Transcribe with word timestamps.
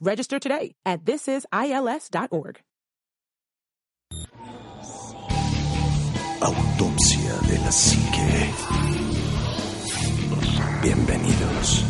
Register 0.00 0.38
today 0.38 0.74
at 0.86 1.04
thisisils.org. 1.04 2.60
Autopsia 6.40 7.34
de 7.46 7.58
la 7.58 7.70
Psique. 7.70 8.50
Bienvenidos. 10.82 11.84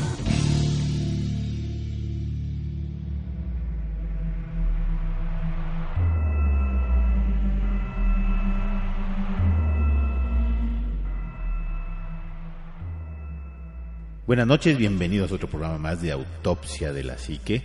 Buenas 14.26 14.46
noches, 14.46 14.76
bienvenidos 14.76 15.30
a 15.30 15.34
otro 15.36 15.48
programa 15.48 15.78
más 15.78 16.02
de 16.02 16.10
Autopsia 16.10 16.92
de 16.92 17.04
la 17.04 17.18
Psique. 17.18 17.62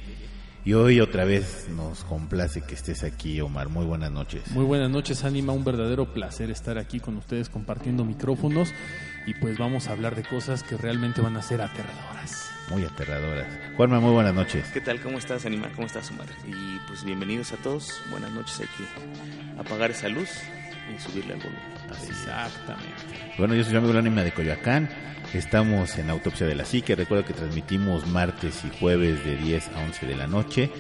Y 0.66 0.74
hoy 0.74 1.00
otra 1.00 1.26
vez 1.26 1.68
nos 1.70 2.04
complace 2.06 2.60
que 2.62 2.74
estés 2.74 3.04
aquí, 3.04 3.40
Omar. 3.40 3.70
Muy 3.70 3.86
buenas 3.86 4.12
noches. 4.12 4.50
Muy 4.50 4.66
buenas 4.66 4.90
noches, 4.90 5.24
Anima. 5.24 5.54
Un 5.54 5.64
verdadero 5.64 6.12
placer 6.12 6.50
estar 6.50 6.80
aquí 6.80 7.00
con 7.00 7.18
ustedes 7.18 7.50
compartiendo 7.50 8.04
micrófonos. 8.04 8.74
Y 9.28 9.36
pues 9.36 9.60
vamos 9.60 9.88
a 9.88 9.92
hablar 9.92 10.16
de 10.16 10.24
cosas 10.24 10.64
que 10.64 10.76
realmente 10.76 11.22
van 11.22 11.38
a 11.38 11.44
ser 11.44 11.62
aterradoras. 11.62 12.50
Muy 12.72 12.84
aterradoras. 12.84 13.48
Juanma, 13.78 14.00
muy 14.00 14.14
buenas 14.14 14.34
noches. 14.34 14.66
¿Qué 14.74 14.82
tal? 14.82 15.00
¿Cómo 15.02 15.20
estás, 15.20 15.46
Anima? 15.46 15.70
¿Cómo 15.76 15.86
estás, 15.86 16.10
Omar? 16.10 16.26
Y 16.48 16.80
pues 16.88 17.04
bienvenidos 17.04 17.54
a 17.54 17.58
todos. 17.58 18.02
Buenas 18.10 18.32
noches. 18.32 18.62
Hay 18.62 18.68
que 18.76 19.62
apagar 19.62 19.92
esa 19.92 20.10
luz 20.10 20.30
y 20.94 21.00
subirle 21.00 21.34
al 21.34 21.40
volumen. 21.40 21.62
Exactamente. 22.08 23.36
Bueno, 23.38 23.56
yo 23.56 23.64
soy 23.64 23.72
su 23.72 23.78
amigo 23.78 23.92
el 23.92 24.00
Anima 24.00 24.24
de 24.24 24.32
Coyoacán. 24.32 24.90
Estamos 25.34 25.98
en 25.98 26.10
Autopsia 26.10 26.48
de 26.48 26.56
la 26.56 26.66
Psique. 26.66 26.96
Recuerda 26.96 27.26
que 27.26 27.34
transmitimos 27.34 28.08
martes 28.08 28.64
y 28.64 28.80
jueves 28.80 29.24
de 29.26 29.38
10 29.38 29.70
a 29.70 29.84
11 29.84 30.06
de 30.06 30.16
la 30.16 30.28
noche. 30.28 30.72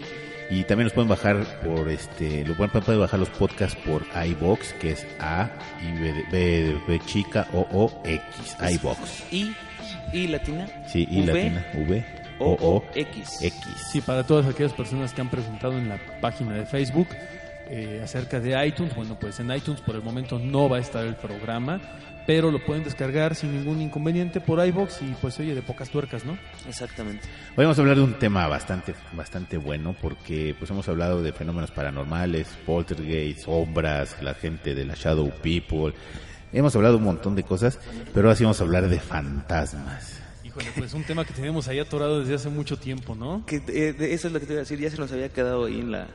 Y 0.49 0.63
también 0.63 0.85
los 0.85 0.93
pueden 0.93 1.09
bajar 1.09 1.43
por 1.61 1.89
este, 1.89 2.45
lo 2.45 2.55
pueden, 2.55 2.69
pueden 2.83 3.01
bajar 3.01 3.19
los 3.19 3.29
podcasts 3.29 3.77
por 3.83 4.05
iBox, 4.27 4.73
que 4.73 4.91
es 4.91 5.05
A 5.19 5.49
y 5.81 5.91
B, 5.99 6.25
B 6.31 6.81
B 6.87 6.99
chica 7.05 7.47
O 7.51 7.67
O 7.71 8.01
X, 8.05 8.55
iBox. 8.73 9.33
Y, 9.33 9.55
y 10.13 10.27
latina. 10.27 10.67
Sí, 10.87 11.07
y 11.09 11.21
V, 11.21 11.33
latina 11.33 11.65
V 11.73 12.05
O, 12.37 12.45
O 12.45 12.53
O, 12.53 12.77
O 12.77 12.85
X. 12.93 13.41
X. 13.41 13.65
Sí, 13.91 14.01
para 14.01 14.23
todas 14.23 14.45
aquellas 14.45 14.73
personas 14.73 15.13
que 15.13 15.21
han 15.21 15.29
preguntado 15.29 15.79
en 15.79 15.89
la 15.89 15.97
página 16.21 16.53
de 16.53 16.65
Facebook 16.67 17.07
eh, 17.69 18.01
acerca 18.03 18.39
de 18.39 18.67
iTunes, 18.67 18.95
bueno, 18.95 19.17
pues 19.19 19.39
en 19.39 19.51
iTunes 19.51 19.81
por 19.81 19.95
el 19.95 20.01
momento 20.01 20.39
no 20.39 20.69
va 20.69 20.77
a 20.77 20.79
estar 20.81 21.05
el 21.05 21.15
programa, 21.15 21.81
pero 22.27 22.49
lo 22.51 22.63
pueden 22.65 22.83
descargar 22.83 23.35
sin 23.35 23.53
ningún 23.55 23.81
inconveniente 23.81 24.41
por 24.41 24.65
iBox 24.65 25.01
y 25.03 25.15
pues 25.21 25.39
oye, 25.39 25.53
de 25.53 25.61
pocas 25.61 25.89
tuercas, 25.89 26.25
¿no? 26.25 26.37
Exactamente. 26.67 27.21
Hoy 27.55 27.65
vamos 27.65 27.77
a 27.77 27.81
hablar 27.81 27.97
de 27.97 28.03
un 28.03 28.13
tema 28.17 28.47
bastante, 28.47 28.95
bastante 29.13 29.57
bueno 29.57 29.95
porque 30.01 30.55
pues 30.57 30.71
hemos 30.71 30.87
hablado 30.89 31.21
de 31.21 31.31
fenómenos 31.33 31.69
paranormales, 31.71 32.47
poltergeist, 32.65 33.41
sombras, 33.45 34.15
la 34.21 34.33
gente 34.33 34.73
de 34.73 34.85
la 34.85 34.95
Shadow 34.95 35.29
People. 35.41 35.93
Hemos 36.51 36.75
hablado 36.75 36.97
un 36.97 37.03
montón 37.03 37.35
de 37.35 37.43
cosas, 37.43 37.79
pero 38.13 38.27
ahora 38.27 38.35
sí 38.37 38.43
vamos 38.43 38.59
a 38.59 38.63
hablar 38.63 38.87
de 38.89 38.99
fantasmas. 38.99 40.21
Híjole, 40.43 40.67
pues 40.77 40.93
un 40.93 41.03
tema 41.03 41.25
que 41.25 41.33
tenemos 41.33 41.67
ahí 41.67 41.79
atorado 41.79 42.21
desde 42.21 42.35
hace 42.35 42.49
mucho 42.49 42.77
tiempo, 42.77 43.13
¿no? 43.13 43.43
Que, 43.45 43.57
eh, 43.67 43.93
de- 43.93 44.13
eso 44.13 44.27
es 44.27 44.33
lo 44.33 44.39
que 44.39 44.45
te 44.45 44.53
iba 44.53 44.59
a 44.61 44.63
decir. 44.63 44.79
Ya 44.79 44.89
se 44.89 44.97
nos 44.97 45.11
había 45.11 45.29
quedado 45.29 45.65
ahí 45.65 45.79
en, 45.81 45.91
la, 45.91 46.07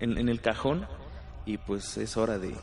en, 0.00 0.18
en 0.18 0.28
el 0.28 0.40
cajón. 0.40 0.86
Y 1.46 1.56
pues 1.56 1.96
es 1.96 2.16
hora 2.16 2.38
de, 2.38 2.54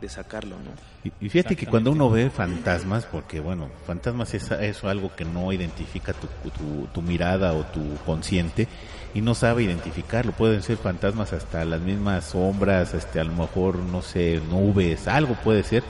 de 0.00 0.08
sacarlo, 0.08 0.56
¿no? 0.56 0.70
Y, 1.04 1.26
y 1.26 1.28
fíjate 1.28 1.56
que 1.56 1.66
cuando 1.66 1.92
uno 1.92 2.10
ve 2.10 2.30
fantasmas, 2.30 3.04
porque 3.06 3.40
bueno, 3.40 3.68
fantasmas 3.86 4.34
es 4.34 4.50
eso 4.50 4.88
algo 4.88 5.14
que 5.14 5.24
no 5.24 5.52
identifica 5.52 6.12
tu, 6.12 6.26
tu, 6.50 6.86
tu 6.86 7.02
mirada 7.02 7.52
o 7.52 7.64
tu 7.64 7.96
consciente 8.06 8.66
y 9.14 9.20
no 9.20 9.34
sabe 9.34 9.64
identificarlo. 9.64 10.32
Pueden 10.32 10.62
ser 10.62 10.76
fantasmas 10.78 11.32
hasta 11.32 11.64
las 11.64 11.80
mismas 11.80 12.26
sombras, 12.26 12.94
este, 12.94 13.20
a 13.20 13.24
lo 13.24 13.32
mejor, 13.32 13.76
no 13.76 14.02
sé, 14.02 14.40
nubes, 14.50 15.06
algo 15.08 15.34
puede 15.34 15.62
ser. 15.62 15.82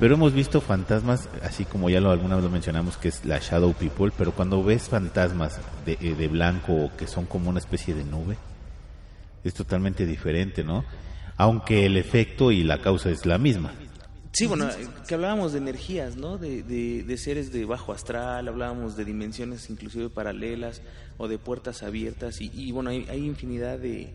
Pero 0.00 0.14
hemos 0.14 0.32
visto 0.32 0.60
fantasmas, 0.60 1.28
así 1.44 1.64
como 1.64 1.88
ya 1.88 2.00
lo 2.00 2.10
alguna 2.10 2.36
vez 2.36 2.44
lo 2.44 2.50
mencionamos, 2.50 2.96
que 2.96 3.08
es 3.08 3.24
la 3.24 3.38
Shadow 3.38 3.72
People, 3.74 4.10
pero 4.16 4.32
cuando 4.32 4.64
ves 4.64 4.88
fantasmas 4.88 5.60
de, 5.86 5.98
eh, 6.00 6.14
de 6.14 6.28
blanco 6.28 6.72
o 6.72 6.96
que 6.96 7.06
son 7.06 7.26
como 7.26 7.50
una 7.50 7.60
especie 7.60 7.94
de 7.94 8.02
nube, 8.02 8.36
es 9.44 9.54
totalmente 9.54 10.06
diferente, 10.06 10.64
¿no? 10.64 10.84
Aunque 11.36 11.86
el 11.86 11.96
efecto 11.96 12.52
y 12.52 12.62
la 12.62 12.80
causa 12.80 13.10
es 13.10 13.26
la 13.26 13.38
misma. 13.38 13.72
Sí, 14.32 14.46
bueno, 14.46 14.68
eh, 14.68 14.88
que 15.06 15.14
hablábamos 15.14 15.52
de 15.52 15.58
energías, 15.58 16.16
¿no? 16.16 16.38
De, 16.38 16.62
de, 16.62 17.02
de 17.02 17.18
seres 17.18 17.52
de 17.52 17.66
bajo 17.66 17.92
astral, 17.92 18.48
hablábamos 18.48 18.96
de 18.96 19.04
dimensiones 19.04 19.68
inclusive 19.68 20.08
paralelas 20.08 20.80
o 21.18 21.28
de 21.28 21.38
puertas 21.38 21.82
abiertas 21.82 22.40
y, 22.40 22.50
y, 22.54 22.72
bueno, 22.72 22.90
hay, 22.90 23.06
hay 23.10 23.26
infinidad 23.26 23.78
de, 23.78 24.10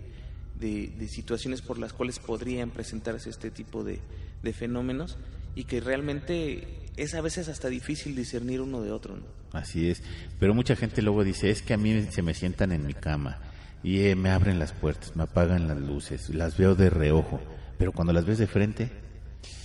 de, 0.60 0.88
de 0.88 1.08
situaciones 1.08 1.62
por 1.62 1.78
las 1.78 1.94
cuales 1.94 2.18
podrían 2.18 2.72
presentarse 2.72 3.30
este 3.30 3.52
tipo 3.52 3.84
de, 3.84 4.00
de 4.42 4.54
fenómenos 4.54 5.18
y 5.54 5.66
que 5.66 5.82
realmente 5.82 6.68
es 6.98 7.14
a 7.14 7.22
veces 7.22 7.48
hasta 7.48 7.68
difícil 7.68 8.16
discernir 8.16 8.62
uno 8.62 8.82
de 8.82 8.92
otro, 8.92 9.18
¿no? 9.18 9.38
Así 9.54 9.88
es, 9.88 10.02
pero 10.40 10.56
mucha 10.56 10.76
gente 10.76 11.04
luego 11.04 11.24
dice, 11.24 11.52
es 11.52 11.62
que 11.62 11.74
a 11.76 11.78
mí 11.78 12.08
se 12.10 12.24
me 12.24 12.34
sientan 12.34 12.72
en 12.72 12.86
mi 12.88 12.94
cama 12.96 13.38
y 13.84 14.06
eh, 14.06 14.16
me 14.16 14.30
abren 14.32 14.60
las 14.60 14.74
puertas, 14.74 15.16
me 15.16 15.24
apagan 15.24 15.68
las 15.68 15.78
luces, 15.78 16.30
las 16.30 16.58
veo 16.58 16.76
de 16.76 16.90
reojo, 16.90 17.40
pero 17.78 17.92
cuando 17.92 18.14
las 18.14 18.26
ves 18.26 18.38
de 18.38 18.48
frente 18.48 18.90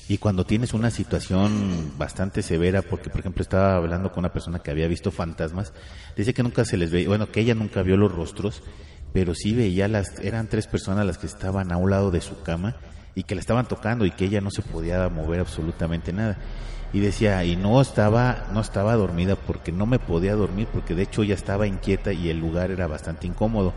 y 0.08 0.18
cuando 0.18 0.44
tienes 0.44 0.74
una 0.74 0.90
situación 0.90 1.92
bastante 1.96 2.42
severa, 2.42 2.82
porque 2.82 3.10
por 3.10 3.20
ejemplo 3.20 3.42
estaba 3.42 3.76
hablando 3.76 4.10
con 4.10 4.20
una 4.20 4.32
persona 4.32 4.58
que 4.58 4.70
había 4.70 4.88
visto 4.88 5.10
fantasmas, 5.10 5.72
dice 6.16 6.34
que 6.34 6.42
nunca 6.42 6.64
se 6.64 6.76
les 6.76 6.90
veía, 6.90 7.08
bueno, 7.08 7.30
que 7.30 7.40
ella 7.40 7.54
nunca 7.54 7.82
vio 7.82 7.96
los 7.96 8.12
rostros, 8.12 8.62
pero 9.12 9.34
sí 9.34 9.54
veía 9.54 9.88
las, 9.88 10.18
eran 10.20 10.48
tres 10.48 10.66
personas 10.66 11.06
las 11.06 11.18
que 11.18 11.26
estaban 11.26 11.72
a 11.72 11.76
un 11.76 11.90
lado 11.90 12.10
de 12.10 12.20
su 12.20 12.42
cama 12.42 12.76
y 13.14 13.24
que 13.24 13.34
la 13.34 13.40
estaban 13.40 13.66
tocando 13.66 14.06
y 14.06 14.10
que 14.10 14.24
ella 14.24 14.40
no 14.40 14.50
se 14.50 14.62
podía 14.62 15.08
mover 15.08 15.40
absolutamente 15.40 16.12
nada. 16.12 16.38
Y 16.92 17.00
decía, 17.00 17.42
y 17.44 17.56
no 17.56 17.80
estaba, 17.80 18.48
no 18.52 18.60
estaba 18.60 18.94
dormida 18.94 19.36
porque 19.36 19.72
no 19.72 19.86
me 19.86 19.98
podía 19.98 20.34
dormir, 20.34 20.68
porque 20.70 20.94
de 20.94 21.04
hecho 21.04 21.22
ella 21.22 21.34
estaba 21.34 21.66
inquieta 21.66 22.12
y 22.12 22.28
el 22.28 22.38
lugar 22.38 22.70
era 22.70 22.86
bastante 22.86 23.26
incómodo. 23.26 23.72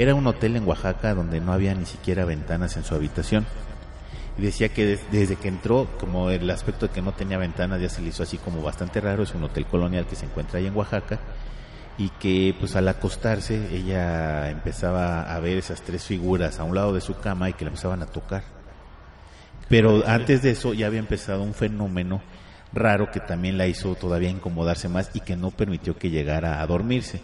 Era 0.00 0.14
un 0.14 0.26
hotel 0.26 0.56
en 0.56 0.66
Oaxaca 0.66 1.14
donde 1.14 1.40
no 1.42 1.52
había 1.52 1.74
ni 1.74 1.84
siquiera 1.84 2.24
ventanas 2.24 2.74
en 2.78 2.84
su 2.84 2.94
habitación. 2.94 3.44
Y 4.38 4.40
decía 4.40 4.70
que 4.70 4.86
des- 4.86 5.12
desde 5.12 5.36
que 5.36 5.48
entró, 5.48 5.88
como 6.00 6.30
el 6.30 6.48
aspecto 6.48 6.86
de 6.86 6.92
que 6.94 7.02
no 7.02 7.12
tenía 7.12 7.36
ventanas 7.36 7.82
ya 7.82 7.90
se 7.90 8.00
le 8.00 8.08
hizo 8.08 8.22
así 8.22 8.38
como 8.38 8.62
bastante 8.62 8.98
raro, 9.02 9.24
es 9.24 9.34
un 9.34 9.44
hotel 9.44 9.66
colonial 9.66 10.06
que 10.06 10.16
se 10.16 10.24
encuentra 10.24 10.58
ahí 10.58 10.66
en 10.66 10.74
Oaxaca, 10.74 11.18
y 11.98 12.08
que 12.18 12.54
pues 12.58 12.76
al 12.76 12.88
acostarse 12.88 13.76
ella 13.76 14.48
empezaba 14.48 15.34
a 15.34 15.38
ver 15.38 15.58
esas 15.58 15.82
tres 15.82 16.02
figuras 16.04 16.58
a 16.60 16.64
un 16.64 16.74
lado 16.74 16.94
de 16.94 17.02
su 17.02 17.18
cama 17.18 17.50
y 17.50 17.52
que 17.52 17.66
la 17.66 17.70
empezaban 17.70 18.02
a 18.02 18.06
tocar. 18.06 18.42
Pero 19.68 20.02
antes 20.06 20.40
de 20.40 20.52
eso 20.52 20.72
ya 20.72 20.86
había 20.86 21.00
empezado 21.00 21.42
un 21.42 21.52
fenómeno 21.52 22.22
raro 22.72 23.10
que 23.10 23.20
también 23.20 23.58
la 23.58 23.66
hizo 23.66 23.94
todavía 23.96 24.30
incomodarse 24.30 24.88
más 24.88 25.10
y 25.12 25.20
que 25.20 25.36
no 25.36 25.50
permitió 25.50 25.98
que 25.98 26.08
llegara 26.08 26.62
a 26.62 26.66
dormirse. 26.66 27.20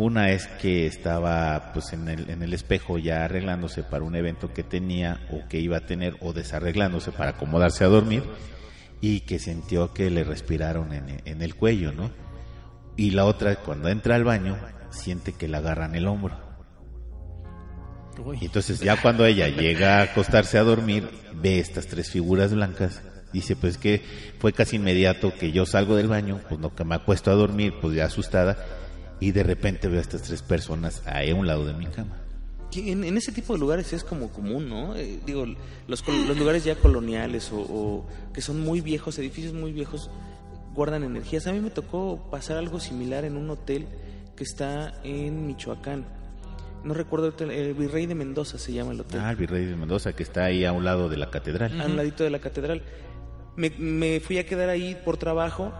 Una 0.00 0.30
es 0.30 0.46
que 0.46 0.86
estaba 0.86 1.72
pues 1.74 1.92
en 1.92 2.08
el, 2.08 2.30
en 2.30 2.42
el 2.42 2.54
espejo 2.54 2.96
ya 2.96 3.22
arreglándose 3.26 3.82
para 3.82 4.02
un 4.02 4.16
evento 4.16 4.50
que 4.54 4.62
tenía 4.62 5.20
o 5.30 5.46
que 5.46 5.60
iba 5.60 5.76
a 5.76 5.84
tener 5.84 6.16
o 6.20 6.32
desarreglándose 6.32 7.12
para 7.12 7.32
acomodarse 7.32 7.84
a 7.84 7.88
dormir 7.88 8.22
y 9.02 9.20
que 9.20 9.38
sintió 9.38 9.92
que 9.92 10.08
le 10.08 10.24
respiraron 10.24 10.94
en, 10.94 11.20
en 11.26 11.42
el 11.42 11.54
cuello, 11.54 11.92
¿no? 11.92 12.10
Y 12.96 13.10
la 13.10 13.26
otra, 13.26 13.56
cuando 13.56 13.90
entra 13.90 14.14
al 14.14 14.24
baño, 14.24 14.56
siente 14.88 15.34
que 15.34 15.48
le 15.48 15.58
agarran 15.58 15.94
el 15.94 16.06
hombro. 16.06 16.40
Y 18.40 18.46
entonces 18.46 18.80
ya 18.80 19.02
cuando 19.02 19.26
ella 19.26 19.48
llega 19.48 19.98
a 19.98 20.04
acostarse 20.04 20.56
a 20.56 20.62
dormir, 20.62 21.10
ve 21.34 21.58
estas 21.58 21.88
tres 21.88 22.08
figuras 22.08 22.54
blancas. 22.54 23.02
Dice, 23.34 23.54
pues 23.54 23.76
que 23.76 24.02
fue 24.38 24.54
casi 24.54 24.76
inmediato 24.76 25.34
que 25.38 25.52
yo 25.52 25.66
salgo 25.66 25.94
del 25.94 26.08
baño, 26.08 26.40
pues 26.48 26.58
no 26.58 26.74
que 26.74 26.84
me 26.84 26.94
acuesto 26.94 27.30
a 27.30 27.34
dormir, 27.34 27.74
pues 27.82 27.94
ya 27.94 28.06
asustada, 28.06 28.56
y 29.20 29.32
de 29.32 29.42
repente 29.42 29.88
veo 29.88 29.98
a 29.98 30.02
estas 30.02 30.22
tres 30.22 30.42
personas 30.42 31.02
ahí 31.06 31.30
a 31.30 31.34
un 31.34 31.46
lado 31.46 31.64
de 31.66 31.74
mi 31.74 31.86
cama. 31.86 32.16
En, 32.74 33.04
en 33.04 33.16
ese 33.16 33.32
tipo 33.32 33.52
de 33.52 33.58
lugares 33.58 33.92
es 33.92 34.04
como 34.04 34.28
común, 34.30 34.68
¿no? 34.68 34.96
Eh, 34.96 35.18
digo, 35.26 35.44
los, 35.88 36.06
los 36.06 36.36
lugares 36.38 36.64
ya 36.64 36.76
coloniales 36.76 37.50
o, 37.52 37.58
o 37.60 38.06
que 38.32 38.40
son 38.40 38.60
muy 38.60 38.80
viejos, 38.80 39.18
edificios 39.18 39.52
muy 39.52 39.72
viejos, 39.72 40.08
guardan 40.74 41.02
energías. 41.02 41.46
A 41.46 41.52
mí 41.52 41.60
me 41.60 41.70
tocó 41.70 42.28
pasar 42.30 42.56
algo 42.56 42.78
similar 42.80 43.24
en 43.24 43.36
un 43.36 43.50
hotel 43.50 43.86
que 44.36 44.44
está 44.44 44.94
en 45.04 45.46
Michoacán. 45.48 46.06
No 46.84 46.94
recuerdo 46.94 47.26
el 47.26 47.32
hotel, 47.34 47.50
el 47.50 47.74
Virrey 47.74 48.06
de 48.06 48.14
Mendoza 48.14 48.56
se 48.56 48.72
llama 48.72 48.92
el 48.92 49.00
hotel. 49.00 49.20
Ah, 49.20 49.30
el 49.30 49.36
virrey 49.36 49.66
de 49.66 49.76
Mendoza, 49.76 50.14
que 50.14 50.22
está 50.22 50.44
ahí 50.44 50.64
a 50.64 50.72
un 50.72 50.84
lado 50.84 51.10
de 51.10 51.18
la 51.18 51.28
catedral. 51.28 51.78
a 51.78 51.84
un 51.84 51.96
ladito 51.96 52.24
de 52.24 52.30
la 52.30 52.38
catedral. 52.38 52.82
Me, 53.56 53.70
me 53.78 54.20
fui 54.20 54.38
a 54.38 54.46
quedar 54.46 54.70
ahí 54.70 54.96
por 55.04 55.18
trabajo 55.18 55.72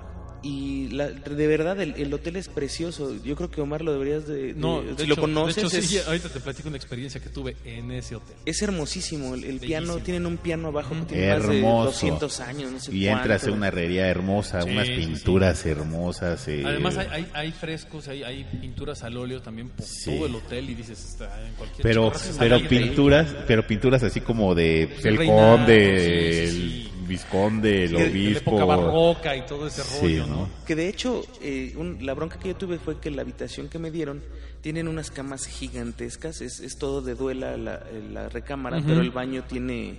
y 0.42 0.88
la- 0.88 1.10
de 1.10 1.46
verdad 1.46 1.80
el, 1.80 1.94
el 1.96 2.12
hotel 2.14 2.36
es 2.36 2.48
precioso. 2.48 3.14
Yo 3.24 3.36
creo 3.36 3.50
que 3.50 3.60
Omar 3.60 3.82
lo 3.82 3.92
deberías 3.92 4.26
de... 4.26 4.52
de- 4.52 4.54
No, 4.54 4.82
de 4.82 4.88
si 4.96 5.02
hecho, 5.02 5.06
lo 5.06 5.16
conoces, 5.16 5.56
de 5.56 5.60
hecho, 5.62 5.70
sí, 5.86 5.96
es, 5.98 6.06
ahorita 6.06 6.28
te 6.30 6.40
platico 6.40 6.68
una 6.68 6.76
experiencia 6.78 7.20
que 7.20 7.28
tuve 7.28 7.56
en 7.64 7.90
ese 7.92 8.16
hotel. 8.16 8.36
es 8.46 8.62
hermosísimo. 8.62 9.34
El, 9.34 9.44
el 9.44 9.60
piano, 9.60 9.98
tienen 9.98 10.26
un 10.26 10.36
piano 10.38 10.68
abajo 10.68 10.94
que 11.00 11.14
tiene 11.14 11.34
más 11.34 11.48
de 11.48 11.58
Hermoso. 11.58 11.84
200 11.90 12.40
años, 12.40 12.72
no 12.72 12.80
sé 12.80 12.94
y 12.94 13.06
entras 13.08 13.46
a 13.46 13.52
una 13.52 13.68
herrería 13.68 14.08
hermosa, 14.08 14.62
Sí, 14.62 14.70
unas 14.70 14.86
sí, 14.86 14.96
pinturas 14.96 15.66
hermosas. 15.66 16.48
eh, 16.48 16.62
Además 16.64 16.96
hay, 16.96 17.06
hay, 17.10 17.26
hay 17.34 17.52
frescos, 17.52 18.08
hay, 18.08 18.22
hay 18.22 18.44
pinturas 18.60 19.02
al 19.02 19.16
óleo 19.16 19.40
también 19.42 19.68
por 19.68 19.84
Sí. 19.84 20.10
todo 20.16 20.26
el 20.26 20.34
hotel 20.34 20.70
y 20.70 20.74
dices, 20.74 20.98
está 21.04 21.46
en 21.46 21.54
cualquier 21.54 21.82
pero 21.82 22.12
pero 22.38 22.58
de 22.58 22.68
pinturas, 22.68 23.28
pero 23.46 23.66
pinturas 23.66 24.02
así 24.02 24.20
como 24.20 24.54
de 24.54 24.88
pues, 24.92 25.04
el 25.04 25.16
reinado, 25.16 25.56
conde, 25.58 26.46
sí, 26.48 26.52
sí, 26.52 26.56
sí. 26.56 26.82
el 26.86 26.89
visconde, 27.10 27.84
el 27.84 27.92
la 27.92 27.98
obispo. 28.04 28.50
época 28.52 28.64
barroca 28.64 29.36
y 29.36 29.42
todo 29.46 29.66
ese 29.66 29.82
Sí, 29.82 30.00
rollo, 30.18 30.26
¿no? 30.26 30.36
¿no? 30.36 30.48
Que 30.66 30.74
de 30.74 30.88
hecho, 30.88 31.22
eh, 31.42 31.74
un- 31.76 31.98
la 32.06 32.14
bronca 32.14 32.38
que 32.38 32.48
yo 32.48 32.56
tuve 32.56 32.78
fue 32.78 32.98
que 33.00 33.10
la 33.10 33.20
habitación 33.22 33.68
que 33.68 33.78
me 33.78 33.90
dieron 33.90 34.22
tienen 34.62 34.88
unas 34.88 35.10
camas 35.10 35.46
gigantescas, 35.46 36.40
es, 36.40 36.60
es 36.60 36.78
todo 36.78 37.02
de 37.02 37.14
duela 37.14 37.56
la, 37.56 37.74
eh, 37.76 38.02
la 38.12 38.28
recámara, 38.28 38.80
pero 38.86 39.00
el 39.00 39.10
baño 39.10 39.44
tiene 39.44 39.96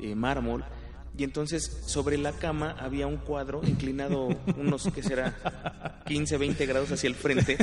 eh, 0.00 0.14
mármol. 0.14 0.64
Y 1.16 1.24
entonces 1.24 1.82
sobre 1.84 2.16
la 2.16 2.32
cama 2.32 2.74
había 2.80 3.06
un 3.06 3.18
cuadro 3.18 3.60
inclinado 3.66 4.28
unos, 4.56 4.88
que 4.94 5.02
será? 5.02 6.00
15, 6.06 6.38
20 6.38 6.64
grados 6.66 6.90
hacia 6.90 7.06
el 7.08 7.14
frente, 7.14 7.58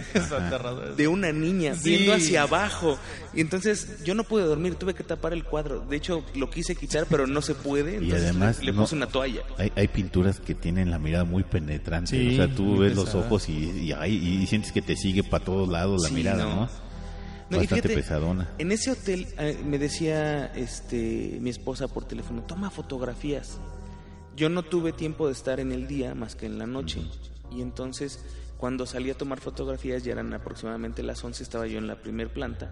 de 0.98 1.08
una 1.08 1.32
niña 1.32 1.74
Sí. 1.76 1.90
viendo 1.90 2.14
hacia 2.14 2.44
abajo. 2.44 2.98
Y 3.34 3.42
entonces 3.42 4.04
yo 4.04 4.14
no 4.14 4.24
pude 4.24 4.44
dormir, 4.44 4.76
tuve 4.76 4.94
que 4.94 5.04
tapar 5.04 5.34
el 5.34 5.44
cuadro. 5.44 5.80
De 5.82 5.98
hecho, 5.98 6.24
lo 6.36 6.50
quise 6.52 6.76
quitar, 6.76 7.08
pero 7.10 7.26
no 7.26 7.42
se 7.42 7.56
puede. 7.56 7.94
Y 7.94 7.98
Entonces 7.98 8.24
además 8.30 8.60
le, 8.60 8.66
le 8.68 8.72
no- 8.74 8.82
puse 8.82 8.96
una 8.96 9.08
toalla. 9.08 9.42
Hay, 9.58 9.72
hay 9.76 9.88
pinturas 9.88 10.40
que 10.40 10.54
tienen 10.54 10.92
la 10.92 11.00
mirada 11.00 11.24
muy 11.26 11.44
penetrante. 11.44 12.12
Sí, 12.12 12.34
o 12.34 12.36
sea, 12.46 12.54
tú 12.56 12.78
ves 12.78 12.96
los 12.96 13.16
ojos 13.16 13.50
y, 13.50 13.54
y, 13.54 13.94
y 14.06 14.46
sientes 14.48 14.72
que 14.72 14.82
te 14.84 14.96
sigue 14.96 15.24
para 15.24 15.44
todos 15.44 15.68
lados 15.70 16.04
la 16.04 16.10
Sí, 16.10 16.14
mirada, 16.16 16.44
no. 16.44 16.56
¿no? 16.56 16.70
No, 17.50 17.58
Bastante 17.58 17.88
fíjate, 17.88 18.02
pesadona. 18.02 18.50
En 18.60 18.72
ese 18.72 18.92
hotel 18.92 19.28
eh, 19.40 19.60
me 19.66 19.80
decía 19.80 20.48
este 20.56 21.40
mi 21.42 21.50
esposa 21.50 21.88
por 21.88 22.06
teléfono, 22.06 22.44
toma 22.44 22.70
fotografías. 22.70 23.60
Yo 24.36 24.50
no 24.50 24.64
tuve 24.64 24.94
tiempo 24.94 25.28
de 25.28 25.34
estar 25.34 25.60
en 25.60 25.72
el 25.72 25.88
día 25.88 26.14
más 26.16 26.36
que 26.36 26.46
en 26.46 26.60
la 26.60 26.68
noche. 26.68 27.02
Y 27.52 27.62
entonces, 27.62 28.24
cuando 28.58 28.86
salí 28.86 29.10
a 29.10 29.18
tomar 29.18 29.40
fotografías, 29.40 30.04
ya 30.04 30.12
eran 30.12 30.34
aproximadamente 30.34 31.02
las 31.02 31.24
11, 31.24 31.42
estaba 31.44 31.66
yo 31.66 31.78
en 31.78 31.88
la 31.88 31.96
primer 31.96 32.32
planta. 32.32 32.72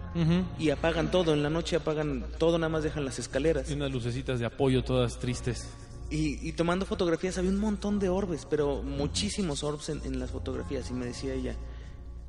Y 0.60 0.70
apagan 0.70 1.10
todo, 1.12 1.34
en 1.34 1.44
la 1.44 1.50
noche 1.50 1.76
apagan 1.76 2.26
todo, 2.38 2.58
nada 2.60 2.70
más 2.70 2.84
dejan 2.84 3.04
las 3.04 3.20
escaleras. 3.20 3.70
Y 3.70 3.74
unas 3.74 3.92
lucecitas 3.92 4.40
de 4.40 4.46
apoyo 4.46 4.84
todas 4.84 5.18
tristes. 5.20 5.68
Y, 6.10 6.48
y 6.48 6.54
tomando 6.54 6.86
fotografías 6.86 7.38
había 7.38 7.50
un 7.50 7.60
montón 7.60 8.00
de 8.00 8.08
orbes, 8.10 8.46
pero 8.50 8.82
muchísimos 8.84 9.64
orbes 9.64 9.90
en, 9.90 10.02
en 10.06 10.20
las 10.20 10.32
fotografías. 10.32 10.90
Y 10.90 10.94
me 10.94 11.06
decía 11.06 11.34
ella, 11.34 11.56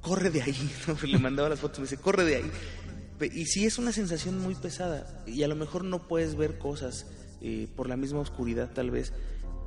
corre 0.01 0.31
de 0.31 0.43
ahí. 0.43 0.71
Le 1.03 1.19
mandaba 1.19 1.49
las 1.49 1.61
fotos, 1.61 1.79
me 1.79 1.85
dice, 1.85 1.97
corre 1.97 2.25
de 2.25 2.37
ahí. 2.37 2.51
Y 3.35 3.47
sí 3.47 3.67
es 3.67 3.79
una 3.79 3.93
sensación 3.93 4.39
muy 4.39 4.55
pesada. 4.55 5.25
Y 5.27 5.43
a 5.43 5.49
lo 5.49 5.57
mejor 5.57 5.85
no 5.85 6.07
puedes 6.07 6.37
ver 6.37 6.59
cosas 6.59 7.07
eh, 7.41 7.69
por 7.75 7.89
la 7.89 7.97
misma 7.97 8.21
oscuridad 8.21 8.71
tal 8.73 8.91
vez. 8.91 9.13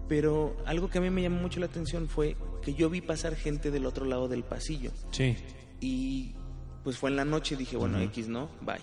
Pero 0.08 0.58
algo 0.66 0.90
que 0.90 0.98
a 0.98 1.02
mí 1.02 1.10
me 1.10 1.22
llamó 1.22 1.42
mucho 1.42 1.60
la 1.60 1.68
atención 1.68 2.08
fue 2.10 2.36
que 2.62 2.74
yo 2.74 2.90
vi 2.90 3.02
pasar 3.02 3.36
gente 3.36 3.72
del 3.72 3.86
otro 3.86 4.06
lado 4.06 4.28
del 4.28 4.44
pasillo. 4.44 4.92
Sí. 5.12 5.36
Y 5.80 6.36
pues 6.84 6.98
fue 6.98 7.10
en 7.10 7.16
la 7.16 7.26
noche, 7.26 7.56
dije, 7.56 7.78
bueno, 7.78 8.00
X, 8.02 8.28
¿no? 8.28 8.50
Bye. 8.62 8.82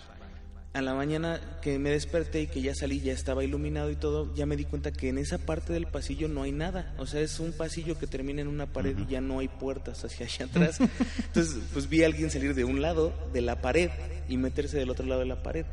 A 0.71 0.81
la 0.81 0.93
mañana 0.93 1.39
que 1.63 1.79
me 1.79 1.89
desperté 1.89 2.41
y 2.43 2.47
que 2.47 2.61
ya 2.61 2.75
salí, 2.75 2.99
ya 2.99 3.11
estaba 3.11 3.43
iluminado 3.43 3.89
y 3.89 3.95
todo, 3.95 4.33
ya 4.35 4.45
me 4.45 4.55
di 4.55 4.65
cuenta 4.65 4.91
que 4.91 5.09
en 5.09 5.17
esa 5.17 5.39
parte 5.39 5.73
del 5.73 5.87
pasillo 5.87 6.27
no 6.27 6.43
hay 6.43 6.51
nada. 6.51 6.93
O 6.99 7.07
sea, 7.07 7.21
es 7.21 7.39
un 7.39 7.53
pasillo 7.53 7.97
que 7.97 8.05
termina 8.05 8.41
en 8.41 8.47
una 8.47 8.67
pared 8.67 8.95
y 8.97 9.07
ya 9.07 9.19
no 9.19 9.39
hay 9.39 9.47
puertas 9.47 10.05
hacia 10.05 10.27
allá 10.27 10.45
atrás. 10.49 10.79
Entonces, 10.79 11.57
pues 11.73 11.89
vi 11.89 12.03
a 12.03 12.05
alguien 12.05 12.29
salir 12.29 12.53
de 12.53 12.65
un 12.65 12.81
lado 12.83 13.13
de 13.33 13.41
la 13.41 13.61
pared 13.61 13.89
y 14.27 14.37
meterse 14.37 14.77
del 14.77 14.91
otro 14.91 15.07
lado 15.07 15.21
de 15.21 15.27
la 15.27 15.41
pared. 15.41 15.65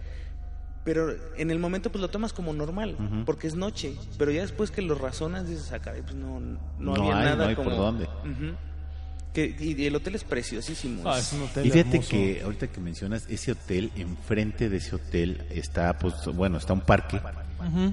Pero 0.82 1.14
en 1.36 1.50
el 1.50 1.58
momento 1.58 1.90
pues 1.90 2.00
lo 2.00 2.08
tomas 2.08 2.32
como 2.32 2.52
normal, 2.54 2.96
porque 3.26 3.48
es 3.48 3.54
noche. 3.56 3.96
Pero 4.18 4.30
ya 4.30 4.42
después 4.42 4.70
que 4.70 4.80
lo 4.82 4.94
razonas, 4.94 5.46
dices, 5.48 5.72
ah, 5.72 5.80
caray, 5.80 6.00
pues 6.02 6.14
no, 6.14 6.40
no, 6.40 6.58
No 6.78 6.94
había 6.94 7.18
hay, 7.18 7.24
nada 7.24 7.36
no 7.36 7.48
hay 7.50 7.54
como... 7.56 7.70
por 7.70 7.78
dónde. 7.78 8.04
Ujú. 8.04 8.56
Que, 9.36 9.54
y 9.60 9.84
el 9.86 9.94
hotel 9.94 10.14
es 10.14 10.24
preciosísimo. 10.24 11.02
Ah, 11.04 11.18
es- 11.18 11.32
un 11.34 11.42
hotel 11.42 11.66
Y 11.66 11.70
fíjate 11.70 11.90
hermoso. 11.90 12.08
que 12.10 12.40
ahorita 12.42 12.66
que 12.68 12.80
mencionas 12.80 13.26
ese 13.28 13.52
hotel, 13.52 13.90
enfrente 13.96 14.68
de 14.70 14.78
ese 14.78 14.96
hotel 14.96 15.42
está, 15.50 15.98
pues, 15.98 16.14
bueno, 16.34 16.56
está 16.58 16.72
un 16.72 16.80
parque, 16.80 17.20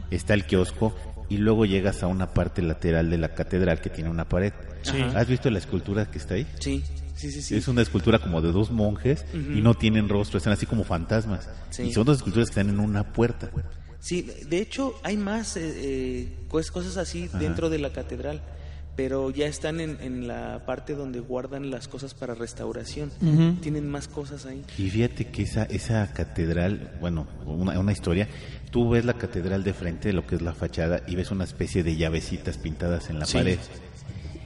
está 0.10 0.34
el 0.34 0.46
kiosco 0.46 0.96
y 1.30 1.38
luego 1.38 1.66
llegas 1.66 2.04
a 2.04 2.08
una 2.08 2.34
parte 2.34 2.62
lateral 2.62 3.10
de 3.10 3.18
la 3.18 3.34
catedral 3.36 3.82
que 3.82 3.90
tiene 3.90 4.10
una 4.10 4.28
pared. 4.30 4.54
Sí. 4.84 5.02
¿Has 5.16 5.28
visto 5.28 5.50
la 5.50 5.60
escultura 5.60 6.10
que 6.10 6.18
está 6.18 6.36
ahí? 6.36 6.48
Sí, 6.60 6.84
sí, 7.16 7.32
sí, 7.32 7.42
sí. 7.42 7.56
Es 7.56 7.68
una 7.68 7.82
escultura 7.82 8.20
como 8.20 8.42
de 8.42 8.52
dos 8.52 8.72
monjes 8.72 9.26
y 9.34 9.62
no 9.62 9.74
tienen 9.74 10.10
rostro, 10.10 10.38
están 10.38 10.54
así 10.54 10.66
como 10.66 10.84
fantasmas. 10.84 11.50
Sí. 11.72 11.84
Y 11.84 11.94
son 11.94 12.06
dos 12.06 12.18
esculturas 12.18 12.50
que 12.50 12.60
están 12.60 12.70
en 12.74 12.80
una 12.80 13.12
puerta. 13.14 13.50
Sí, 14.00 14.30
de 14.50 14.60
hecho 14.60 14.96
hay 15.04 15.16
más 15.18 15.56
eh, 15.56 15.62
eh, 15.76 16.36
cos- 16.50 16.72
cosas 16.72 16.98
así 16.98 17.30
dentro 17.40 17.70
de 17.70 17.80
la 17.80 17.92
catedral, 17.94 18.42
pero 18.96 19.32
ya 19.32 19.48
están 19.48 19.80
en, 19.80 19.98
en 20.02 20.28
la 20.28 20.64
parte 20.66 20.94
donde 20.94 21.20
guardan 21.20 21.72
las 21.72 21.88
cosas 21.88 22.14
para 22.14 22.36
restauración. 22.36 23.12
Tienen 23.62 23.90
más 23.90 24.08
cosas 24.08 24.46
ahí. 24.46 24.64
Y 24.78 24.90
fíjate 24.90 25.26
que 25.26 25.44
esa, 25.44 25.64
esa 25.64 26.12
catedral, 26.14 26.92
bueno, 27.02 27.28
una, 27.46 27.80
una 27.80 27.92
historia, 27.92 28.28
tú 28.72 28.90
ves 28.90 29.04
la 29.06 29.14
catedral 29.14 29.64
de 29.64 29.74
frente 29.74 30.10
de 30.10 30.14
lo 30.14 30.28
que 30.28 30.36
es 30.36 30.42
la 30.42 30.54
fachada 30.54 31.02
y 31.08 31.16
ves 31.16 31.32
una 31.32 31.44
especie 31.44 31.84
de 31.84 31.96
llavecitas 31.96 32.58
pintadas 32.58 33.10
en 33.10 33.20
la 33.20 33.26
Sí. 33.26 33.38
pared. 33.38 33.60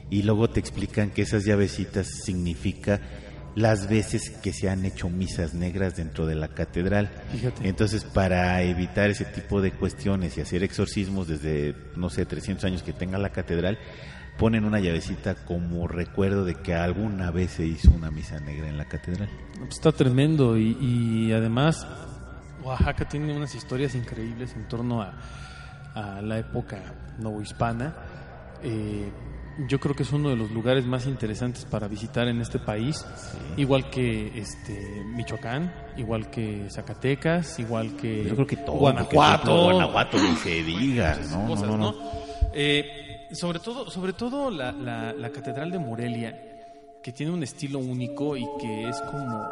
Y 0.09 0.23
luego 0.23 0.49
te 0.49 0.59
explican 0.61 1.09
que 1.09 1.23
esas 1.23 1.43
llavecitas 1.43 2.07
significa 2.23 3.01
las 3.55 3.89
veces 3.89 4.29
que 4.29 4.53
se 4.53 4.69
han 4.69 4.85
hecho 4.85 5.09
misas 5.09 5.53
negras 5.55 5.97
dentro 5.97 6.25
de 6.27 6.35
la 6.35 6.47
catedral. 6.49 7.09
Fíjate. 7.31 7.67
Entonces, 7.67 8.03
para 8.05 8.61
evitar 8.61 9.09
ese 9.09 9.25
tipo 9.25 9.61
de 9.61 9.71
cuestiones 9.71 10.37
y 10.37 10.41
hacer 10.41 10.63
exorcismos 10.63 11.27
desde, 11.27 11.75
no 11.95 12.09
sé, 12.09 12.25
300 12.25 12.63
años 12.65 12.83
que 12.83 12.93
tenga 12.93 13.17
la 13.17 13.31
catedral, 13.31 13.79
ponen 14.37 14.65
una 14.65 14.79
llavecita 14.79 15.35
como 15.35 15.87
recuerdo 15.87 16.45
de 16.45 16.55
que 16.55 16.73
alguna 16.73 17.31
vez 17.31 17.51
se 17.51 17.65
hizo 17.65 17.91
una 17.91 18.11
misa 18.11 18.39
negra 18.39 18.67
en 18.67 18.77
la 18.77 18.85
catedral. 18.85 19.29
Pues 19.57 19.71
Está 19.71 19.91
tremendo 19.91 20.57
y, 20.57 20.77
y 20.79 21.33
además 21.33 21.87
Oaxaca 22.63 23.07
tiene 23.07 23.35
unas 23.35 23.55
historias 23.55 23.95
increíbles 23.95 24.53
en 24.53 24.67
torno 24.67 25.01
a, 25.01 25.13
a 25.95 26.21
la 26.21 26.39
época 26.39 26.77
novohispana. 27.19 27.95
Eh, 28.63 29.11
yo 29.67 29.79
creo 29.79 29.95
que 29.95 30.03
es 30.03 30.11
uno 30.11 30.29
de 30.29 30.35
los 30.35 30.51
lugares 30.51 30.85
más 30.85 31.07
interesantes 31.07 31.65
para 31.65 31.87
visitar 31.87 32.27
en 32.27 32.41
este 32.41 32.59
país, 32.59 33.03
igual 33.55 33.89
que 33.89 34.37
este 34.37 35.03
Michoacán, 35.15 35.73
igual 35.97 36.29
que 36.29 36.67
Zacatecas, 36.69 37.57
igual 37.57 37.95
que 37.95 38.25
Yo 38.25 38.35
creo 38.35 38.45
que 38.45 38.57
todo. 38.57 38.75
Guanajuato, 38.75 39.63
Guanajuato 39.63 40.17
ni 40.19 40.35
se 40.35 40.63
diga, 40.63 41.17
no, 41.31 41.55
no, 41.55 41.65
¿no? 41.65 41.77
no. 41.77 41.95
Eh, 42.53 43.06
sobre 43.33 43.59
todo, 43.59 43.89
sobre 43.89 44.13
todo 44.13 44.49
la, 44.51 44.71
la- 44.71 45.13
la 45.13 45.29
Catedral 45.29 45.71
de 45.71 45.79
Morelia, 45.79 46.39
que 47.03 47.11
tiene 47.11 47.31
un 47.31 47.43
estilo 47.43 47.79
único 47.79 48.35
y 48.37 48.45
que 48.59 48.89
es 48.89 48.99
como 49.01 49.47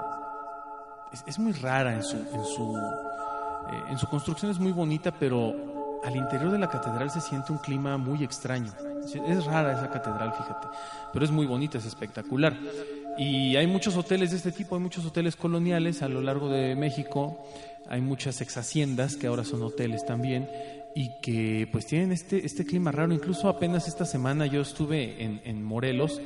es, 1.28 1.40
muy 1.40 1.54
rara 1.54 1.94
en 1.96 2.04
su 2.04 2.18
en 2.18 2.44
su 2.46 2.78
eh, 2.78 3.84
en 3.92 3.98
su 3.98 4.08
construcción 4.08 4.52
es 4.52 4.60
muy 4.60 4.72
bonita, 4.72 5.12
pero 5.12 6.00
al 6.04 6.16
interior 6.16 6.52
de 6.52 6.60
la 6.60 6.70
catedral 6.70 7.10
se 7.10 7.22
siente 7.22 7.52
un 7.52 7.58
clima 7.60 7.98
muy 7.98 8.24
extraño. 8.24 8.72
Es- 9.06 9.46
rara 9.46 9.74
esa 9.74 9.90
catedral, 9.90 10.34
fíjate, 10.34 10.68
pero 11.14 11.24
es 11.26 11.32
muy 11.32 11.46
bonita, 11.46 11.78
es 11.78 11.86
espectacular. 11.86 12.54
Y 13.18 13.56
hay 13.56 13.66
muchos 13.68 13.96
hoteles 13.96 14.32
de 14.32 14.38
este 14.38 14.52
tipo, 14.52 14.76
hay 14.76 14.82
muchos 14.82 15.06
hoteles 15.06 15.36
coloniales 15.38 16.02
a 16.02 16.10
lo 16.10 16.22
largo 16.22 16.50
de 16.50 16.76
México, 16.76 17.46
hay 17.88 18.02
muchas 18.02 18.42
ex 18.42 18.58
haciendas 18.58 19.16
que 19.16 19.28
ahora 19.28 19.44
son 19.46 19.62
hoteles 19.64 20.06
también 20.06 20.50
y 20.96 21.10
que 21.22 21.68
pues 21.72 21.86
tienen 21.86 22.14
este, 22.14 22.46
este 22.46 22.66
clima 22.66 22.92
raro. 22.92 23.14
Incluso 23.14 23.50
apenas 23.50 23.88
esta 23.88 24.06
semana 24.06 24.46
yo 24.46 24.62
estuve 24.62 25.22
en, 25.22 25.42
en 25.44 25.62
Morelos, 25.62 26.22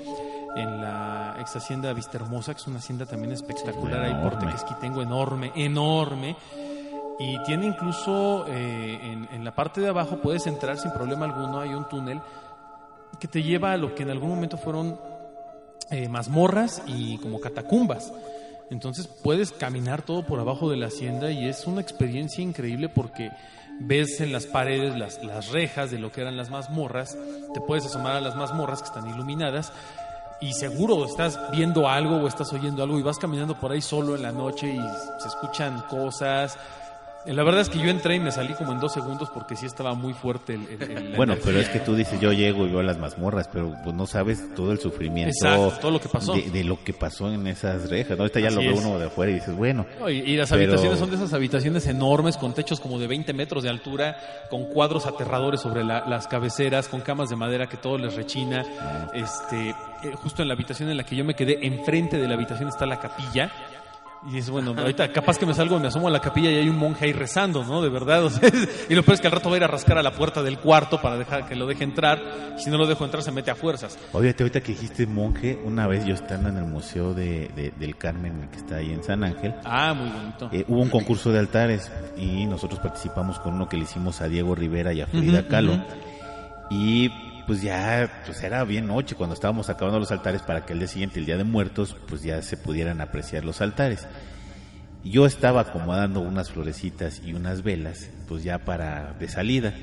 en 0.55 0.81
la 0.81 1.35
ex 1.39 1.55
hacienda 1.55 1.91
Vista 1.91 2.17
Hermosa, 2.17 2.53
que 2.53 2.61
es 2.61 2.67
una 2.67 2.77
hacienda 2.77 3.05
también 3.05 3.33
espectacular 3.33 4.03
ahí 4.03 4.13
por. 4.23 4.37
Tequesquitengo, 4.39 5.01
enorme, 5.01 5.51
enorme. 5.55 6.35
Y 7.19 7.41
tiene 7.43 7.65
incluso 7.65 8.45
eh, 8.47 8.99
en, 9.01 9.27
en 9.33 9.43
la 9.43 9.53
parte 9.53 9.81
de 9.81 9.89
abajo, 9.89 10.21
puedes 10.21 10.47
entrar 10.47 10.77
sin 10.77 10.91
problema 10.91 11.25
alguno, 11.25 11.59
hay 11.59 11.73
un 11.73 11.89
túnel 11.89 12.21
que 13.19 13.27
te 13.27 13.43
lleva 13.43 13.73
a 13.73 13.77
lo 13.77 13.95
que 13.95 14.03
en 14.03 14.11
algún 14.11 14.29
momento 14.29 14.57
fueron 14.57 14.97
eh, 15.89 16.07
mazmorras 16.07 16.83
y 16.85 17.17
como 17.17 17.39
catacumbas. 17.39 18.13
Entonces 18.69 19.07
puedes 19.07 19.51
caminar 19.51 20.03
todo 20.03 20.23
por 20.23 20.39
abajo 20.39 20.69
de 20.69 20.77
la 20.77 20.87
hacienda 20.87 21.31
y 21.31 21.47
es 21.47 21.65
una 21.65 21.81
experiencia 21.81 22.43
increíble 22.43 22.87
porque 22.87 23.31
ves 23.79 24.19
en 24.21 24.31
las 24.31 24.45
paredes 24.45 24.97
las, 24.97 25.23
las 25.23 25.51
rejas 25.51 25.91
de 25.91 25.99
lo 25.99 26.11
que 26.11 26.21
eran 26.21 26.37
las 26.37 26.49
mazmorras, 26.49 27.17
te 27.53 27.61
puedes 27.61 27.85
asomar 27.85 28.15
a 28.15 28.21
las 28.21 28.35
mazmorras 28.35 28.81
que 28.81 28.87
están 28.87 29.09
iluminadas 29.09 29.71
y 30.41 30.53
seguro 30.53 31.05
estás 31.05 31.39
viendo 31.51 31.89
algo 31.89 32.17
o 32.17 32.27
estás 32.27 32.51
oyendo 32.53 32.83
algo 32.83 32.97
y 32.99 33.03
vas 33.03 33.17
caminando 33.17 33.59
por 33.59 33.71
ahí 33.71 33.81
solo 33.81 34.15
en 34.15 34.21
la 34.21 34.31
noche 34.31 34.67
y 34.67 34.79
se 35.21 35.27
escuchan 35.27 35.81
cosas. 35.89 36.57
Eh, 37.25 37.33
La 37.33 37.43
verdad 37.43 37.61
es 37.61 37.69
que 37.69 37.79
yo 37.79 37.89
entré 37.89 38.15
y 38.15 38.19
me 38.19 38.31
salí 38.31 38.53
como 38.53 38.71
en 38.71 38.79
dos 38.79 38.93
segundos 38.93 39.29
porque 39.33 39.55
sí 39.55 39.65
estaba 39.65 39.93
muy 39.93 40.13
fuerte 40.13 40.53
el... 40.55 40.67
el- 40.69 40.81
el- 40.97 41.11
la 41.11 41.17
Bueno, 41.17 41.33
energía. 41.33 41.43
pero 41.51 41.59
es 41.59 41.69
que 41.69 41.79
tú 41.79 41.93
dices, 41.95 42.19
yo 42.21 42.31
llego 42.31 42.65
y 42.65 42.71
veo 42.71 42.81
las 42.81 42.97
mazmorras, 42.97 43.49
pero 43.51 43.73
pues 43.83 43.93
no 43.95 44.05
sabes 44.07 44.41
todo 44.55 44.71
el 44.71 44.79
sufrimiento 44.79 45.33
Exacto, 45.35 45.73
todo 45.81 45.91
lo 45.91 45.99
que 45.99 46.07
pasó. 46.09 46.33
De, 46.33 46.49
de 46.49 46.63
lo 46.63 46.81
que 46.83 46.93
pasó 46.93 47.29
en 47.31 47.45
esas 47.47 47.89
rejas. 47.89 48.17
¿no? 48.17 48.23
Ahorita 48.23 48.39
ya 48.39 48.49
lo 48.51 48.59
ve 48.61 48.71
uno 48.71 48.97
de 48.97 49.07
afuera 49.07 49.31
y 49.31 49.35
dices, 49.35 49.55
bueno, 49.55 49.85
No, 49.99 50.09
Y, 50.09 50.19
y 50.19 50.37
las 50.37 50.49
Pero- 50.49 50.63
habitaciones 50.63 50.99
son 50.99 51.09
de 51.09 51.15
esas 51.17 51.33
habitaciones 51.33 51.85
enormes 51.87 52.37
con 52.37 52.53
techos 52.53 52.79
como 52.79 52.97
de 52.99 53.07
20 53.07 53.33
metros 53.33 53.63
de 53.63 53.69
altura, 53.69 54.17
con 54.49 54.65
cuadros 54.65 55.05
aterradores 55.05 55.59
sobre 55.61 55.83
la- 55.83 56.05
las 56.07 56.27
cabeceras, 56.27 56.87
con 56.87 57.01
camas 57.01 57.29
de 57.29 57.35
madera 57.35 57.67
que 57.67 57.77
todo 57.77 57.97
les 57.97 58.15
rechina. 58.15 58.63
Este, 59.13 59.69
eh, 59.69 59.75
justo 60.15 60.41
en 60.41 60.47
la 60.47 60.53
habitación 60.53 60.89
en 60.89 60.97
la 60.97 61.03
que 61.03 61.15
yo 61.15 61.25
me 61.25 61.35
quedé, 61.35 61.59
enfrente 61.65 62.17
de 62.17 62.27
la 62.27 62.35
habitación 62.35 62.69
está 62.69 62.85
la 62.85 62.99
capilla. 62.99 63.51
Y 64.27 64.37
es 64.37 64.49
bueno, 64.49 64.75
ahorita 64.77 65.11
capaz 65.13 65.37
que 65.37 65.45
me 65.45 65.53
salgo 65.53 65.77
y 65.77 65.79
me 65.79 65.87
asomo 65.87 66.09
a 66.09 66.11
la 66.11 66.19
capilla 66.19 66.51
y 66.51 66.55
hay 66.57 66.67
un 66.67 66.77
monje 66.77 67.05
ahí 67.05 67.13
rezando, 67.13 67.63
¿no? 67.63 67.81
De 67.81 67.87
verdad. 67.89 68.25
o 68.25 68.29
sea, 68.29 68.49
y 68.89 68.93
lo 68.93 69.01
peor 69.03 69.15
es 69.15 69.21
que 69.21 69.27
al 69.27 69.31
rato 69.33 69.49
va 69.49 69.55
a 69.55 69.57
ir 69.59 69.63
a 69.63 69.67
rascar 69.67 69.97
a 69.97 70.03
la 70.03 70.11
puerta 70.11 70.43
del 70.43 70.57
cuarto 70.59 71.01
para 71.01 71.17
dejar 71.17 71.47
que 71.47 71.55
lo 71.55 71.65
deje 71.65 71.85
entrar. 71.85 72.19
Si 72.57 72.69
no 72.69 72.77
lo 72.77 72.85
dejo 72.85 73.05
entrar, 73.05 73.23
se 73.23 73.31
mete 73.31 73.49
a 73.49 73.55
fuerzas. 73.55 73.97
Obviamente, 74.11 74.43
ahorita 74.43 74.59
que 74.59 74.73
dijiste 74.73 75.07
monje, 75.07 75.57
una 75.63 75.87
vez 75.87 76.03
yo 76.03 76.13
estando 76.15 76.49
en 76.49 76.57
el 76.57 76.65
Museo 76.65 77.13
de, 77.13 77.49
de- 77.55 77.71
del 77.79 77.95
Carmen, 77.95 78.49
que 78.51 78.57
está 78.57 78.75
ahí 78.75 78.91
en 78.91 79.03
San 79.03 79.23
Ángel, 79.23 79.55
Ah, 79.63 79.93
muy 79.93 80.09
bonito. 80.09 80.49
eh, 80.51 80.65
hubo 80.67 80.81
un 80.81 80.89
concurso 80.89 81.31
de 81.31 81.39
altares 81.39 81.89
y 82.17 82.45
nosotros 82.45 82.79
participamos 82.81 83.39
con 83.39 83.53
uno 83.53 83.69
que 83.69 83.77
le 83.77 83.83
hicimos 83.83 84.19
a 84.19 84.27
Diego 84.27 84.53
Rivera 84.53 84.91
y 84.91 84.99
a 84.99 85.07
Frida 85.07 85.39
Ujú, 85.39 85.49
Kahlo. 85.49 85.79
Y 86.69 87.09
pues 87.49 87.63
ya, 87.63 88.21
pues 88.27 88.43
era 88.43 88.63
bien 88.63 88.85
noche 88.85 89.15
cuando 89.15 89.33
estábamos 89.33 89.71
acabando 89.71 89.97
los 89.97 90.11
altares 90.11 90.43
para 90.43 90.67
que 90.67 90.73
el 90.73 90.77
día 90.77 90.87
siguiente, 90.87 91.19
el 91.19 91.25
Día 91.25 91.35
de 91.35 91.43
Muertos, 91.43 91.97
pues 92.07 92.21
ya 92.21 92.43
se 92.43 92.57
pudieran 92.57 93.01
apreciar 93.01 93.43
los 93.43 93.59
altares. 93.59 94.05
Yo 95.03 95.25
estaba 95.25 95.61
acomodando 95.61 96.19
unas 96.19 96.51
florecitas 96.51 97.23
y 97.25 97.33
unas 97.33 97.63
velas, 97.63 98.11
pues 98.27 98.43
ya 98.43 98.59
para 98.59 99.13
de 99.13 99.27
salida. 99.27 99.73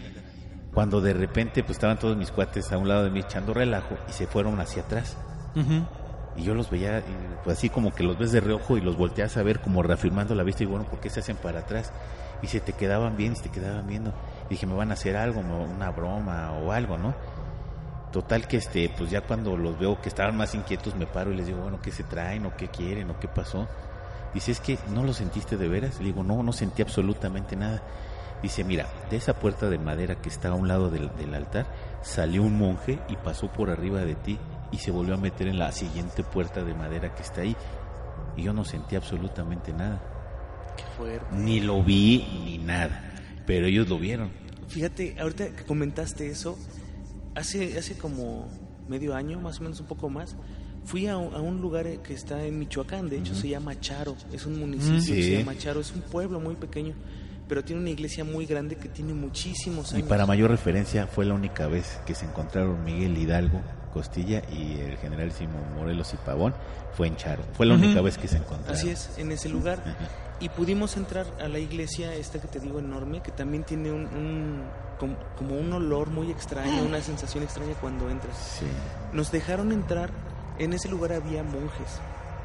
Cuando 0.72 1.00
de 1.00 1.12
repente 1.12 1.64
pues 1.64 1.78
estaban 1.78 1.98
todos 1.98 2.16
mis 2.16 2.30
cuates 2.30 2.70
a 2.70 2.78
un 2.78 2.86
lado 2.86 3.02
de 3.02 3.10
mí 3.10 3.18
echando 3.18 3.52
relajo 3.52 3.98
y 4.08 4.12
se 4.12 4.28
fueron 4.28 4.60
hacia 4.60 4.82
atrás. 4.82 5.16
Y 6.36 6.44
yo 6.44 6.54
los 6.54 6.70
veía, 6.70 7.02
pues 7.42 7.58
así 7.58 7.68
como 7.68 7.92
que 7.92 8.04
los 8.04 8.16
ves 8.16 8.30
de 8.30 8.38
reojo 8.38 8.76
y 8.76 8.80
los 8.80 8.96
volteas 8.96 9.36
a 9.38 9.42
ver 9.42 9.58
como 9.58 9.82
reafirmando 9.82 10.36
la 10.36 10.44
vista 10.44 10.62
y 10.62 10.66
bueno, 10.66 10.86
¿por 10.86 11.00
qué 11.00 11.10
se 11.10 11.18
hacen 11.18 11.36
para 11.36 11.60
atrás? 11.60 11.92
Y 12.42 12.46
se 12.46 12.60
te 12.60 12.74
quedaban 12.74 13.16
bien, 13.16 13.34
se 13.34 13.42
te 13.42 13.48
quedaban 13.48 13.88
viendo. 13.88 14.14
Y 14.46 14.50
dije, 14.50 14.68
me 14.68 14.74
van 14.74 14.92
a 14.92 14.94
hacer 14.94 15.16
algo, 15.16 15.40
una 15.40 15.90
broma 15.90 16.52
o 16.52 16.70
algo, 16.70 16.96
¿no? 16.96 17.12
Total 18.12 18.46
que 18.46 18.58
este, 18.58 18.88
pues 18.96 19.10
ya 19.10 19.20
cuando 19.20 19.56
los 19.56 19.78
veo 19.78 20.00
que 20.00 20.08
estaban 20.08 20.36
más 20.36 20.54
inquietos 20.54 20.94
me 20.94 21.06
paro 21.06 21.32
y 21.32 21.36
les 21.36 21.46
digo, 21.46 21.60
bueno, 21.60 21.80
¿qué 21.82 21.90
se 21.90 22.04
traen 22.04 22.46
o 22.46 22.56
qué 22.56 22.68
quieren 22.68 23.10
o 23.10 23.18
qué 23.18 23.28
pasó? 23.28 23.68
Dice, 24.32 24.52
es 24.52 24.60
que 24.60 24.78
no 24.92 25.02
lo 25.02 25.12
sentiste 25.12 25.56
de 25.56 25.68
veras. 25.68 25.98
Le 25.98 26.06
digo, 26.06 26.22
no, 26.22 26.42
no 26.42 26.52
sentí 26.52 26.82
absolutamente 26.82 27.56
nada. 27.56 27.82
Dice, 28.42 28.64
mira, 28.64 28.86
de 29.10 29.16
esa 29.16 29.34
puerta 29.38 29.68
de 29.70 29.78
madera 29.78 30.16
que 30.20 30.28
está 30.28 30.48
a 30.48 30.54
un 30.54 30.68
lado 30.68 30.90
del, 30.90 31.10
del 31.16 31.34
altar, 31.34 31.66
salió 32.02 32.42
un 32.42 32.58
monje 32.58 32.98
y 33.08 33.16
pasó 33.16 33.50
por 33.50 33.70
arriba 33.70 34.00
de 34.00 34.14
ti 34.14 34.38
y 34.70 34.78
se 34.78 34.90
volvió 34.90 35.14
a 35.14 35.18
meter 35.18 35.48
en 35.48 35.58
la 35.58 35.72
siguiente 35.72 36.22
puerta 36.22 36.62
de 36.62 36.74
madera 36.74 37.14
que 37.14 37.22
está 37.22 37.40
ahí. 37.40 37.56
Y 38.36 38.42
yo 38.42 38.52
no 38.52 38.64
sentí 38.64 38.96
absolutamente 38.96 39.72
nada. 39.72 40.00
Qué 40.76 40.84
fuerte. 40.96 41.26
Ni 41.34 41.60
lo 41.60 41.82
vi 41.82 42.42
ni 42.44 42.58
nada. 42.58 43.14
Pero 43.46 43.66
ellos 43.66 43.88
lo 43.88 43.98
vieron. 43.98 44.30
Fíjate, 44.68 45.16
ahorita 45.18 45.48
que 45.50 45.64
comentaste 45.64 46.28
eso, 46.28 46.58
hace, 47.36 47.78
hace 47.78 47.96
como 47.96 48.48
medio 48.88 49.14
año, 49.14 49.38
más 49.40 49.60
o 49.60 49.62
menos 49.62 49.78
un 49.80 49.86
poco 49.86 50.08
más, 50.08 50.34
fui 50.84 51.06
a 51.06 51.16
un, 51.16 51.32
a 51.34 51.40
un 51.40 51.60
lugar 51.60 51.86
que 52.02 52.14
está 52.14 52.44
en 52.44 52.58
Michoacán, 52.58 53.08
de 53.08 53.18
hecho 53.18 53.34
se 53.34 53.48
llama 53.48 53.78
Charo, 53.80 54.16
es 54.32 54.46
un 54.46 54.58
municipio 54.58 55.00
Sí. 55.00 55.22
se 55.22 55.38
llama 55.38 55.56
Charo, 55.58 55.80
es 55.80 55.92
un 55.92 56.00
pueblo 56.02 56.38
muy 56.40 56.54
pequeño, 56.56 56.94
pero 57.48 57.62
tiene 57.64 57.80
una 57.82 57.90
iglesia 57.90 58.24
muy 58.24 58.46
grande 58.46 58.76
que 58.76 58.88
tiene 58.88 59.12
muchísimos 59.14 59.92
Y 59.92 59.96
años. 59.96 60.08
para 60.08 60.26
mayor 60.26 60.50
referencia, 60.50 61.06
fue 61.06 61.24
la 61.24 61.34
única 61.34 61.66
vez 61.68 62.00
que 62.06 62.14
se 62.14 62.24
encontraron 62.26 62.82
Miguel 62.84 63.16
Hidalgo, 63.18 63.60
Costilla 63.96 64.42
y 64.52 64.78
el 64.80 64.98
generalísimo 64.98 65.58
Morelos 65.74 66.12
y 66.12 66.18
Pavón. 66.18 66.54
Fue 66.92 67.06
en 67.06 67.16
Charo. 67.16 67.42
Fue 67.54 67.64
la 67.64 67.74
única 67.74 68.02
vez 68.02 68.18
que 68.18 68.28
se 68.28 68.36
encontraron. 68.36 68.74
Así 68.76 68.90
es, 68.90 69.10
en 69.16 69.32
ese 69.32 69.48
lugar. 69.48 69.82
Y 70.38 70.50
pudimos 70.50 70.98
entrar 70.98 71.24
a 71.40 71.48
la 71.48 71.58
iglesia, 71.58 72.14
esta 72.14 72.38
que 72.38 72.46
te 72.46 72.60
digo 72.60 72.78
enorme, 72.78 73.22
que 73.22 73.30
también 73.32 73.64
tiene 73.64 73.90
un, 73.90 74.02
un- 74.02 74.62
como, 74.98 75.16
como 75.38 75.56
un 75.58 75.72
olor 75.72 76.10
muy 76.10 76.30
extraño, 76.30 76.82
una 76.82 77.00
sensación 77.00 77.42
extraña 77.42 77.72
cuando 77.80 78.10
entras. 78.10 78.36
Sí. 78.60 78.66
Nos 79.14 79.30
dejaron 79.32 79.72
entrar, 79.72 80.10
en 80.58 80.74
ese 80.74 80.88
lugar 80.88 81.12
había 81.14 81.42
monjes 81.42 82.00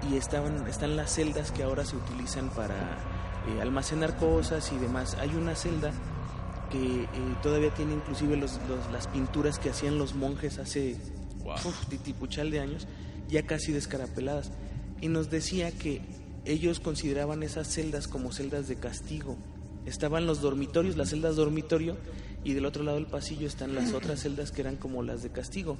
y 0.09 0.15
estaban 0.15 0.65
están 0.67 0.95
las 0.95 1.13
celdas 1.13 1.51
que 1.51 1.63
ahora 1.63 1.83
se 1.85 1.95
utilizan 1.97 2.49
para 2.49 2.75
eh, 2.75 3.61
almacenar 3.61 4.15
cosas 4.15 4.71
y 4.71 4.77
demás. 4.77 5.15
Hay 5.19 5.35
una 5.35 5.55
celda 5.55 5.91
que 6.71 7.03
eh, 7.03 7.07
todavía 7.43 7.71
tiene 7.73 7.93
inclusive 7.93 8.35
los, 8.37 8.53
los- 8.69 8.89
las 8.91 9.07
pinturas 9.07 9.59
que 9.59 9.69
hacían 9.69 9.97
los 9.97 10.15
monjes 10.15 10.59
hace 10.59 10.95
uf, 11.65 11.87
titipuchal 11.87 12.51
de 12.51 12.59
años, 12.59 12.87
ya 13.29 13.43
casi 13.43 13.71
descarapeladas. 13.71 14.51
Y 14.99 15.07
nos 15.07 15.29
decía 15.29 15.71
que 15.71 16.01
ellos 16.45 16.79
consideraban 16.79 17.43
esas 17.43 17.67
celdas 17.67 18.07
como 18.07 18.31
celdas 18.31 18.67
de 18.67 18.75
castigo. 18.75 19.37
Estaban 19.85 20.25
los 20.25 20.41
dormitorios, 20.41 20.97
las 20.97 21.09
celdas 21.09 21.35
dormitorio, 21.35 21.97
y 22.43 22.53
del 22.53 22.65
otro 22.65 22.83
lado 22.83 22.97
del 22.97 23.07
pasillo 23.07 23.47
están 23.47 23.75
las 23.75 23.93
otras 23.93 24.21
celdas 24.21 24.51
que 24.51 24.61
eran 24.61 24.75
como 24.75 25.03
las 25.03 25.23
de 25.23 25.29
castigo. 25.29 25.77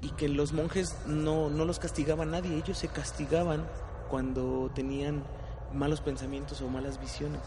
Y 0.00 0.10
que 0.10 0.28
los 0.28 0.52
monjes 0.52 0.94
no, 1.06 1.50
no 1.50 1.64
los 1.64 1.78
castigaba 1.78 2.24
nadie, 2.24 2.56
ellos 2.56 2.78
se 2.78 2.88
castigaban 2.88 3.66
cuando 4.08 4.70
tenían 4.74 5.24
malos 5.72 6.00
pensamientos 6.00 6.60
o 6.62 6.68
malas 6.68 7.00
visiones. 7.00 7.40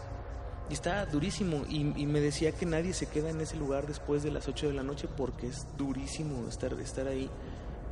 Y 0.68 0.74
está 0.74 1.06
durísimo. 1.06 1.64
Y, 1.68 1.78
y 1.96 2.06
me 2.06 2.20
decía 2.20 2.52
que 2.52 2.66
nadie 2.66 2.92
se 2.92 3.06
queda 3.06 3.30
en 3.30 3.40
ese 3.40 3.56
lugar 3.56 3.86
después 3.86 4.22
de 4.22 4.30
las 4.30 4.48
8 4.48 4.68
de 4.68 4.74
la 4.74 4.82
noche 4.82 5.08
porque 5.08 5.46
es 5.48 5.66
durísimo 5.76 6.46
estar, 6.48 6.72
estar 6.74 7.08
ahí. 7.08 7.30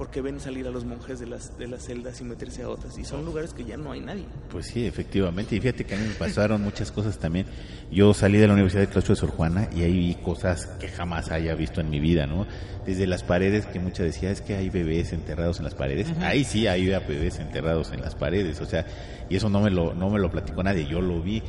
Porque 0.00 0.22
ven 0.22 0.40
salir 0.40 0.66
a 0.66 0.70
los 0.70 0.86
monjes 0.86 1.20
de 1.20 1.26
las, 1.26 1.58
de 1.58 1.68
las 1.68 1.84
celdas 1.84 2.18
y 2.22 2.24
meterse 2.24 2.62
a 2.62 2.70
otras. 2.70 2.96
Y 2.96 3.04
son 3.04 3.22
lugares 3.22 3.52
que 3.52 3.66
ya 3.66 3.76
no 3.76 3.92
hay 3.92 4.00
nadie. 4.00 4.24
Pues 4.50 4.68
sí, 4.68 4.86
efectivamente. 4.86 5.54
Y 5.54 5.60
fíjate 5.60 5.84
que 5.84 5.94
a 5.94 5.98
mí 5.98 6.06
me 6.08 6.14
pasaron 6.14 6.62
muchas 6.62 6.90
cosas 6.90 7.18
también. 7.18 7.44
Yo 7.92 8.14
salí 8.14 8.38
de 8.38 8.46
la 8.46 8.54
Universidad 8.54 8.80
de 8.80 8.86
Claustro 8.86 9.14
de 9.14 9.20
Sor 9.20 9.28
Juana 9.28 9.68
y 9.76 9.82
ahí 9.82 9.92
vi 9.92 10.14
cosas 10.14 10.64
que 10.80 10.88
jamás 10.88 11.30
haya 11.30 11.54
visto 11.54 11.82
en 11.82 11.90
mi 11.90 12.00
vida, 12.00 12.26
¿no? 12.26 12.46
Desde 12.86 13.06
las 13.06 13.22
paredes, 13.22 13.66
que 13.66 13.78
muchas 13.78 14.06
decía, 14.06 14.30
es 14.30 14.40
que 14.40 14.54
hay 14.54 14.70
bebés 14.70 15.12
enterrados 15.12 15.58
en 15.58 15.64
las 15.64 15.74
paredes. 15.74 16.10
Ahí 16.22 16.44
sí 16.44 16.66
hay 16.66 16.86
bebés 16.86 17.38
enterrados 17.38 17.92
en 17.92 18.00
las 18.00 18.14
paredes, 18.14 18.58
o 18.62 18.64
sea, 18.64 18.86
y 19.28 19.36
eso 19.36 19.50
no 19.50 19.60
me 19.60 19.68
lo, 19.68 19.92
no 19.92 20.08
me 20.08 20.18
lo 20.18 20.30
platicó 20.30 20.62
nadie, 20.62 20.86
yo 20.86 21.02
lo 21.02 21.20
vi. 21.20 21.42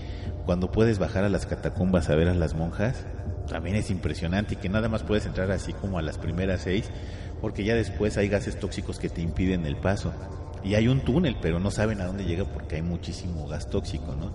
Cuando 0.45 0.69
puedes 0.69 0.99
bajar 0.99 1.23
a 1.23 1.29
las 1.29 1.45
catacumbas 1.45 2.09
a 2.09 2.15
ver 2.15 2.27
a 2.27 2.33
las 2.33 2.53
monjas, 2.53 3.05
también 3.47 3.75
es 3.75 3.89
impresionante 3.91 4.55
y 4.55 4.57
que 4.57 4.69
nada 4.69 4.89
más 4.89 5.03
puedes 5.03 5.25
entrar 5.25 5.51
así 5.51 5.73
como 5.73 5.99
a 5.99 6.01
las 6.01 6.17
primeras 6.17 6.61
seis, 6.61 6.89
porque 7.41 7.63
ya 7.63 7.75
después 7.75 8.17
hay 8.17 8.29
gases 8.29 8.59
tóxicos 8.59 8.99
que 8.99 9.09
te 9.09 9.21
impiden 9.21 9.65
el 9.65 9.75
paso. 9.75 10.13
Y 10.63 10.75
hay 10.75 10.87
un 10.87 11.01
túnel, 11.01 11.37
pero 11.41 11.59
no 11.59 11.71
saben 11.71 12.01
a 12.01 12.05
dónde 12.05 12.23
llega 12.23 12.45
porque 12.45 12.75
hay 12.75 12.81
muchísimo 12.83 13.47
gas 13.47 13.67
tóxico, 13.69 14.15
¿no? 14.15 14.31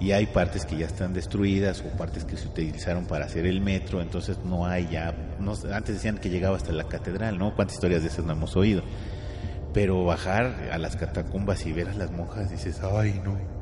Y 0.00 0.10
hay 0.10 0.26
partes 0.26 0.66
que 0.66 0.76
ya 0.76 0.86
están 0.86 1.14
destruidas 1.14 1.82
o 1.82 1.96
partes 1.96 2.24
que 2.24 2.36
se 2.36 2.48
utilizaron 2.48 3.06
para 3.06 3.26
hacer 3.26 3.46
el 3.46 3.60
metro, 3.60 4.00
entonces 4.00 4.38
no 4.44 4.66
hay 4.66 4.88
ya... 4.90 5.14
No, 5.38 5.52
antes 5.72 5.94
decían 5.94 6.18
que 6.18 6.30
llegaba 6.30 6.56
hasta 6.56 6.72
la 6.72 6.84
catedral, 6.84 7.38
¿no? 7.38 7.54
¿Cuántas 7.54 7.76
historias 7.76 8.02
de 8.02 8.08
esas 8.08 8.24
no 8.24 8.32
hemos 8.32 8.56
oído? 8.56 8.82
Pero 9.72 10.04
bajar 10.04 10.70
a 10.72 10.78
las 10.78 10.96
catacumbas 10.96 11.64
y 11.64 11.72
ver 11.72 11.88
a 11.88 11.94
las 11.94 12.10
monjas, 12.10 12.50
dices, 12.50 12.80
ay, 12.82 13.20
no. 13.24 13.57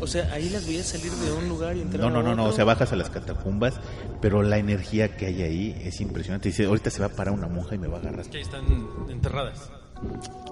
O 0.00 0.06
sea, 0.06 0.32
ahí 0.32 0.48
las 0.50 0.66
veías 0.66 0.86
salir 0.86 1.12
de 1.12 1.32
un 1.32 1.48
lugar 1.48 1.76
y 1.76 1.80
entrar 1.82 2.00
No, 2.00 2.06
a 2.08 2.10
no, 2.10 2.22
no, 2.22 2.34
no, 2.34 2.46
o 2.46 2.52
sea, 2.52 2.64
bajas 2.64 2.92
a 2.92 2.96
las 2.96 3.10
catacumbas, 3.10 3.74
pero 4.20 4.42
la 4.42 4.58
energía 4.58 5.16
que 5.16 5.26
hay 5.26 5.42
ahí 5.42 5.82
es 5.84 6.00
impresionante. 6.00 6.48
Dice, 6.48 6.66
ahorita 6.66 6.90
se 6.90 7.00
va 7.00 7.06
a 7.06 7.10
parar 7.10 7.34
una 7.34 7.48
monja 7.48 7.74
y 7.74 7.78
me 7.78 7.86
va 7.86 7.98
a 7.98 8.00
agarrar. 8.00 8.26
Que 8.26 8.38
ahí 8.38 8.42
están 8.42 8.64
enterradas. 9.08 9.70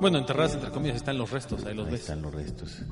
Bueno, 0.00 0.19
enterradas 0.19 0.55
entre 0.55 0.71
comillas 0.71 0.97
están 0.97 1.17
los 1.19 1.31
restos, 1.31 1.64
ahí 1.64 1.75
los 1.75 1.87
Ahí 1.87 1.93
ves. 1.93 2.00
están 2.02 2.23
los 2.23 2.33
restos. 2.35 2.83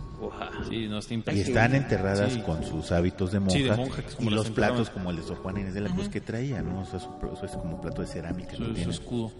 Sí, 0.69 0.89
no 0.89 0.99
está 0.99 1.15
Y 1.33 1.41
están 1.41 1.75
enterradas 1.75 2.33
Sí. 2.33 2.41
con 2.41 2.65
sus 2.65 2.91
hábitos 2.93 3.31
de 3.33 3.41
monja, 3.41 3.53
Sí, 3.57 3.63
de 3.63 3.77
monja, 3.77 4.03
que 4.03 4.09
es 4.09 4.15
como 4.17 4.31
y 4.31 4.35
los 4.35 4.51
platos 4.51 4.91
como 4.91 5.11
el 5.11 5.17
de 5.17 5.23
Sor 5.23 5.37
Juana 5.37 5.61
Inés 5.61 5.75
de 5.75 5.83
la 5.83 5.91
Cruz 5.91 6.09
que 6.09 6.21
traía, 6.21 6.63
¿no? 6.63 6.81
O 6.81 6.85
sea, 6.87 6.99
su, 6.99 7.09
eso 7.33 7.45
es 7.47 7.53
como 7.53 7.81
plato 7.81 8.01
de 8.03 8.09
cerámica. 8.09 8.57
su, 8.57 8.91
escudo. 8.91 9.31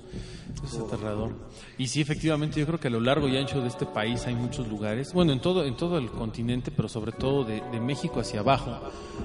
Es 0.63 0.77
aterrador. 0.79 1.33
Y 1.79 1.89
sí, 1.89 2.01
efectivamente, 2.01 2.61
yo 2.61 2.67
creo 2.67 2.79
que 2.79 2.89
a 2.89 2.91
lo 2.91 3.01
largo 3.01 3.27
y 3.29 3.37
ancho 3.37 3.61
de 3.63 3.69
este 3.69 3.87
país 3.87 4.27
hay 4.27 4.35
muchos 4.35 4.69
lugares, 4.69 5.13
bueno, 5.13 5.33
en 5.33 5.41
todo, 5.41 5.65
en 5.65 5.77
todo 5.77 5.99
el 5.99 6.11
continente, 6.11 6.71
pero 6.71 6.89
sobre 6.89 7.13
todo 7.13 7.45
de, 7.45 7.63
de 7.73 7.81
México 7.81 8.21
hacia 8.21 8.41
abajo, 8.41 8.79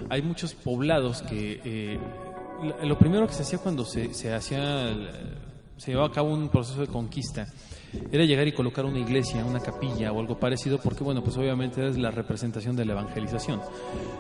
hay 0.09 0.21
muchos 0.21 0.53
poblados 0.55 1.21
que 1.23 1.61
eh, 1.63 1.99
la- 2.63 2.85
lo 2.85 2.97
primero 2.97 3.27
que 3.27 3.33
se 3.33 3.43
hacía 3.43 3.59
cuando 3.59 3.85
se, 3.85 4.13
se 4.13 4.33
hacía, 4.33 4.95
se 5.77 5.91
llevaba 5.91 6.07
a 6.07 6.11
cabo 6.11 6.33
un 6.33 6.49
proceso 6.49 6.81
de 6.81 6.87
conquista, 6.87 7.47
era 8.11 8.25
llegar 8.25 8.47
y 8.47 8.51
colocar 8.51 8.85
una 8.85 8.99
iglesia, 8.99 9.45
una 9.45 9.59
capilla 9.59 10.11
o 10.11 10.19
algo 10.19 10.39
parecido, 10.39 10.79
porque 10.79 11.03
bueno, 11.03 11.23
pues 11.23 11.37
obviamente 11.37 11.87
es 11.87 11.97
la 11.97 12.11
representación 12.11 12.75
de 12.75 12.85
la 12.85 12.93
evangelización. 12.93 13.61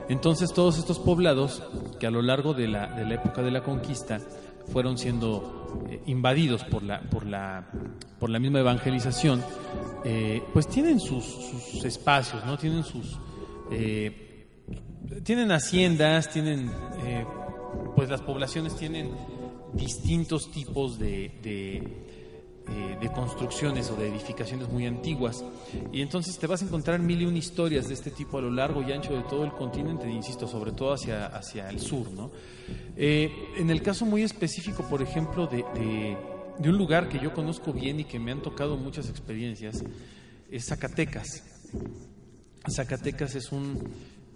Entonces 0.09 0.53
todos 0.53 0.77
estos 0.77 0.99
poblados 0.99 1.63
que 1.99 2.07
a 2.07 2.11
lo 2.11 2.21
largo 2.21 2.53
de 2.53 2.67
la, 2.67 2.87
de 2.87 3.05
la 3.05 3.15
época 3.15 3.41
de 3.41 3.51
la 3.51 3.63
conquista 3.63 4.19
fueron 4.71 4.97
siendo 4.97 5.85
eh, 5.89 6.01
invadidos 6.05 6.63
por 6.63 6.83
la, 6.83 7.01
por, 7.01 7.25
la, 7.25 7.67
por 8.19 8.29
la 8.29 8.39
misma 8.39 8.59
evangelización, 8.59 9.43
eh, 10.05 10.41
pues 10.53 10.67
tienen 10.67 10.99
sus, 10.99 11.83
espacios, 11.83 12.45
¿no? 12.45 12.57
Tienen 12.57 12.83
sus... 12.83 13.17
eh, 13.71 14.47
tienen 15.23 15.51
haciendas, 15.51 16.29
tienen... 16.29 16.71
pues 17.95 18.09
las 18.09 18.21
poblaciones 18.21 18.75
tienen 18.75 19.11
distintos 19.73 20.51
tipos 20.51 20.99
de, 20.99 21.31
eh, 22.67 22.97
de 23.01 23.11
construcciones 23.11 23.89
o 23.89 23.95
de 23.95 24.07
edificaciones 24.07 24.69
muy 24.69 24.85
antiguas. 24.85 25.43
Y 25.91 26.01
entonces 26.01 26.37
te 26.37 26.45
vas 26.47 26.61
a 26.61 26.65
encontrar 26.65 26.99
mil 26.99 27.21
y 27.21 27.25
un 27.25 27.35
historias 27.35 27.87
de 27.87 27.95
este 27.95 28.11
tipo 28.11 28.37
a 28.37 28.41
lo 28.41 28.51
largo 28.51 28.83
y 28.83 28.91
ancho 28.91 29.15
de 29.15 29.23
todo 29.23 29.43
el 29.43 29.51
continente, 29.51 30.09
insisto, 30.09 30.47
sobre 30.47 30.71
todo 30.71 30.93
hacia, 30.93 31.25
hacia 31.25 31.69
el 31.69 31.79
sur. 31.79 32.11
¿no? 32.11 32.31
Eh, 32.95 33.31
en 33.57 33.69
el 33.71 33.81
caso 33.81 34.05
muy 34.05 34.21
específico, 34.21 34.87
por 34.87 35.01
ejemplo, 35.01 35.47
de, 35.47 35.57
de, 36.59 36.69
un 36.69 36.77
lugar 36.77 37.09
que 37.09 37.19
yo 37.19 37.33
conozco 37.33 37.73
bien 37.73 37.99
y 37.99 38.03
que 38.03 38.19
me 38.19 38.31
han 38.31 38.41
tocado 38.41 38.77
muchas 38.77 39.09
experiencias, 39.09 39.83
es 40.51 40.65
Zacatecas. 40.65 41.43
Zacatecas 42.69 43.33
es 43.35 43.51
un 43.51 43.79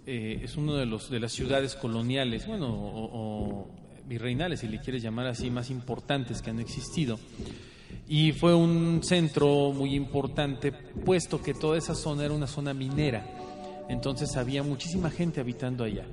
eh, 0.04 0.40
es 0.42 0.56
uno 0.56 0.74
de 0.74 0.86
los 0.86 1.10
de 1.10 1.20
las 1.20 1.32
ciudades 1.32 1.74
coloniales, 1.74 2.46
bueno, 2.46 2.68
o 2.70 3.68
virreinales, 4.06 4.60
si 4.60 4.68
le 4.68 4.80
quieres 4.80 5.02
llamar 5.02 5.26
así, 5.26 5.50
más 5.50 5.70
importantes 5.70 6.42
que 6.42 6.50
han 6.50 6.60
existido. 6.60 7.18
Y 8.08 8.32
fue 8.32 8.54
un 8.54 9.00
centro 9.02 9.72
muy 9.72 9.94
importante, 9.94 10.72
puesto 10.72 11.42
que 11.42 11.54
toda 11.54 11.76
esa 11.76 11.94
zona 11.94 12.24
era 12.24 12.34
una 12.34 12.46
zona 12.46 12.72
minera. 12.72 13.26
Entonces 13.88 14.36
había 14.36 14.62
muchísima 14.62 15.10
gente 15.10 15.40
habitando 15.40 15.84
allá. 15.84 16.04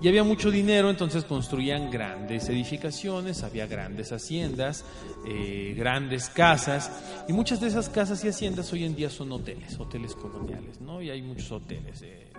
Y 0.00 0.08
había 0.08 0.24
mucho 0.24 0.50
dinero, 0.50 0.90
entonces 0.90 1.24
construían 1.24 1.90
grandes 1.90 2.48
edificaciones, 2.48 3.42
había 3.42 3.66
grandes 3.66 4.12
haciendas, 4.12 4.84
eh, 5.26 5.74
grandes 5.76 6.28
casas. 6.28 6.90
Y 7.28 7.32
muchas 7.32 7.60
de 7.60 7.68
esas 7.68 7.88
casas 7.88 8.24
y 8.24 8.28
haciendas 8.28 8.72
hoy 8.72 8.84
en 8.84 8.96
día 8.96 9.10
son 9.10 9.30
hoteles, 9.32 9.78
hoteles 9.78 10.14
coloniales, 10.14 10.80
¿no? 10.80 11.00
Y 11.00 11.10
hay 11.10 11.22
muchos 11.22 11.52
hoteles. 11.52 12.02
eh, 12.02 12.32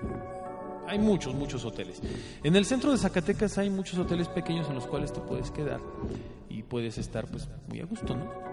hay 0.87 0.99
muchos, 0.99 1.33
muchos 1.33 1.63
hoteles. 1.65 2.01
En 2.43 2.55
el 2.55 2.65
centro 2.65 2.91
de 2.91 2.97
Zacatecas 2.97 3.57
hay 3.57 3.69
muchos 3.69 3.97
hoteles 3.97 4.27
pequeños 4.27 4.67
en 4.67 4.75
los 4.75 4.85
cuales 4.85 5.13
te 5.13 5.21
puedes 5.21 5.49
quedar 5.49 5.79
y 6.49 6.63
puedes 6.63 6.97
estar 6.97 7.25
pues 7.27 7.47
muy 7.69 7.79
a 7.79 7.85
gusto, 7.85 8.15
¿no? 8.15 8.52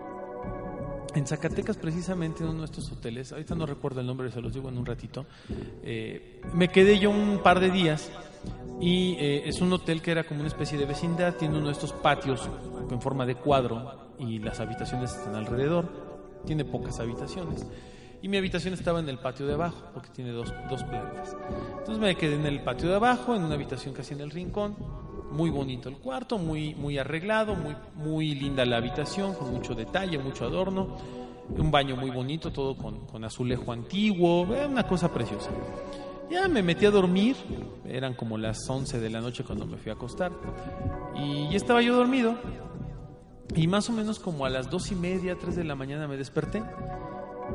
En 1.14 1.26
Zacatecas, 1.26 1.76
precisamente 1.76 2.45
en 2.45 2.50
uno 2.50 2.61
de 2.61 2.66
estos 2.66 2.90
hoteles, 2.92 3.33
ahorita 3.33 3.54
no 3.54 3.66
recuerdo 3.66 4.00
el 4.00 4.07
nombre, 4.07 4.30
se 4.30 4.40
los 4.40 4.54
digo 4.54 4.69
en 4.69 4.78
un 4.78 4.87
ratito, 4.87 5.26
eh, 5.83 6.40
me 6.54 6.69
quedé 6.69 6.99
yo 6.99 7.11
un 7.11 7.40
par 7.42 7.59
de 7.59 7.71
días 7.71 8.11
y 8.80 9.16
eh, 9.19 9.49
es 9.49 9.61
un 9.61 9.73
hotel 9.73 10.02
que 10.02 10.12
era 10.12 10.25
como 10.25 10.40
una 10.40 10.49
especie 10.49 10.78
de 10.78 10.87
vecindad, 10.87 11.35
tiene 11.35 11.59
uno 11.59 11.66
de 11.66 11.73
estos 11.73 11.92
patios 11.92 12.49
en 12.90 13.00
forma 13.00 13.26
de 13.26 13.35
cuadro 13.35 14.14
y 14.19 14.38
las 14.38 14.61
habitaciones 14.61 15.12
están 15.12 15.35
alrededor, 15.35 15.88
tiene 16.47 16.64
pocas 16.64 17.00
habitaciones. 17.00 17.66
Y 18.23 18.28
mi 18.28 18.37
habitación 18.37 18.75
estaba 18.75 19.00
en 19.00 19.09
el 19.09 19.19
patio 19.19 19.47
de 19.47 19.54
abajo, 19.54 19.83
porque 19.95 20.11
tiene 20.11 20.30
dos, 20.30 20.52
dos 20.69 20.85
plantas. 20.85 21.35
Entonces 21.78 21.99
me 21.99 22.14
quedé 22.16 22.35
en 22.35 22.45
el 22.45 22.62
patio 22.62 22.88
de 22.88 22.97
abajo, 22.97 23.35
en 23.35 23.42
una 23.42 23.54
habitación 23.54 23.95
casi 23.95 24.12
en 24.14 24.21
el 24.21 24.30
rincón. 24.30 24.76
Muy 25.33 25.51
bonito 25.51 25.89
el 25.89 25.97
cuarto, 25.97 26.39
muy, 26.39 26.75
muy 26.75 26.99
arreglado, 26.99 27.55
muy, 27.55 27.77
muy 27.95 28.35
linda 28.35 28.65
la 28.65 28.79
habitación, 28.79 29.35
con 29.35 29.52
mucho 29.52 29.75
detalle, 29.75 30.19
mucho 30.19 30.45
adorno. 30.45 30.97
Un 31.57 31.71
baño 31.71 31.97
muy 31.97 32.11
bonito, 32.11 32.52
todo 32.52 32.76
con, 32.76 33.07
con 33.07 33.25
azulejo 33.25 33.73
antiguo, 33.73 34.47
era 34.54 34.67
una 34.67 34.87
cosa 34.87 35.13
preciosa. 35.13 35.50
Ya 36.31 36.47
me 36.47 36.63
metí 36.63 36.87
a 36.87 36.91
dormir, 36.93 37.37
eran 37.85 38.15
como 38.15 38.39
las 38.39 38.69
11 38.69 39.00
de 39.00 39.11
la 39.11 39.21
noche 39.21 39.43
cuando 39.43 39.67
me 39.67 39.76
fui 39.76 39.91
a 39.91 39.95
acostar. 39.95 40.31
Y 41.17 41.49
ya 41.50 41.57
estaba 41.57 41.83
yo 41.83 41.97
dormido. 41.97 42.37
Y 43.57 43.67
más 43.67 43.89
o 43.89 43.93
menos 43.93 44.21
como 44.21 44.47
a 44.47 44.50
las 44.50 44.71
dos 44.71 44.93
y 44.93 44.95
media, 44.95 45.37
tres 45.37 45.57
de 45.57 45.65
la 45.65 45.75
mañana 45.75 46.07
me 46.07 46.17
desperté. 46.17 46.63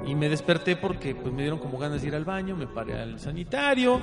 Y 0.05 0.15
me 0.15 0.29
desperté 0.29 0.75
porque 0.75 1.15
pues, 1.15 1.33
me 1.33 1.41
dieron 1.41 1.59
como 1.59 1.77
ganas 1.77 2.01
de 2.01 2.07
ir 2.09 2.15
al 2.15 2.25
baño, 2.25 2.55
me 2.55 2.67
paré 2.67 2.93
al 2.99 3.19
sanitario, 3.19 3.99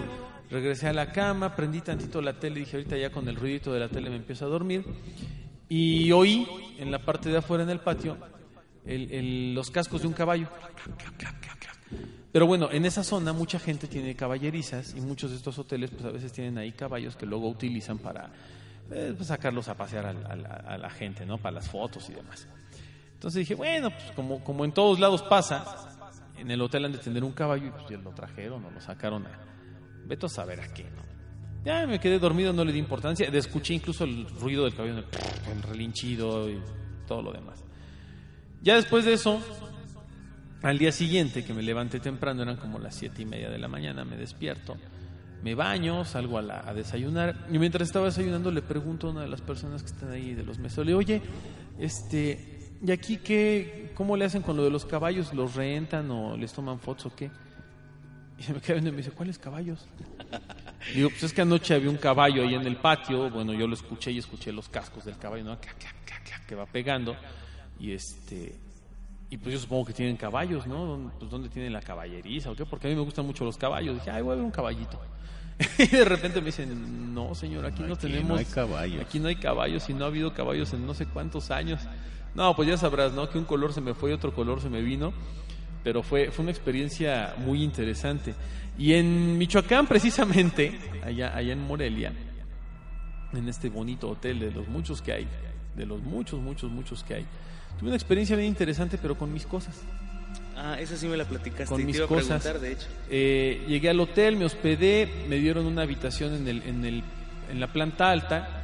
regresé 0.50 0.88
a 0.88 0.92
la 0.92 1.12
cama, 1.12 1.54
prendí 1.54 1.80
tantito 1.80 2.20
la 2.20 2.38
tele 2.38 2.60
dije 2.60 2.76
ahorita 2.76 2.96
ya 2.96 3.10
con 3.10 3.28
el 3.28 3.36
ruidito 3.36 3.72
de 3.72 3.80
la 3.80 3.88
tele 3.88 4.10
me 4.10 4.16
empiezo 4.16 4.46
a 4.46 4.48
dormir. 4.48 4.84
Y 5.68 6.10
oí 6.12 6.46
en 6.78 6.90
la 6.90 6.98
parte 6.98 7.28
de 7.30 7.38
afuera 7.38 7.62
en 7.64 7.70
el 7.70 7.80
patio 7.80 8.16
el- 8.84 9.54
los 9.54 9.70
cascos 9.70 10.02
de 10.02 10.08
un 10.08 10.12
caballo. 10.12 10.48
Pero 12.32 12.46
bueno, 12.46 12.68
en 12.72 12.84
esa 12.86 13.04
zona 13.04 13.32
mucha 13.32 13.58
gente 13.60 13.86
tiene 13.86 14.14
caballerizas 14.16 14.94
y 14.96 15.00
muchos 15.00 15.30
de 15.30 15.36
estos 15.36 15.58
hoteles 15.58 15.90
pues 15.90 16.04
a 16.04 16.10
veces 16.10 16.32
tienen 16.32 16.56
ahí 16.58 16.72
caballos 16.72 17.14
que 17.14 17.26
luego 17.26 17.48
utilizan 17.48 17.98
para 17.98 18.30
eh, 18.90 19.14
pues, 19.16 19.28
sacarlos 19.28 19.68
a 19.68 19.76
pasear 19.76 20.06
al- 20.06 20.46
a 20.66 20.76
la 20.78 20.90
gente, 20.90 21.24
¿no? 21.24 21.38
Para 21.38 21.54
las 21.56 21.68
fotos 21.68 22.08
y 22.10 22.14
demás. 22.14 22.46
Entonces 23.22 23.38
dije, 23.38 23.54
bueno, 23.54 23.90
pues 23.90 24.10
como, 24.16 24.42
como 24.42 24.64
en 24.64 24.72
todos 24.72 24.98
lados 24.98 25.22
pasa, 25.22 25.64
en 26.36 26.50
el 26.50 26.60
hotel 26.60 26.86
han 26.86 26.90
de 26.92 26.98
tener 26.98 27.22
un 27.22 27.30
caballo 27.30 27.68
y 27.68 27.70
pues 27.70 27.84
ya 27.88 27.96
lo 27.98 28.10
trajeron 28.10 28.64
o 28.64 28.70
lo 28.72 28.80
sacaron 28.80 29.24
a... 29.28 29.30
Veto 30.04 30.26
a 30.26 30.28
saber 30.28 30.60
a 30.60 30.66
qué, 30.74 30.82
¿no? 30.82 31.02
Ya 31.64 31.86
me 31.86 32.00
quedé 32.00 32.18
dormido, 32.18 32.52
no 32.52 32.64
le 32.64 32.72
di 32.72 32.80
importancia. 32.80 33.28
Escuché 33.28 33.74
incluso 33.74 34.02
el 34.02 34.26
ruido 34.40 34.64
del 34.64 34.74
caballo, 34.74 34.98
el, 34.98 35.04
el 35.56 35.62
relinchido 35.62 36.50
y 36.50 36.60
todo 37.06 37.22
lo 37.22 37.32
demás. 37.32 37.62
Ya 38.60 38.74
después 38.74 39.04
de 39.04 39.12
eso, 39.12 39.40
al 40.62 40.78
día 40.78 40.90
siguiente, 40.90 41.44
que 41.44 41.54
me 41.54 41.62
levanté 41.62 42.00
temprano, 42.00 42.42
eran 42.42 42.56
como 42.56 42.80
las 42.80 42.96
siete 42.96 43.22
y 43.22 43.24
media 43.24 43.50
de 43.50 43.58
la 43.58 43.68
mañana, 43.68 44.04
me 44.04 44.16
despierto, 44.16 44.76
me 45.44 45.54
baño, 45.54 46.04
salgo 46.04 46.38
a, 46.38 46.42
la- 46.42 46.74
desayunar, 46.74 47.46
y 47.52 47.60
mientras 47.60 47.86
estaba 47.86 48.06
desayunando 48.06 48.50
le 48.50 48.62
pregunto 48.62 49.06
a 49.06 49.10
una 49.12 49.20
de 49.20 49.28
las 49.28 49.40
personas 49.42 49.84
que 49.84 49.90
están 49.90 50.10
ahí 50.10 50.34
de 50.34 50.42
los 50.42 50.58
meseros, 50.58 50.86
le 50.86 50.94
oye, 50.94 51.22
este, 51.78 52.51
¿y 52.84 52.90
aquí 52.90 53.18
qué, 53.18 53.92
cómo 53.94 54.16
le 54.16 54.24
hacen 54.24 54.42
con 54.42 54.56
lo 54.56 54.64
de 54.64 54.70
los 54.70 54.84
caballos? 54.84 55.32
¿Los 55.32 55.54
rentan 55.54 56.10
o 56.10 56.36
les 56.36 56.52
toman 56.52 56.78
fotos 56.80 57.06
o 57.06 57.14
qué? 57.16 57.30
Y 58.38 58.42
se 58.42 58.52
me 58.54 58.60
queda 58.60 58.74
viendo 58.74 58.88
y 58.90 58.92
me 58.92 58.98
dice, 58.98 59.10
¿cuáles 59.12 59.38
caballos? 59.38 59.86
Digo, 60.94 61.10
pues 61.10 61.22
es 61.22 61.32
que 61.32 61.42
anoche 61.42 61.74
había 61.74 61.90
un 61.90 61.96
caballo 61.96 62.42
ahí 62.42 62.54
en 62.54 62.66
el 62.66 62.76
patio, 62.76 63.30
bueno, 63.30 63.52
yo 63.52 63.66
lo 63.68 63.74
escuché 63.74 64.10
y 64.10 64.18
escuché 64.18 64.50
los 64.52 64.68
cascos 64.68 65.04
del 65.04 65.16
caballo, 65.16 65.44
¿no? 65.44 65.58
Que 66.46 66.54
va 66.56 66.66
pegando, 66.66 67.16
y 67.78 67.92
este... 67.92 68.58
Y 69.30 69.38
pues 69.38 69.54
yo 69.54 69.60
supongo 69.60 69.86
que 69.86 69.92
tienen 69.94 70.16
caballos, 70.18 70.66
¿no? 70.66 70.84
¿Dónde- 70.84 71.12
Pues 71.18 71.30
¿dónde 71.30 71.48
tienen 71.48 71.72
la 71.72 71.80
caballeriza 71.80 72.50
o 72.50 72.54
qué? 72.54 72.66
Porque 72.66 72.88
a 72.88 72.90
mí 72.90 72.96
me 72.96 73.00
gustan 73.02 73.24
mucho 73.24 73.44
los 73.46 73.56
caballos. 73.56 73.94
Dije, 73.94 74.10
ay, 74.10 74.20
voy 74.22 74.32
a 74.32 74.36
ver 74.36 74.44
un 74.44 74.50
caballito. 74.50 75.00
Y 75.78 75.86
de 75.86 76.04
repente 76.04 76.40
me 76.40 76.46
dicen, 76.46 77.14
no, 77.14 77.34
señor, 77.34 77.64
aquí 77.64 77.82
no 77.82 77.94
Aquí 77.94 78.08
tenemos... 78.08 78.28
no 78.28 78.34
hay 78.36 78.44
caballos. 78.44 79.00
Aquí 79.02 79.18
no 79.20 79.28
hay 79.28 79.36
caballos 79.36 79.88
y 79.88 79.94
no 79.94 80.04
ha 80.04 80.08
habido 80.08 80.34
caballos 80.34 80.74
en 80.74 80.84
no 80.86 80.92
sé 80.92 81.06
cuántos 81.06 81.50
años. 81.50 81.80
No, 82.34 82.56
pues 82.56 82.68
ya 82.68 82.76
sabrás, 82.76 83.12
¿no? 83.12 83.28
Que 83.28 83.38
un 83.38 83.44
color 83.44 83.72
se 83.72 83.80
me 83.80 83.94
fue 83.94 84.10
y 84.10 84.12
otro 84.14 84.32
color 84.32 84.60
se 84.60 84.70
me 84.70 84.80
vino. 84.80 85.12
Pero 85.84 86.02
fue, 86.02 86.30
fue 86.30 86.44
una 86.44 86.52
experiencia 86.52 87.34
muy 87.38 87.62
interesante. 87.62 88.34
Y 88.78 88.94
en 88.94 89.36
Michoacán, 89.36 89.86
precisamente, 89.86 90.78
allá, 91.04 91.36
allá 91.36 91.52
en 91.52 91.60
Morelia, 91.60 92.12
en 93.32 93.48
este 93.48 93.68
bonito 93.68 94.08
hotel 94.08 94.38
de 94.38 94.50
los 94.50 94.68
muchos 94.68 95.02
que 95.02 95.12
hay, 95.12 95.28
de 95.76 95.86
los 95.86 96.00
muchos, 96.02 96.40
muchos, 96.40 96.70
muchos 96.70 97.02
que 97.04 97.14
hay, 97.14 97.26
tuve 97.78 97.88
una 97.88 97.96
experiencia 97.96 98.36
bien 98.36 98.48
interesante, 98.48 98.96
pero 98.96 99.16
con 99.16 99.32
mis 99.32 99.44
cosas. 99.44 99.82
Ah, 100.56 100.76
esa 100.80 100.96
sí 100.96 101.08
me 101.08 101.16
la 101.16 101.24
platicaste. 101.24 101.66
Con 101.66 101.80
te 101.80 101.84
mis 101.84 101.96
iba 101.96 102.06
cosas. 102.06 102.42
preguntar, 102.42 102.60
de 102.60 102.72
hecho. 102.72 102.86
Eh, 103.10 103.64
llegué 103.68 103.90
al 103.90 104.00
hotel, 104.00 104.36
me 104.36 104.44
hospedé, 104.44 105.08
me 105.28 105.36
dieron 105.36 105.66
una 105.66 105.82
habitación 105.82 106.34
en, 106.34 106.48
el, 106.48 106.62
en, 106.62 106.84
el, 106.84 107.02
en 107.50 107.60
la 107.60 107.72
planta 107.72 108.10
alta 108.10 108.61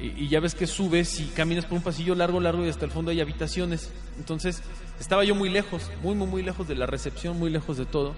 y, 0.00 0.28
ya 0.28 0.40
ves 0.40 0.54
que 0.54 0.66
subes 0.66 1.20
y 1.20 1.26
caminas 1.26 1.64
por 1.64 1.74
un 1.74 1.82
pasillo 1.82 2.14
largo, 2.14 2.40
largo 2.40 2.64
y 2.64 2.68
hasta 2.68 2.84
el 2.84 2.90
fondo 2.90 3.10
hay 3.10 3.20
habitaciones. 3.20 3.92
Entonces 4.18 4.62
estaba 5.00 5.24
yo 5.24 5.34
muy 5.34 5.48
lejos, 5.48 5.90
muy, 6.02 6.14
muy, 6.14 6.26
muy 6.26 6.42
lejos 6.42 6.68
de 6.68 6.74
la 6.74 6.86
recepción, 6.86 7.38
muy 7.38 7.50
lejos 7.50 7.76
de 7.76 7.86
todo. 7.86 8.14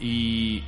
Y 0.00 0.62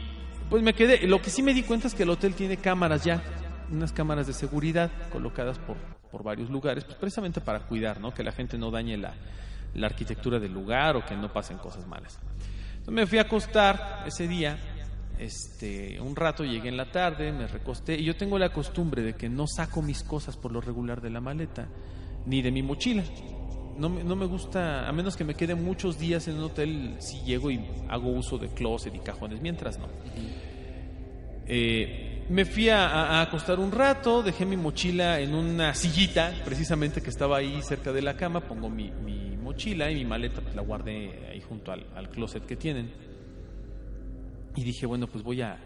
pues 0.48 0.62
me 0.62 0.74
quedé. 0.74 1.06
Lo 1.06 1.22
que 1.22 1.30
sí 1.30 1.42
me 1.42 1.54
di 1.54 1.62
cuenta 1.62 1.88
es 1.88 1.94
que 1.94 2.02
el 2.02 2.10
hotel 2.10 2.34
tiene 2.34 2.56
cámaras 2.56 3.04
ya, 3.04 3.22
unas 3.70 3.92
cámaras 3.92 4.26
de 4.26 4.32
seguridad 4.32 4.90
colocadas 5.12 5.58
por, 5.58 5.76
por 6.10 6.22
varios 6.22 6.50
lugares, 6.50 6.84
pues 6.84 6.96
precisamente 6.96 7.40
para 7.40 7.60
cuidar, 7.60 8.00
¿no? 8.00 8.12
Que 8.12 8.22
la 8.22 8.32
gente 8.32 8.58
no 8.58 8.70
dañe 8.70 8.96
la, 8.96 9.14
la 9.74 9.86
arquitectura 9.86 10.38
del 10.38 10.52
lugar 10.52 10.96
o 10.96 11.06
que 11.06 11.16
no 11.16 11.32
pasen 11.32 11.58
cosas 11.58 11.86
malas. 11.86 12.18
Entonces 12.72 12.94
me 12.94 13.06
fui 13.06 13.18
a 13.18 13.22
acostar 13.22 14.04
ese 14.06 14.26
día, 14.26 14.58
este, 15.20 16.00
un 16.00 16.16
rato 16.16 16.44
llegué 16.44 16.70
en 16.70 16.78
la 16.78 16.90
tarde, 16.90 17.30
me 17.30 17.46
recosté 17.46 17.94
y 17.94 18.04
yo 18.04 18.16
tengo 18.16 18.38
la 18.38 18.52
costumbre 18.52 19.02
de 19.02 19.14
que 19.14 19.28
no 19.28 19.46
saco 19.46 19.82
mis 19.82 20.02
cosas 20.02 20.36
por 20.36 20.50
lo 20.50 20.62
regular 20.62 21.02
de 21.02 21.10
la 21.10 21.20
maleta 21.20 21.68
ni 22.24 22.40
de 22.40 22.50
mi 22.50 22.62
mochila. 22.62 23.04
No 23.76 23.88
me, 23.88 24.02
no 24.02 24.16
me 24.16 24.26
gusta, 24.26 24.88
a 24.88 24.92
menos 24.92 25.16
que 25.16 25.24
me 25.24 25.34
quede 25.34 25.54
muchos 25.54 25.98
días 25.98 26.26
en 26.28 26.36
un 26.36 26.44
hotel, 26.44 26.96
si 26.98 27.20
llego 27.20 27.50
y 27.50 27.60
hago 27.88 28.10
uso 28.10 28.38
de 28.38 28.48
closet 28.48 28.94
y 28.94 28.98
cajones, 28.98 29.40
mientras 29.40 29.78
no. 29.78 29.88
Eh, 31.46 32.24
me 32.30 32.44
fui 32.44 32.68
a, 32.68 32.86
a 32.86 33.22
acostar 33.22 33.58
un 33.58 33.72
rato, 33.72 34.22
dejé 34.22 34.46
mi 34.46 34.56
mochila 34.56 35.20
en 35.20 35.34
una 35.34 35.74
sillita, 35.74 36.32
precisamente 36.44 37.02
que 37.02 37.10
estaba 37.10 37.38
ahí 37.38 37.60
cerca 37.62 37.92
de 37.92 38.02
la 38.02 38.16
cama, 38.16 38.40
pongo 38.40 38.70
mi, 38.70 38.90
mi 38.90 39.36
mochila 39.36 39.90
y 39.90 39.96
mi 39.96 40.04
maleta, 40.04 40.40
pues 40.40 40.54
la 40.54 40.62
guardé 40.62 41.28
ahí 41.30 41.40
junto 41.40 41.72
al, 41.72 41.86
al 41.94 42.08
closet 42.08 42.46
que 42.46 42.56
tienen. 42.56 43.09
Y 44.56 44.64
dije, 44.64 44.86
bueno, 44.86 45.06
pues 45.06 45.22
voy 45.24 45.42
a, 45.42 45.58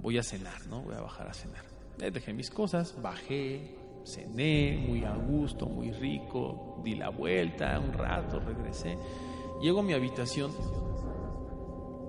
voy 0.00 0.18
a 0.18 0.22
cenar, 0.22 0.66
¿no? 0.68 0.82
Voy 0.82 0.94
a 0.94 1.00
bajar 1.00 1.28
a 1.28 1.34
cenar. 1.34 1.64
Dejé 1.98 2.32
mis 2.32 2.50
cosas, 2.50 2.96
bajé, 3.00 3.76
cené, 4.04 4.84
muy 4.88 5.04
a 5.04 5.14
gusto, 5.14 5.66
muy 5.66 5.92
rico, 5.92 6.80
di 6.82 6.94
la 6.94 7.10
vuelta 7.10 7.78
un 7.78 7.92
rato, 7.92 8.40
regresé. 8.40 8.96
Llego 9.60 9.80
a 9.80 9.82
mi 9.82 9.92
habitación 9.92 10.50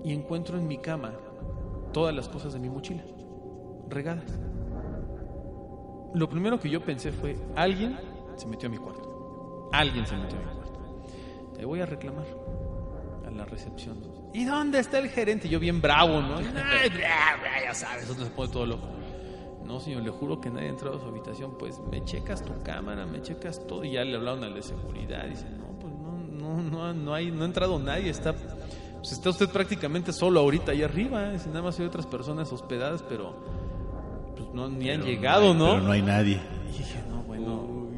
y 0.04 0.14
encuentro 0.14 0.58
en 0.58 0.68
mi 0.68 0.78
cama 0.78 1.14
todas 1.92 2.16
las 2.16 2.30
cosas 2.30 2.54
de 2.54 2.60
mi 2.60 2.70
mochila, 2.70 3.04
regadas. 3.90 4.40
Lo 6.14 6.30
primero 6.30 6.60
que 6.60 6.70
yo 6.70 6.84
pensé 6.84 7.12
fue, 7.12 7.38
alguien 7.56 7.98
se 8.36 8.48
metió 8.48 8.68
a 8.68 8.72
mi 8.72 8.78
cuarto. 8.78 9.70
Alguien 9.72 10.06
se 10.06 10.16
metió 10.18 10.38
a 10.38 10.42
mi 10.42 10.52
cuarto. 10.54 10.80
Le 11.58 11.66
voy 11.66 11.80
a 11.80 11.86
reclamar 11.86 12.26
a 13.26 13.32
la 13.32 13.46
recepción. 13.46 13.98
¿Y 14.34 14.46
dónde 14.46 14.80
está 14.80 15.00
el 15.00 15.10
gerente? 15.10 15.50
Yo 15.50 15.60
bien 15.60 15.82
bravo, 15.82 16.22
¿no? 16.22 16.38
Ay, 16.38 16.90
bla, 16.90 17.38
bla, 17.40 17.64
ya 17.64 17.74
sabes, 17.74 18.10
otro 18.10 18.26
se 18.26 18.32
pone 18.32 18.52
todo 18.52 18.66
loco. 18.66 18.88
No, 19.66 19.80
señor, 19.80 20.04
le 20.04 20.10
juro 20.10 20.42
que 20.42 20.50
nadie 20.50 20.68
ha 20.68 20.72
entrado 20.72 20.98
a 20.98 21.00
su 21.00 21.08
habitación. 21.08 21.58
Pues 21.58 21.80
me 21.90 22.04
checas 22.04 22.44
tu 22.44 22.62
cámara, 22.64 23.06
me 23.06 23.22
checas 23.22 23.66
todo. 23.68 23.86
Y 23.86 23.92
ya 23.92 24.04
le 24.04 24.18
hablaron 24.18 24.44
al 24.44 24.54
de 24.54 24.62
seguridad. 24.62 25.26
Dice, 25.28 25.46
no, 25.50 25.80
pues 25.80 25.94
no, 25.94 26.18
no, 26.18 26.62
no, 26.62 26.94
no, 26.94 27.14
hay, 27.14 27.32
no 27.32 27.44
ha 27.44 27.46
entrado 27.46 27.80
nadie. 27.80 28.10
Está, 28.10 28.34
pues 28.34 29.14
está 29.14 29.30
usted 29.30 29.50
prácticamente 29.50 30.12
solo 30.12 30.42
ahorita 30.42 30.74
ahí 30.74 30.84
arriba. 30.84 31.32
Dice, 31.32 31.48
nada 31.48 31.62
más 31.62 31.80
hay 31.80 31.86
otras 31.86 32.06
personas 32.06 32.52
hospedadas, 32.52 33.04
pero 33.08 33.36
pues 34.36 34.50
no, 34.54 34.68
ni 34.68 34.90
han 34.90 35.04
llegado, 35.04 35.54
¿no? 35.54 35.72
Pero 35.72 35.84
no 35.84 35.92
hay 35.92 36.02
nadie. 36.02 36.42
Y 36.74 36.78
dije, 36.80 37.04
no, 37.10 37.24
bueno, 37.24 37.90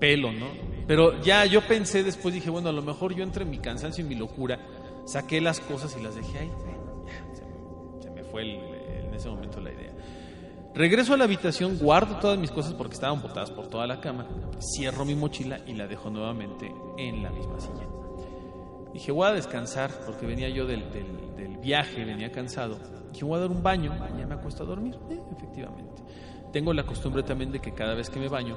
pelo, 0.00 0.32
¿no? 0.32 0.46
Pero 0.86 1.20
ya 1.20 1.44
yo 1.44 1.60
pensé 1.60 2.02
después, 2.02 2.34
dije, 2.34 2.48
bueno, 2.48 2.70
a 2.70 2.72
lo 2.72 2.80
mejor 2.80 3.14
yo 3.14 3.22
entre 3.22 3.44
mi 3.44 3.58
cansancio 3.58 4.02
y 4.02 4.08
mi 4.08 4.14
locura, 4.14 4.58
saqué 5.10 5.40
las 5.40 5.60
cosas 5.60 5.96
y 5.98 6.02
las 6.02 6.14
dejé 6.14 6.38
ahí. 6.38 6.52
Se, 7.34 8.02
se 8.04 8.10
me 8.10 8.22
fue 8.24 8.42
el- 8.42 9.04
en 9.06 9.14
ese 9.14 9.28
momento 9.28 9.60
la 9.60 9.72
idea. 9.72 9.92
Regreso 10.74 11.14
a 11.14 11.16
la 11.16 11.24
habitación, 11.24 11.78
guardo 11.78 12.16
todas 12.18 12.38
mis 12.38 12.50
cosas 12.50 12.74
porque 12.74 12.94
estaban 12.94 13.20
botadas 13.20 13.50
por 13.50 13.66
toda 13.68 13.86
la 13.86 14.00
cama, 14.00 14.26
cierro 14.60 15.04
mi 15.04 15.14
mochila 15.16 15.58
y 15.66 15.72
la 15.74 15.86
dejo 15.88 16.10
nuevamente 16.10 16.72
en 16.98 17.22
la 17.22 17.30
misma 17.30 17.58
silla. 17.58 17.86
Dije, 18.92 19.10
voy 19.12 19.26
a 19.28 19.32
descansar 19.32 19.90
porque 20.06 20.26
venía 20.26 20.48
yo 20.48 20.66
del, 20.66 20.90
del- 20.92 21.36
del 21.36 21.56
viaje, 21.58 22.04
venía 22.04 22.30
cansado. 22.30 22.78
Dije, 23.12 23.24
voy 23.24 23.38
a 23.38 23.40
dar 23.40 23.50
un 23.50 23.62
baño 23.62 23.92
ya 24.18 24.26
me 24.26 24.34
acuesto 24.34 24.62
a 24.62 24.66
dormir. 24.66 24.96
Eh, 25.10 25.18
efectivamente. 25.32 26.02
Tengo 26.52 26.72
la 26.72 26.84
costumbre 26.84 27.22
también 27.22 27.50
de 27.52 27.60
que 27.60 27.72
cada 27.72 27.94
vez 27.94 28.08
que 28.08 28.18
me 28.20 28.28
baño, 28.28 28.56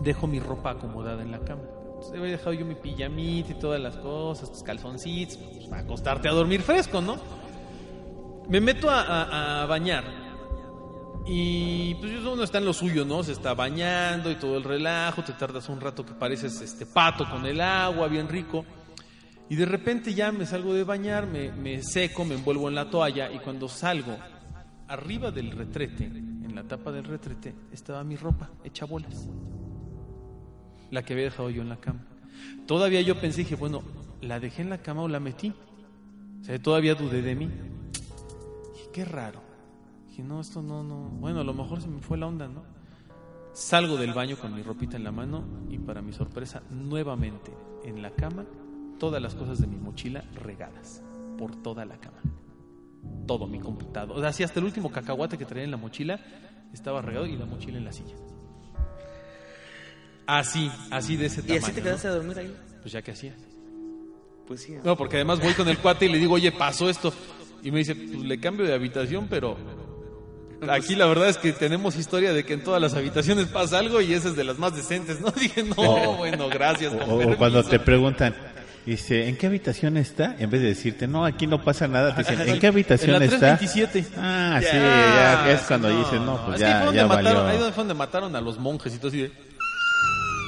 dejo 0.00 0.26
mi 0.26 0.40
ropa 0.40 0.70
acomodada 0.70 1.22
en 1.22 1.30
la 1.30 1.38
cama. 1.40 1.62
Entonces, 2.02 2.20
había 2.20 2.32
dejado 2.32 2.52
yo 2.52 2.66
mi 2.66 2.74
pijamita 2.74 3.52
y 3.52 3.54
todas 3.54 3.80
las 3.80 3.96
cosas, 3.96 4.50
tus 4.50 4.64
calzoncitos, 4.64 5.36
pues, 5.36 5.66
para 5.68 5.82
acostarte 5.82 6.28
a 6.28 6.32
dormir 6.32 6.60
fresco, 6.62 7.00
¿no? 7.00 7.16
Me 8.48 8.60
meto 8.60 8.88
a, 8.90 9.64
bañar. 9.68 10.02
Y 11.24 11.94
pues 11.94 12.12
uno 12.24 12.42
está 12.42 12.58
en 12.58 12.64
lo 12.64 12.72
suyo, 12.72 13.04
¿no? 13.04 13.22
Se 13.22 13.30
está 13.30 13.54
bañando 13.54 14.32
y 14.32 14.34
todo 14.34 14.56
el 14.56 14.64
relajo, 14.64 15.22
te 15.22 15.32
tardas 15.34 15.68
un 15.68 15.80
rato 15.80 16.04
que 16.04 16.12
pareces 16.14 16.60
este 16.60 16.86
pato 16.86 17.30
con 17.30 17.46
el 17.46 17.60
agua, 17.60 18.08
bien 18.08 18.28
rico. 18.28 18.64
Y 19.48 19.54
de 19.54 19.64
repente 19.64 20.12
ya 20.12 20.32
me 20.32 20.44
salgo 20.44 20.74
de 20.74 20.82
bañar, 20.82 21.28
me 21.28 21.82
seco, 21.84 22.24
me 22.24 22.34
envuelvo 22.34 22.68
en 22.68 22.74
la 22.74 22.90
toalla 22.90 23.30
y 23.30 23.38
cuando 23.38 23.68
salgo, 23.68 24.16
arriba 24.88 25.30
del 25.30 25.52
retrete, 25.52 26.06
en 26.06 26.52
la 26.52 26.64
tapa 26.64 26.90
del 26.90 27.04
retrete, 27.04 27.54
estaba 27.70 28.02
mi 28.02 28.16
ropa 28.16 28.50
hecha 28.64 28.86
bolas. 28.86 29.28
La 30.92 31.02
que 31.02 31.14
había 31.14 31.24
dejado 31.24 31.50
yo 31.50 31.62
en 31.62 31.70
la 31.70 31.80
cama. 31.80 32.04
Todavía 32.66 33.00
yo 33.00 33.20
pensé, 33.20 33.38
dije, 33.38 33.56
bueno, 33.56 33.82
¿la 34.20 34.38
dejé 34.38 34.62
en 34.62 34.70
la 34.70 34.78
cama 34.78 35.02
o 35.02 35.08
la 35.08 35.20
metí? 35.20 35.52
O 36.40 36.44
sea, 36.44 36.60
todavía 36.60 36.94
dudé 36.94 37.22
de 37.22 37.34
mí. 37.34 37.48
Dije, 38.74 38.88
qué 38.92 39.04
raro. 39.06 39.40
Dije, 40.08 40.22
no, 40.22 40.40
esto 40.40 40.60
no, 40.60 40.84
no. 40.84 41.08
Bueno, 41.08 41.40
a 41.40 41.44
lo 41.44 41.54
mejor 41.54 41.80
se 41.80 41.88
me 41.88 42.00
fue 42.00 42.18
la 42.18 42.26
onda, 42.26 42.46
¿no? 42.46 42.62
Salgo 43.54 43.96
del 43.96 44.12
baño 44.12 44.36
con 44.36 44.54
mi 44.54 44.62
ropita 44.62 44.98
en 44.98 45.04
la 45.04 45.12
mano 45.12 45.44
y 45.70 45.78
para 45.78 46.02
mi 46.02 46.12
sorpresa, 46.12 46.62
nuevamente 46.70 47.52
en 47.84 48.02
la 48.02 48.10
cama, 48.10 48.44
todas 48.98 49.20
las 49.22 49.34
cosas 49.34 49.60
de 49.60 49.66
mi 49.66 49.76
mochila 49.76 50.24
regadas 50.34 51.02
por 51.38 51.56
toda 51.56 51.86
la 51.86 51.96
cama. 51.98 52.20
Todo 53.26 53.46
mi 53.46 53.58
computador. 53.58 54.16
O 54.16 54.20
sea, 54.20 54.28
así 54.28 54.42
hasta 54.42 54.60
el 54.60 54.66
último 54.66 54.90
cacahuate 54.90 55.38
que 55.38 55.46
traía 55.46 55.64
en 55.64 55.70
la 55.70 55.78
mochila 55.78 56.20
estaba 56.72 57.00
regado 57.00 57.26
y 57.26 57.36
la 57.36 57.46
mochila 57.46 57.78
en 57.78 57.84
la 57.86 57.92
silla. 57.92 58.14
Así, 60.26 60.70
así 60.90 61.16
de 61.16 61.26
ese 61.26 61.40
¿Y 61.40 61.44
tamaño. 61.44 61.64
así 61.64 61.72
te 61.72 61.80
¿no? 61.80 61.84
quedaste 61.84 62.08
a 62.08 62.10
dormir 62.12 62.38
ahí? 62.38 62.54
Pues 62.82 62.92
ya 62.92 63.02
que 63.02 63.10
hacía. 63.12 63.34
Pues 64.46 64.62
sí. 64.62 64.74
No, 64.84 64.96
porque 64.96 65.16
además 65.16 65.40
voy 65.40 65.52
con 65.54 65.68
el 65.68 65.78
cuate 65.78 66.06
y 66.06 66.08
le 66.08 66.18
digo, 66.18 66.34
oye, 66.34 66.52
pasó 66.52 66.88
esto. 66.90 67.12
Y 67.62 67.70
me 67.70 67.78
dice, 67.78 67.94
pues 67.94 68.24
le 68.24 68.40
cambio 68.40 68.66
de 68.66 68.74
habitación, 68.74 69.28
pero 69.28 69.56
aquí 70.68 70.94
la 70.94 71.06
verdad 71.06 71.28
es 71.28 71.38
que 71.38 71.52
tenemos 71.52 71.96
historia 71.96 72.32
de 72.32 72.44
que 72.44 72.54
en 72.54 72.62
todas 72.64 72.80
las 72.80 72.94
habitaciones 72.94 73.46
pasa 73.46 73.78
algo 73.78 74.00
y 74.00 74.12
esa 74.14 74.28
es 74.28 74.36
de 74.36 74.44
las 74.44 74.58
más 74.58 74.74
decentes, 74.76 75.20
¿no? 75.20 75.30
Dije, 75.40 75.62
no, 75.64 76.16
bueno, 76.16 76.48
gracias. 76.48 76.92
O, 76.92 76.98
con 76.98 77.10
o 77.10 77.18
permiso". 77.18 77.38
cuando 77.38 77.64
te 77.64 77.78
preguntan, 77.78 78.34
dice, 78.84 79.28
¿en 79.28 79.36
qué 79.36 79.46
habitación 79.46 79.96
está? 79.96 80.34
En 80.38 80.50
vez 80.50 80.60
de 80.60 80.68
decirte, 80.68 81.06
no, 81.06 81.24
aquí 81.24 81.46
no 81.46 81.62
pasa 81.62 81.86
nada, 81.88 82.14
te 82.16 82.22
dicen, 82.22 82.40
¿en 82.48 82.58
qué 82.58 82.66
habitación 82.66 83.10
En 83.14 83.18
la 83.20 83.24
está? 83.26 83.56
327. 83.58 84.06
Ah, 84.16 84.58
sí, 84.60 84.76
ya, 84.76 85.52
es 85.52 85.60
cuando 85.62 85.88
dices, 85.88 86.20
no, 86.20 86.44
pues 86.46 86.60
es 86.60 86.66
que 86.66 86.72
ahí 86.72 86.78
ya, 86.80 86.84
donde 86.84 86.96
ya 86.98 87.06
mataron, 87.06 87.46
Ahí 87.46 87.56
valió. 87.58 87.72
fue 87.72 87.76
donde 87.84 87.94
mataron 87.94 88.36
a 88.36 88.40
los 88.40 88.58
monjes 88.58 88.92
y 88.94 88.98
todo 88.98 89.08
así 89.08 89.22
de... 89.22 89.51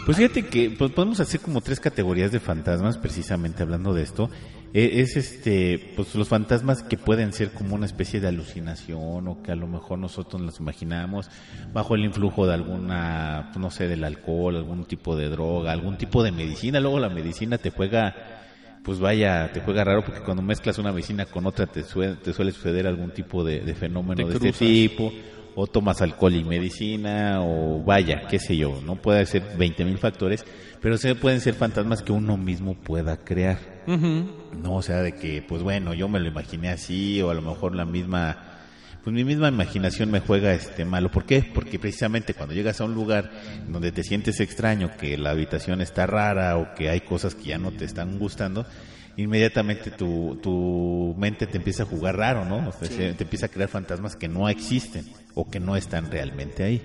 Pues 0.04 0.18
fíjate 0.18 0.46
que 0.46 0.70
pues, 0.70 0.90
podemos 0.92 1.18
hacer 1.20 1.40
como 1.40 1.60
tres 1.60 1.80
categorías 1.80 2.30
de 2.30 2.40
fantasmas, 2.40 2.98
precisamente 2.98 3.62
hablando 3.62 3.94
de 3.94 4.02
esto. 4.02 4.28
Eh, 4.74 5.00
es 5.02 5.16
este, 5.16 5.92
pues 5.94 6.14
los 6.16 6.28
fantasmas 6.28 6.82
que 6.82 6.96
pueden 6.98 7.32
ser 7.32 7.52
como 7.52 7.76
una 7.76 7.86
especie 7.86 8.20
de 8.20 8.26
alucinación 8.26 9.28
o 9.28 9.40
que 9.42 9.52
a 9.52 9.56
lo 9.56 9.68
mejor 9.68 9.98
nosotros 10.00 10.42
nos 10.42 10.58
imaginamos 10.58 11.30
bajo 11.72 11.94
el 11.94 12.04
influjo 12.04 12.46
de 12.46 12.54
alguna, 12.54 13.52
no 13.56 13.70
sé, 13.70 13.86
del 13.86 14.02
alcohol, 14.04 14.56
algún 14.56 14.84
tipo 14.84 15.14
de 15.16 15.28
droga, 15.28 15.70
algún 15.72 15.96
tipo 15.96 16.22
de 16.24 16.32
medicina. 16.32 16.80
Luego 16.80 16.98
la 16.98 17.08
medicina 17.08 17.56
te 17.56 17.70
juega, 17.70 18.16
pues 18.82 18.98
vaya, 18.98 19.52
te 19.52 19.60
juega 19.60 19.84
raro 19.84 20.04
porque 20.04 20.20
cuando 20.22 20.42
mezclas 20.42 20.76
una 20.78 20.90
medicina 20.90 21.24
con 21.26 21.46
otra 21.46 21.66
te, 21.66 21.84
sue- 21.84 22.16
te 22.16 22.32
suele 22.32 22.50
suceder 22.50 22.88
algún 22.88 23.12
tipo 23.12 23.44
de, 23.44 23.60
de 23.60 23.74
fenómeno 23.76 24.16
Te 24.16 24.24
de 24.24 24.48
este 24.50 24.66
tipo 24.66 25.12
o 25.56 25.66
tomas 25.66 26.02
alcohol 26.02 26.34
y 26.34 26.44
medicina, 26.44 27.40
o 27.40 27.82
vaya, 27.82 28.26
qué 28.28 28.38
sé 28.38 28.56
yo, 28.56 28.80
no 28.84 28.96
puede 28.96 29.24
ser 29.26 29.42
20 29.56 29.84
mil 29.84 29.98
factores, 29.98 30.44
pero 30.80 30.98
se 30.98 31.14
pueden 31.14 31.40
ser 31.40 31.54
fantasmas 31.54 32.02
que 32.02 32.12
uno 32.12 32.36
mismo 32.36 32.74
pueda 32.74 33.16
crear. 33.16 33.58
No, 33.86 34.76
o 34.76 34.82
sea, 34.82 35.02
de 35.02 35.14
que, 35.14 35.42
pues 35.42 35.62
bueno, 35.62 35.94
yo 35.94 36.08
me 36.08 36.20
lo 36.20 36.28
imaginé 36.28 36.70
así, 36.70 37.22
o 37.22 37.30
a 37.30 37.34
lo 37.34 37.42
mejor 37.42 37.74
la 37.74 37.84
misma, 37.84 38.36
pues 39.02 39.14
mi 39.14 39.24
misma 39.24 39.48
imaginación 39.48 40.10
me 40.10 40.20
juega 40.20 40.52
este 40.52 40.84
malo. 40.84 41.10
¿Por 41.10 41.24
qué? 41.24 41.48
Porque 41.54 41.78
precisamente 41.78 42.34
cuando 42.34 42.54
llegas 42.54 42.80
a 42.80 42.84
un 42.84 42.94
lugar 42.94 43.30
donde 43.68 43.92
te 43.92 44.02
sientes 44.02 44.40
extraño, 44.40 44.90
que 44.98 45.16
la 45.16 45.30
habitación 45.30 45.80
está 45.80 46.06
rara 46.06 46.56
o 46.58 46.74
que 46.74 46.90
hay 46.90 47.00
cosas 47.00 47.34
que 47.34 47.44
ya 47.44 47.58
no 47.58 47.70
te 47.70 47.84
están 47.84 48.18
gustando, 48.18 48.66
inmediatamente 49.16 49.90
tu, 49.90 50.38
tu 50.42 51.14
mente 51.18 51.46
te 51.46 51.56
empieza 51.58 51.84
a 51.84 51.86
jugar 51.86 52.16
raro, 52.16 52.44
¿no? 52.44 52.68
O 52.68 52.72
sea, 52.72 52.88
se- 52.88 53.14
te 53.14 53.24
empieza 53.24 53.46
a 53.46 53.48
crear 53.48 53.68
fantasmas 53.68 54.16
que 54.16 54.28
no 54.28 54.48
existen 54.48 55.06
o 55.34 55.48
que 55.48 55.60
no 55.60 55.76
están 55.76 56.10
realmente 56.10 56.64
ahí. 56.64 56.82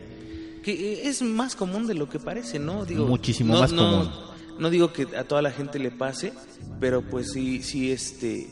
Que 0.64 1.08
es 1.08 1.22
más 1.22 1.56
común 1.56 1.88
de 1.88 1.94
lo 1.96 2.10
que 2.10 2.20
parece, 2.20 2.60
¿no? 2.60 2.86
Digo, 2.86 3.08
Muchísimo 3.08 3.54
no- 3.54 3.60
más 3.62 3.72
no- 3.72 3.90
común. 3.92 4.12
No 4.60 4.70
digo 4.70 4.92
que 4.92 5.08
a 5.18 5.24
toda 5.24 5.42
la 5.42 5.52
gente 5.52 5.80
le 5.80 5.90
pase, 5.90 6.34
pero 6.82 7.02
pues 7.02 7.32
sí, 7.32 7.64
sí, 7.64 7.92
este, 7.94 8.48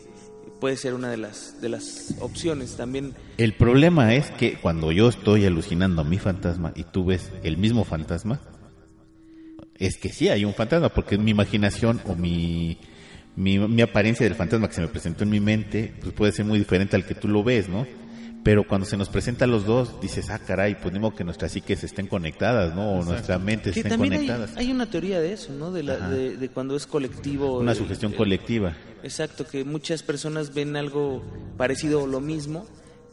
puede 0.61 0.77
ser 0.77 0.93
una 0.93 1.09
de 1.11 1.17
las, 1.17 1.59
de 1.59 1.67
las 1.67 2.15
opciones 2.21 2.77
también. 2.77 3.13
El 3.37 3.53
problema 3.53 4.15
es 4.15 4.31
que 4.31 4.53
cuando 4.53 4.93
yo 4.93 5.09
estoy 5.09 5.45
alucinando 5.45 6.01
a 6.01 6.05
mi 6.05 6.17
fantasma 6.17 6.71
y 6.75 6.83
tú 6.83 7.03
ves 7.05 7.29
el 7.43 7.57
mismo 7.57 7.83
fantasma, 7.83 8.39
es 9.77 9.97
que 9.97 10.09
sí 10.09 10.29
hay 10.29 10.45
un 10.45 10.53
fantasma, 10.53 10.89
porque 10.89 11.15
es 11.15 11.21
mi 11.21 11.31
imaginación 11.31 11.99
o 12.07 12.15
mi, 12.15 12.77
mi, 13.37 13.57
mi 13.59 13.81
apariencia 13.81 14.25
del 14.25 14.35
fantasma 14.35 14.67
que 14.67 14.73
se 14.73 14.81
me 14.81 14.87
presentó 14.89 15.23
en 15.23 15.29
mi 15.29 15.39
mente, 15.39 15.93
pues 16.01 16.11
puede 16.13 16.31
ser 16.33 16.43
muy 16.43 16.59
diferente 16.59 16.95
al 16.97 17.05
que 17.05 17.15
tú 17.15 17.27
lo 17.29 17.43
ves, 17.43 17.69
¿no? 17.69 17.87
Pero 18.43 18.65
cuando 18.67 18.85
se 18.85 18.95
nos 18.97 19.09
presentan 19.09 19.51
los 19.51 19.65
dos, 19.65 19.99
dices, 20.01 20.29
ah, 20.29 20.39
caray, 20.39 20.75
pues 20.81 20.93
modo 20.99 21.13
que 21.15 21.23
nuestras 21.23 21.51
psiques 21.51 21.83
estén 21.83 22.07
conectadas, 22.07 22.73
¿no? 22.75 22.91
O 22.93 23.03
nuestras 23.03 23.41
mentes 23.41 23.73
Que 23.73 23.81
estén 23.81 23.91
también 23.91 24.13
hay, 24.13 24.19
conectadas. 24.27 24.55
hay 24.57 24.71
una 24.71 24.89
teoría 24.89 25.19
de 25.19 25.33
eso, 25.33 25.51
¿no? 25.53 25.71
De, 25.71 25.83
la, 25.83 26.09
de, 26.09 26.37
de 26.37 26.49
cuando 26.49 26.75
es 26.75 26.85
colectivo. 26.87 27.59
Una 27.59 27.71
el- 27.73 27.77
sugestión 27.77 28.11
el- 28.13 28.17
colectiva. 28.17 28.75
Exacto, 29.03 29.45
que 29.45 29.63
muchas 29.65 30.01
personas 30.01 30.53
ven 30.53 30.75
algo 30.77 31.23
parecido 31.57 32.03
o 32.03 32.07
lo 32.07 32.21
mismo, 32.21 32.65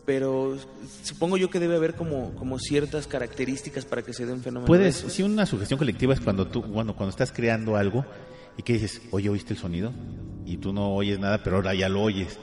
pero 0.06 0.56
supongo 1.02 1.36
yo 1.36 1.50
que 1.50 1.58
debe 1.58 1.76
haber 1.76 1.94
como, 1.94 2.34
como 2.36 2.58
ciertas 2.58 3.06
características 3.06 3.84
para 3.86 4.02
que 4.02 4.12
se 4.12 4.26
dé 4.26 4.32
un 4.32 4.40
fenómeno. 4.42 4.66
Puedes, 4.66 4.94
sí, 5.08 5.22
una 5.22 5.46
sugestión 5.46 5.78
colectiva 5.78 6.14
es 6.14 6.20
cuando 6.20 6.46
tú, 6.46 6.62
bueno, 6.62 6.94
cuando 6.94 7.10
estás 7.10 7.32
creando 7.32 7.76
algo 7.76 8.04
y 8.56 8.62
que 8.62 8.74
dices, 8.74 9.00
oye, 9.10 9.28
¿oíste 9.28 9.54
el 9.54 9.58
sonido? 9.58 9.92
Y 10.46 10.58
tú 10.58 10.72
no 10.72 10.94
oyes 10.94 11.18
nada, 11.18 11.42
pero 11.42 11.56
ahora 11.56 11.74
ya 11.74 11.88
lo 11.88 12.02
oyes. 12.02 12.38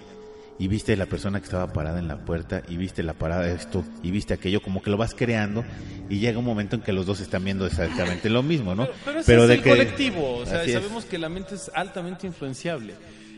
Y 0.59 0.67
viste 0.67 0.95
la 0.95 1.07
persona 1.07 1.39
que 1.39 1.45
estaba 1.45 1.73
parada 1.73 1.97
en 1.97 2.07
la 2.07 2.23
puerta, 2.23 2.61
y 2.69 2.77
viste 2.77 3.01
la 3.01 3.13
parada 3.13 3.43
de 3.43 3.55
esto, 3.55 3.83
y 4.03 4.11
viste 4.11 4.33
aquello, 4.35 4.61
como 4.61 4.81
que 4.83 4.91
lo 4.91 4.97
vas 4.97 5.15
creando, 5.15 5.63
y 6.07 6.19
llega 6.19 6.37
un 6.37 6.45
momento 6.45 6.75
en 6.75 6.83
que 6.83 6.93
los 6.93 7.05
dos 7.07 7.19
están 7.19 7.43
viendo 7.43 7.65
exactamente 7.65 8.29
lo 8.29 8.43
mismo, 8.43 8.75
¿no? 8.75 8.87
Pero, 9.05 9.21
pero 9.25 9.43
ese 9.45 9.53
es 9.53 9.57
el 9.59 9.63
que- 9.63 9.69
colectivo, 9.71 10.35
o 10.37 10.45
sea, 10.45 10.63
es. 10.63 10.73
sabemos 10.73 11.05
que 11.05 11.17
la 11.17 11.29
mente 11.29 11.55
es 11.55 11.71
altamente 11.73 12.27
influenciable 12.27 12.93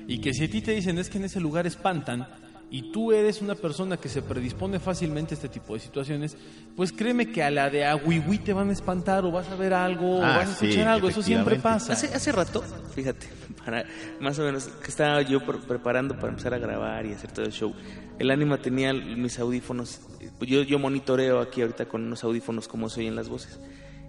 y 0.05 0.19
que 0.19 0.33
si 0.33 0.43
a 0.45 0.49
ti 0.49 0.61
te 0.61 0.71
dicen 0.73 0.97
es 0.97 1.09
que 1.09 1.17
en 1.17 1.23
ese 1.25 1.39
lugar 1.39 1.65
espantan 1.65 2.27
y 2.71 2.91
tú 2.91 3.11
eres 3.11 3.41
una 3.41 3.53
persona 3.55 3.97
que 3.97 4.09
se 4.09 4.21
predispone 4.23 4.79
fácilmente 4.79 5.33
a 5.33 5.37
este 5.37 5.47
tipo 5.49 5.75
de 5.75 5.79
situaciones, 5.79 6.35
pues 6.75 6.91
créeme 6.91 7.31
que 7.31 7.43
a 7.43 7.51
la 7.51 7.69
de 7.69 7.85
aguiwi 7.85 8.39
te 8.39 8.51
van 8.53 8.69
a 8.69 8.73
espantar 8.73 9.25
o 9.25 9.31
vas 9.31 9.47
a 9.49 9.55
ver 9.55 9.73
algo 9.73 10.19
o 10.19 10.23
Ah, 10.23 10.37
vas 10.37 10.49
a 10.49 10.51
escuchar 10.53 10.73
sí, 10.73 10.81
algo, 10.81 11.09
eso 11.09 11.21
siempre 11.21 11.57
pasa. 11.57 11.93
Hace, 11.93 12.07
hace 12.13 12.31
rato, 12.31 12.63
fíjate, 12.95 13.27
para 13.65 13.85
más 14.19 14.39
o 14.39 14.43
menos 14.43 14.65
que 14.65 14.87
estaba 14.87 15.21
yo 15.21 15.45
pre- 15.45 15.59
preparando 15.59 16.15
para 16.15 16.29
empezar 16.29 16.53
a 16.53 16.57
grabar 16.57 17.05
y 17.05 17.13
hacer 17.13 17.31
todo 17.31 17.45
el 17.45 17.51
show. 17.51 17.73
El 18.17 18.31
ánima 18.31 18.57
tenía 18.57 18.91
mis 18.93 19.37
audífonos. 19.39 20.01
eh, 20.19 20.29
Yo, 20.41 20.63
yo 20.63 20.79
monitoreo 20.79 21.39
aquí 21.41 21.61
ahorita 21.61 21.85
con 21.85 22.03
unos 22.05 22.23
audífonos 22.23 22.67
cómo 22.67 22.89
se 22.89 23.01
oyen 23.01 23.15
las 23.15 23.29
voces. 23.29 23.59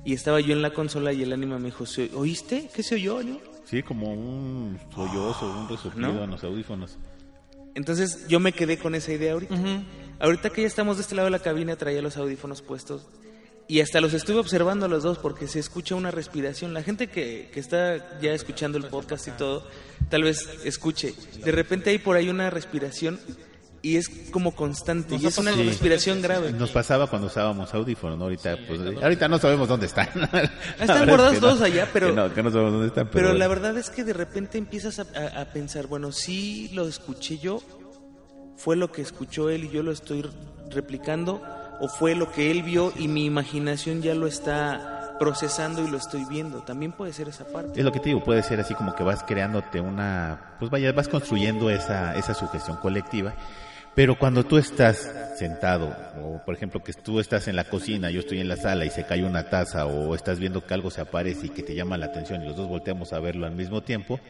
Y 0.06 0.12
estaba 0.12 0.40
yo 0.40 0.52
en 0.54 0.60
la 0.62 0.70
consola 0.72 1.12
y 1.12 1.22
el 1.22 1.32
ánima 1.32 1.58
me 1.58 1.66
dijo, 1.66 1.86
"¿Se- 1.86 2.10
¿oíste? 2.14 2.68
¿Qué 2.74 2.82
se 2.82 2.94
oyó? 2.96 3.22
no?". 3.22 3.38
Sí, 3.64 3.82
como 3.82 4.12
un 4.12 4.78
sollozo, 4.94 5.50
un 5.60 5.68
resoplido 5.68 6.12
¿No? 6.12 6.24
en 6.24 6.30
los 6.30 6.44
audífonos. 6.44 6.98
Entonces 7.74 8.26
yo 8.28 8.40
me 8.40 8.52
quedé 8.52 8.78
con 8.78 8.94
esa 8.94 9.12
idea 9.12 9.32
ahorita. 9.32 9.54
Ahorita 10.20 10.50
que 10.50 10.62
ya 10.62 10.66
estamos 10.66 10.96
de 10.96 11.02
este 11.02 11.14
lado 11.14 11.26
de 11.26 11.32
la 11.32 11.40
cabina, 11.40 11.76
traía 11.76 12.00
los 12.00 12.16
audífonos 12.16 12.62
puestos 12.62 13.06
y 13.66 13.80
hasta 13.80 14.00
los 14.00 14.12
estuve 14.12 14.38
observando 14.38 14.87
a 14.87 14.88
los 14.88 15.02
dos 15.02 15.18
porque 15.18 15.48
se 15.48 15.58
escucha 15.58 15.94
una 15.94 16.10
respiración. 16.10 16.74
La 16.74 16.82
gente 16.82 17.08
que, 17.08 17.50
que 17.52 17.60
está 17.60 18.20
ya 18.20 18.32
escuchando 18.32 18.78
el 18.78 18.84
podcast 18.84 19.28
y 19.28 19.30
todo, 19.32 19.66
tal 20.10 20.22
vez 20.22 20.48
escuche. 20.64 21.14
De 21.42 21.50
repente 21.50 21.90
hay 21.90 21.98
por 21.98 22.16
ahí 22.16 22.28
una 22.28 22.50
respiración 22.50 23.18
y 23.84 23.96
es 23.98 24.08
como 24.32 24.52
constante 24.54 25.16
y 25.16 25.26
es 25.26 25.36
una 25.36 25.52
Sí. 25.52 25.62
respiración 25.62 26.22
grave. 26.22 26.52
Nos 26.52 26.70
pasaba 26.70 27.06
cuando 27.06 27.26
usábamos 27.28 27.72
audífonos, 27.74 28.16
¿no? 28.18 28.24
Ahorita, 28.24 28.56
pues, 28.66 28.80
ahorita 29.02 29.28
no 29.28 29.38
sabemos 29.38 29.68
dónde 29.68 29.86
están. 29.86 30.08
La 30.14 30.26
verdad 30.28 31.02
es 31.02 31.06
guardados 31.08 31.32
que 31.34 31.40
todos 31.40 31.60
allá, 31.60 31.88
pero- 31.92 32.06
Que 32.06 32.12
no, 32.14 32.32
que 32.34 32.42
no 32.42 32.50
sabemos 32.50 32.72
dónde 32.72 32.86
están, 32.88 33.08
pero, 33.08 33.26
Pero 33.28 33.38
la 33.38 33.46
verdad 33.46 33.76
es 33.76 33.90
que 33.90 34.02
de 34.02 34.14
repente 34.14 34.56
empiezas 34.58 34.98
a, 34.98 35.06
a- 35.14 35.42
a 35.42 35.44
pensar, 35.52 35.86
bueno, 35.86 36.12
sí 36.12 36.70
lo 36.72 36.88
escuché 36.88 37.36
yo, 37.38 37.60
fue 38.56 38.76
lo 38.76 38.90
que 38.90 39.02
escuchó 39.02 39.50
él 39.50 39.64
y 39.64 39.68
yo 39.70 39.82
lo 39.82 39.92
estoy 39.92 40.24
replicando, 40.70 41.42
o 41.80 41.88
fue 41.88 42.14
lo 42.14 42.30
que 42.32 42.50
él 42.50 42.62
vio 42.62 42.92
y 42.96 43.08
mi 43.08 43.24
imaginación 43.26 44.00
ya 44.00 44.14
lo 44.14 44.26
está 44.26 45.16
procesando 45.18 45.82
y 45.84 45.88
lo 45.90 45.98
estoy 45.98 46.24
viendo. 46.24 46.62
También 46.62 46.92
puede 46.92 47.12
ser 47.12 47.28
esa 47.28 47.44
parte. 47.46 47.78
Es 47.78 47.84
lo 47.84 47.92
que 47.92 48.00
te 48.00 48.08
digo, 48.10 48.24
puede 48.24 48.42
ser 48.42 48.60
así 48.60 48.74
como 48.74 48.94
que 48.94 49.02
vas 49.04 49.22
creándote 49.24 49.80
una, 49.80 50.54
pues 50.58 50.70
vaya, 50.70 50.92
vas 50.92 51.08
construyendo 51.08 51.68
esa, 51.70 52.14
esa 52.16 52.34
sugestión 52.34 52.76
colectiva, 52.78 53.34
pero 53.94 54.18
cuando 54.18 54.44
tú 54.44 54.59
estás 54.59 55.11
sentado, 55.37 55.94
o 56.22 56.44
por 56.44 56.54
ejemplo 56.54 56.83
que 56.83 56.92
tú 56.92 57.20
estás 57.20 57.48
en 57.48 57.57
la 57.57 57.64
cocina, 57.64 58.11
yo 58.11 58.20
estoy 58.20 58.40
en 58.40 58.48
la 58.48 58.57
sala 58.57 58.85
y 58.85 58.90
se 58.90 59.04
cae 59.04 59.24
una 59.24 59.48
taza, 59.50 59.87
o 59.87 60.14
estás 60.14 60.38
viendo 60.38 60.66
que 60.66 60.74
algo 60.74 60.90
se 60.90 61.00
aparece 61.00 61.46
y 61.46 61.50
que 61.50 61.62
te 61.62 61.74
llama 61.74 61.98
la 61.98 62.07
atención 62.07 62.42
y 62.42 62.46
los 62.46 62.57
dos 62.57 62.68
volteamos 62.68 63.12
a 63.12 63.20
verlo 63.20 63.46
al 63.46 63.54
mismo 63.54 63.83
tiempo, 63.83 64.20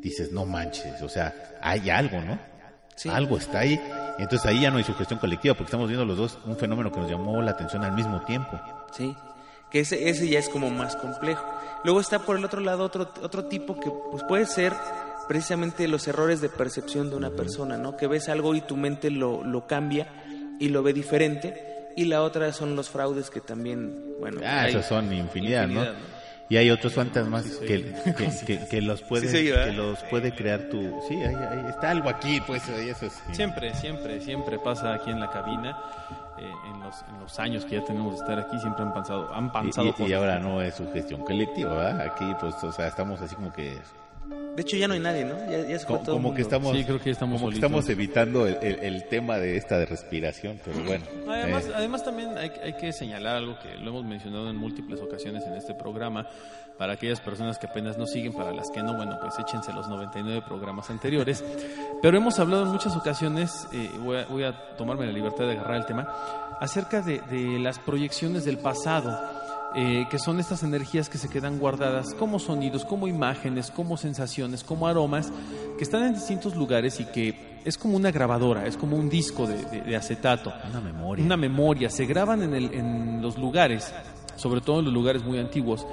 dices, 0.00 0.32
no 0.32 0.44
manches, 0.44 1.02
o 1.02 1.08
sea, 1.08 1.34
hay 1.60 1.90
algo, 1.90 2.20
¿no? 2.20 2.38
Sí. 2.96 3.08
Algo 3.08 3.38
está 3.38 3.60
ahí. 3.60 3.80
Entonces 4.18 4.44
ahí 4.46 4.60
ya 4.60 4.70
no 4.70 4.76
hay 4.76 4.84
sugestión 4.84 5.18
colectiva, 5.18 5.54
porque 5.54 5.68
estamos 5.68 5.88
viendo 5.88 6.04
los 6.04 6.18
dos 6.18 6.38
un 6.44 6.56
fenómeno 6.56 6.92
que 6.92 7.00
nos 7.00 7.10
llamó 7.10 7.40
la 7.40 7.52
atención 7.52 7.82
al 7.82 7.92
mismo 7.92 8.20
tiempo. 8.26 8.60
Sí, 8.92 9.16
que 9.70 9.80
ese, 9.80 10.10
ese 10.10 10.28
ya 10.28 10.38
es 10.38 10.50
como 10.50 10.68
más 10.70 10.96
complejo. 10.96 11.42
Luego 11.84 12.00
está 12.00 12.18
por 12.18 12.36
el 12.36 12.44
otro 12.44 12.60
lado 12.60 12.84
otro, 12.84 13.10
otro 13.22 13.46
tipo 13.46 13.80
que 13.80 13.90
pues 14.10 14.22
puede 14.24 14.44
ser 14.44 14.74
precisamente 15.30 15.86
los 15.86 16.08
errores 16.08 16.40
de 16.40 16.48
percepción 16.48 17.08
de 17.08 17.14
una 17.14 17.30
persona, 17.30 17.76
¿no? 17.78 17.96
Que 17.96 18.08
ves 18.08 18.28
algo 18.28 18.52
y 18.56 18.62
tu 18.62 18.76
mente 18.76 19.10
lo, 19.10 19.44
lo 19.44 19.64
cambia 19.68 20.08
y 20.58 20.70
lo 20.70 20.82
ve 20.82 20.92
diferente. 20.92 21.92
Y 21.96 22.06
la 22.06 22.22
otra 22.24 22.52
son 22.52 22.74
los 22.74 22.90
fraudes 22.90 23.30
que 23.30 23.40
también, 23.40 24.16
bueno, 24.18 24.40
Ah, 24.44 24.62
hay 24.62 24.70
esos 24.70 24.86
son 24.86 25.12
infinidad, 25.12 25.68
infinidad, 25.68 25.92
¿no? 25.92 25.98
Y 26.48 26.56
hay 26.56 26.68
otros 26.72 26.94
fantasmas 26.94 27.44
que, 27.44 27.94
que, 28.16 28.28
que- 28.44 28.66
que 28.68 28.80
los 28.82 29.02
puede, 29.02 29.30
que 29.30 29.72
los 29.72 30.00
puede 30.10 30.34
crear 30.34 30.68
tu... 30.68 31.00
Sí, 31.06 31.14
ahí, 31.14 31.32
ahí 31.36 31.64
está 31.68 31.90
algo 31.92 32.08
aquí, 32.08 32.40
pues, 32.44 32.68
eso. 32.68 33.08
Siempre, 33.30 33.72
siempre, 33.76 34.20
siempre 34.20 34.58
pasa 34.58 34.94
aquí 34.94 35.10
en 35.12 35.20
la 35.20 35.30
cabina. 35.30 35.78
eh, 36.40 36.50
en, 36.74 36.80
los, 36.80 37.02
en 37.08 37.20
los 37.20 37.38
años 37.38 37.64
que 37.66 37.76
ya 37.76 37.84
tenemos 37.84 38.14
de 38.14 38.18
estar 38.22 38.36
aquí, 38.40 38.58
siempre 38.58 38.82
han 38.82 38.92
pasado, 38.92 39.32
han 39.32 39.46
Y, 39.46 39.50
pasado 39.50 39.86
y- 39.86 39.90
y 39.90 39.92
cosas. 39.92 40.12
ahora 40.14 40.40
no 40.40 40.60
es 40.60 40.74
sugestión 40.74 41.20
colectiva, 41.24 41.72
¿verdad? 41.76 42.00
Aquí, 42.00 42.24
pues, 42.40 42.52
o 42.64 42.72
sea, 42.72 42.88
estamos 42.88 43.20
así 43.20 43.36
como 43.36 43.52
que... 43.52 43.78
De 44.56 44.62
hecho 44.62 44.76
ya 44.76 44.88
no 44.88 44.94
hay 44.94 45.00
nadie, 45.00 45.24
¿no? 45.24 45.34
Ya, 45.50 45.58
ya 45.66 45.78
se 45.78 45.86
fue 45.86 45.94
Como, 45.96 45.98
todo 46.04 46.16
el 46.16 46.22
como 46.22 46.34
que 46.34 46.42
estamos... 46.42 46.76
Sí, 46.76 46.84
creo 46.84 46.98
que 46.98 47.04
ya 47.06 47.12
estamos 47.12 47.40
como 47.40 47.50
que 47.50 47.56
solitos. 47.60 47.70
estamos 47.70 47.88
evitando 47.88 48.46
el, 48.46 48.58
el- 48.62 48.78
el 48.80 49.04
tema 49.08 49.38
de 49.38 49.56
esta 49.56 49.78
de 49.78 49.86
respiración, 49.86 50.60
pero 50.64 50.82
bueno. 50.84 51.04
Además, 51.28 51.66
eh, 51.66 51.72
además 51.74 52.04
también 52.04 52.36
hay, 52.36 52.50
hay 52.62 52.72
que 52.74 52.92
señalar 52.92 53.36
algo 53.36 53.56
que 53.60 53.74
lo 53.78 53.90
hemos 53.90 54.04
mencionado 54.04 54.50
en 54.50 54.56
múltiples 54.56 55.00
ocasiones 55.00 55.44
en 55.46 55.54
este 55.54 55.72
programa. 55.74 56.26
Para 56.78 56.94
aquellas 56.94 57.20
personas 57.20 57.58
que 57.58 57.66
apenas 57.66 57.98
nos 57.98 58.10
siguen, 58.10 58.32
para 58.32 58.52
las 58.52 58.70
que 58.70 58.82
no, 58.82 58.94
bueno, 58.96 59.18
pues 59.20 59.38
échense 59.38 59.70
los 59.72 59.86
99 59.88 60.42
programas 60.48 60.88
anteriores. 60.90 61.44
Pero 62.02 62.16
hemos 62.16 62.38
hablado 62.38 62.62
en 62.64 62.70
muchas 62.70 62.96
ocasiones, 62.96 63.68
eh, 63.72 63.90
voy, 64.00 64.16
a, 64.18 64.24
voy 64.26 64.44
a 64.44 64.52
tomarme 64.76 65.04
la 65.06 65.12
libertad 65.12 65.44
de 65.44 65.52
agarrar 65.52 65.76
el 65.76 65.84
tema, 65.86 66.08
acerca 66.58 67.02
de, 67.02 67.20
de 67.30 67.58
las 67.58 67.78
proyecciones 67.78 68.44
del 68.46 68.58
pasado. 68.58 69.39
Eh, 69.76 70.06
que 70.10 70.18
son 70.18 70.40
estas 70.40 70.62
energías 70.62 71.08
que 71.08 71.18
se 71.18 71.28
quedan 71.28 71.58
guardadas 71.58 72.14
como 72.14 72.38
sonidos, 72.38 72.84
como 72.84 73.06
imágenes, 73.06 73.70
como 73.70 73.96
sensaciones, 73.96 74.64
como 74.64 74.88
aromas, 74.88 75.30
que 75.78 75.84
están 75.84 76.02
en 76.04 76.14
distintos 76.14 76.56
lugares 76.56 76.98
y 77.00 77.04
que 77.04 77.60
es 77.64 77.78
como 77.78 77.96
una 77.96 78.10
grabadora, 78.10 78.66
es 78.66 78.76
como 78.76 78.96
un 78.96 79.08
disco 79.08 79.46
de- 79.46 79.64
de- 79.66 79.82
de 79.82 79.96
acetato 79.96 80.52
una 80.68 80.80
memoria. 80.80 81.24
una 81.24 81.36
memoria, 81.36 81.88
se 81.90 82.04
graban 82.06 82.42
en, 82.42 82.54
el- 82.54 82.72
en 82.74 83.22
los 83.22 83.38
lugares, 83.38 83.92
sobre 84.36 84.60
todo 84.60 84.80
en 84.80 84.86
los 84.86 84.94
lugares 84.94 85.22
muy 85.22 85.38
antiguos. 85.38 85.86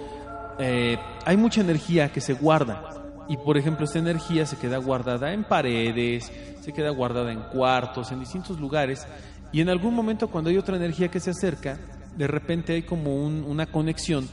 Eh, 0.60 0.98
hay 1.26 1.38
mucha 1.38 1.62
energía 1.62 2.12
que 2.12 2.20
se 2.22 2.34
guarda 2.34 2.82
y 3.30 3.38
por 3.38 3.58
ejemplo 3.58 3.86
esta 3.86 4.00
energía 4.00 4.46
se 4.48 4.58
queda 4.58 4.78
guardada 4.78 5.34
en 5.34 5.44
paredes, 5.44 6.32
se 6.62 6.74
queda 6.74 6.90
guardada 6.90 7.32
en 7.32 7.42
cuartos, 7.42 8.12
en 8.12 8.22
distintos 8.22 8.60
lugares 8.60 9.06
y 9.52 9.62
en 9.62 9.70
algún 9.70 9.94
momento 9.94 10.30
cuando 10.30 10.50
hay 10.50 10.58
otra 10.58 10.78
energía 10.78 11.10
que 11.10 11.20
se 11.20 11.30
acerca, 11.30 11.78
de 12.18 12.28
repente 12.28 12.74
hay 12.74 12.84
como 12.84 13.16
un- 13.16 13.44
una 13.44 13.68
conexión 13.68 14.28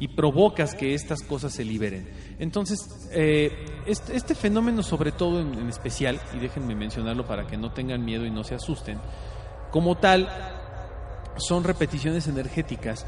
y 0.00 0.08
provocas 0.08 0.74
que 0.74 0.94
estas 0.94 1.22
cosas 1.22 1.52
se 1.52 1.64
liberen. 1.64 2.08
Entonces, 2.38 3.08
eh, 3.12 3.52
este, 3.86 4.16
este 4.16 4.34
fenómeno 4.34 4.82
sobre 4.82 5.12
todo 5.12 5.40
en, 5.40 5.68
especial, 5.68 6.20
y 6.34 6.38
déjenme 6.38 6.74
mencionarlo 6.74 7.26
para 7.26 7.46
que 7.46 7.56
no 7.56 7.72
tengan 7.72 8.04
miedo 8.04 8.26
y 8.26 8.30
no 8.30 8.42
se 8.44 8.54
asusten, 8.54 8.98
como 9.70 9.96
tal, 9.96 10.28
son 11.36 11.64
repeticiones 11.64 12.26
energéticas 12.28 13.06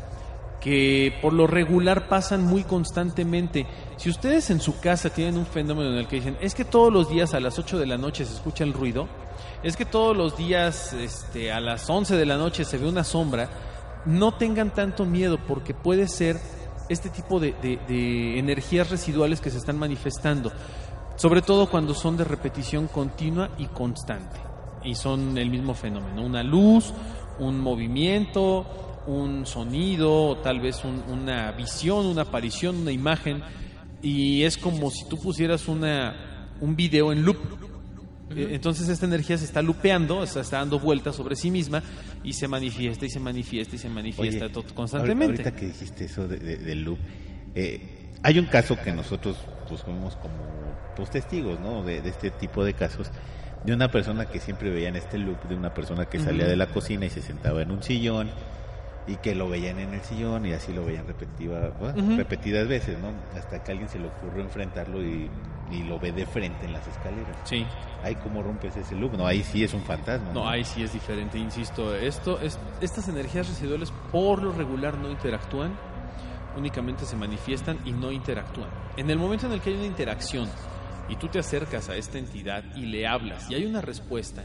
que 0.61 1.13
por 1.23 1.33
lo 1.33 1.47
regular 1.47 2.09
pasan 2.09 2.45
muy 2.45 2.65
constantemente. 2.65 3.67
Si 3.99 4.09
ustedes 4.11 4.51
en 4.51 4.61
su 4.61 4.81
casa 4.81 5.11
tienen 5.11 5.37
un 5.39 5.47
fenómeno 5.47 5.91
en 5.93 5.99
el 5.99 6.09
que 6.09 6.17
dicen, 6.17 6.37
es 6.41 6.55
que 6.55 6.65
todos 6.65 6.93
los 6.93 7.09
días 7.09 7.35
a 7.35 7.41
las 7.41 7.59
8 7.59 7.79
de 7.79 7.87
la 7.87 7.99
noche 7.99 8.25
se 8.25 8.35
escucha 8.35 8.65
el 8.65 8.73
ruido, 8.73 9.09
es 9.63 9.77
que 9.77 9.85
todos 9.85 10.17
los 10.17 10.37
días 10.37 10.93
este, 10.95 11.53
a 11.53 11.61
las 11.61 11.89
11 11.89 12.17
de 12.17 12.27
la 12.27 12.37
noche 12.37 12.65
se 12.65 12.79
ve 12.79 12.89
una 12.89 13.05
sombra, 13.05 13.49
no 14.07 14.35
tengan 14.35 14.73
tanto 14.73 15.05
miedo 15.05 15.39
porque 15.47 15.75
puede 15.75 16.09
ser 16.09 16.39
este 16.89 17.11
tipo 17.11 17.41
de, 17.41 17.55
de- 17.63 18.39
energías 18.39 18.91
residuales 18.91 19.41
que 19.41 19.51
se 19.51 19.59
están 19.59 19.79
manifestando, 19.79 20.53
sobre 21.17 21.43
todo 21.43 21.69
cuando 21.69 21.95
son 21.95 22.17
de 22.17 22.25
repetición 22.25 22.87
continua 22.87 23.51
y 23.59 23.67
constante 23.67 24.37
y 24.85 24.95
son 24.95 25.37
el 25.37 25.51
mismo 25.51 25.75
fenómeno, 25.75 26.23
una 26.23 26.43
luz, 26.45 26.93
un 27.41 27.61
movimiento, 27.61 28.65
un 29.09 29.45
sonido, 29.47 30.29
o 30.31 30.37
tal 30.39 30.61
vez 30.61 30.85
un- 30.85 31.03
una 31.11 31.51
visión, 31.53 32.07
una 32.07 32.23
aparición, 32.23 32.77
una 32.77 32.93
imagen, 32.93 33.43
y 34.03 34.43
es 34.45 34.57
como 34.57 34.91
si 34.91 35.09
tú 35.09 35.17
pusieras 35.19 35.67
una, 35.69 36.49
un 36.61 36.77
video 36.77 37.13
en 37.13 37.25
loop. 37.25 37.37
Eh, 38.35 38.49
Entonces 38.53 38.89
esta 38.89 39.07
energía 39.07 39.39
se 39.39 39.45
está 39.45 39.63
lupeando, 39.63 40.23
está, 40.25 40.41
está 40.41 40.59
dando 40.59 40.81
vueltas 40.81 41.15
sobre 41.17 41.37
sí 41.37 41.51
misma 41.51 41.83
y 42.25 42.33
se 42.33 42.49
manifiesta 42.49 43.07
y 43.07 43.11
se 43.11 43.21
manifiesta 43.21 43.77
y 43.77 43.79
se 43.79 43.89
manifiesta 43.89 44.47
Oye, 44.47 44.75
constantemente. 44.75 45.43
Ahorita 45.43 45.55
que 45.55 45.67
dijiste 45.67 46.05
eso 46.07 46.27
de, 46.27 46.39
de- 46.39 46.57
del 46.57 46.83
loop, 46.83 46.99
eh, 47.55 47.81
hay 48.23 48.39
un 48.39 48.47
caso 48.47 48.77
que 48.83 48.93
nosotros 48.93 49.37
pues 49.69 49.83
fuimos 49.83 50.17
como 50.17 50.35
pues, 50.97 51.11
testigos, 51.11 51.61
¿no? 51.61 51.83
De, 51.85 52.01
de 52.03 52.09
este 52.11 52.31
tipo 52.31 52.65
de 52.65 52.75
casos, 52.75 53.11
de 53.65 53.73
una 53.73 53.91
persona 53.91 54.27
que 54.27 54.41
siempre 54.41 54.71
veía 54.71 54.89
en 54.89 54.97
este 54.97 55.19
loop, 55.19 55.43
de 55.49 55.55
una 55.55 55.73
persona 55.75 56.07
que 56.07 56.19
salía 56.19 56.47
de 56.47 56.57
la 56.57 56.67
cocina 56.67 57.07
y 57.07 57.11
se 57.11 57.23
sentaba 57.23 57.63
en 57.63 57.71
un 57.71 57.83
sillón 57.83 58.31
y 59.09 59.17
que 59.17 59.37
lo 59.37 59.49
veían 59.49 59.79
en 59.79 59.95
el 59.95 60.01
sillón 60.01 60.47
y 60.47 60.53
así 60.53 60.73
lo 60.73 60.85
veían 60.85 61.05
bueno, 61.79 62.17
repetidas 62.17 62.67
veces, 62.67 62.99
¿no? 62.99 63.13
Hasta 63.39 63.63
que 63.63 63.71
alguien 63.73 63.89
se 63.89 64.01
le 64.01 64.09
ocurrió 64.09 64.43
enfrentarlo 64.43 65.01
y, 65.01 65.31
y 65.71 65.83
lo 65.83 65.99
ve 65.99 66.13
de 66.13 66.27
frente 66.27 66.67
en 66.67 66.73
las 66.73 66.87
escaleras. 66.87 67.37
Sí. 67.45 67.67
Ahí 68.03 68.15
cómo 68.17 68.43
rompes 68.43 68.77
ese 68.77 68.95
loop, 68.95 69.15
no, 69.15 69.27
ahí 69.27 69.43
sí 69.43 69.65
es 69.65 69.75
un 69.75 69.83
fantasma. 69.83 70.33
No, 70.33 70.49
ahí 70.49 70.65
sí 70.65 70.83
es 70.83 70.93
diferente, 70.93 71.39
insisto. 71.39 71.95
Esto 71.95 72.41
es, 72.41 72.59
estas 72.81 73.09
energías 73.09 73.49
residuales 73.49 73.93
por 74.13 74.43
lo 74.43 74.53
regular 74.53 74.97
no 74.97 75.11
interactúan, 75.11 75.77
únicamente 76.57 77.05
se 77.05 77.17
manifiestan 77.17 77.79
y 77.85 77.93
no 77.93 78.13
interactúan. 78.13 78.71
En 78.97 79.11
el 79.11 79.19
momento 79.19 79.47
en 79.47 79.53
el 79.53 79.61
que 79.61 79.71
hay 79.71 79.77
una 79.77 79.87
interacción 79.87 80.49
y 81.09 81.17
tú 81.17 81.29
te 81.29 81.39
acercas 81.39 81.89
a 81.89 81.97
esta 81.97 82.19
entidad 82.19 82.65
y 82.75 82.87
le 82.87 83.07
hablas 83.07 83.51
y 83.51 83.55
hay 83.55 83.67
una 83.67 83.81
respuesta, 83.81 84.45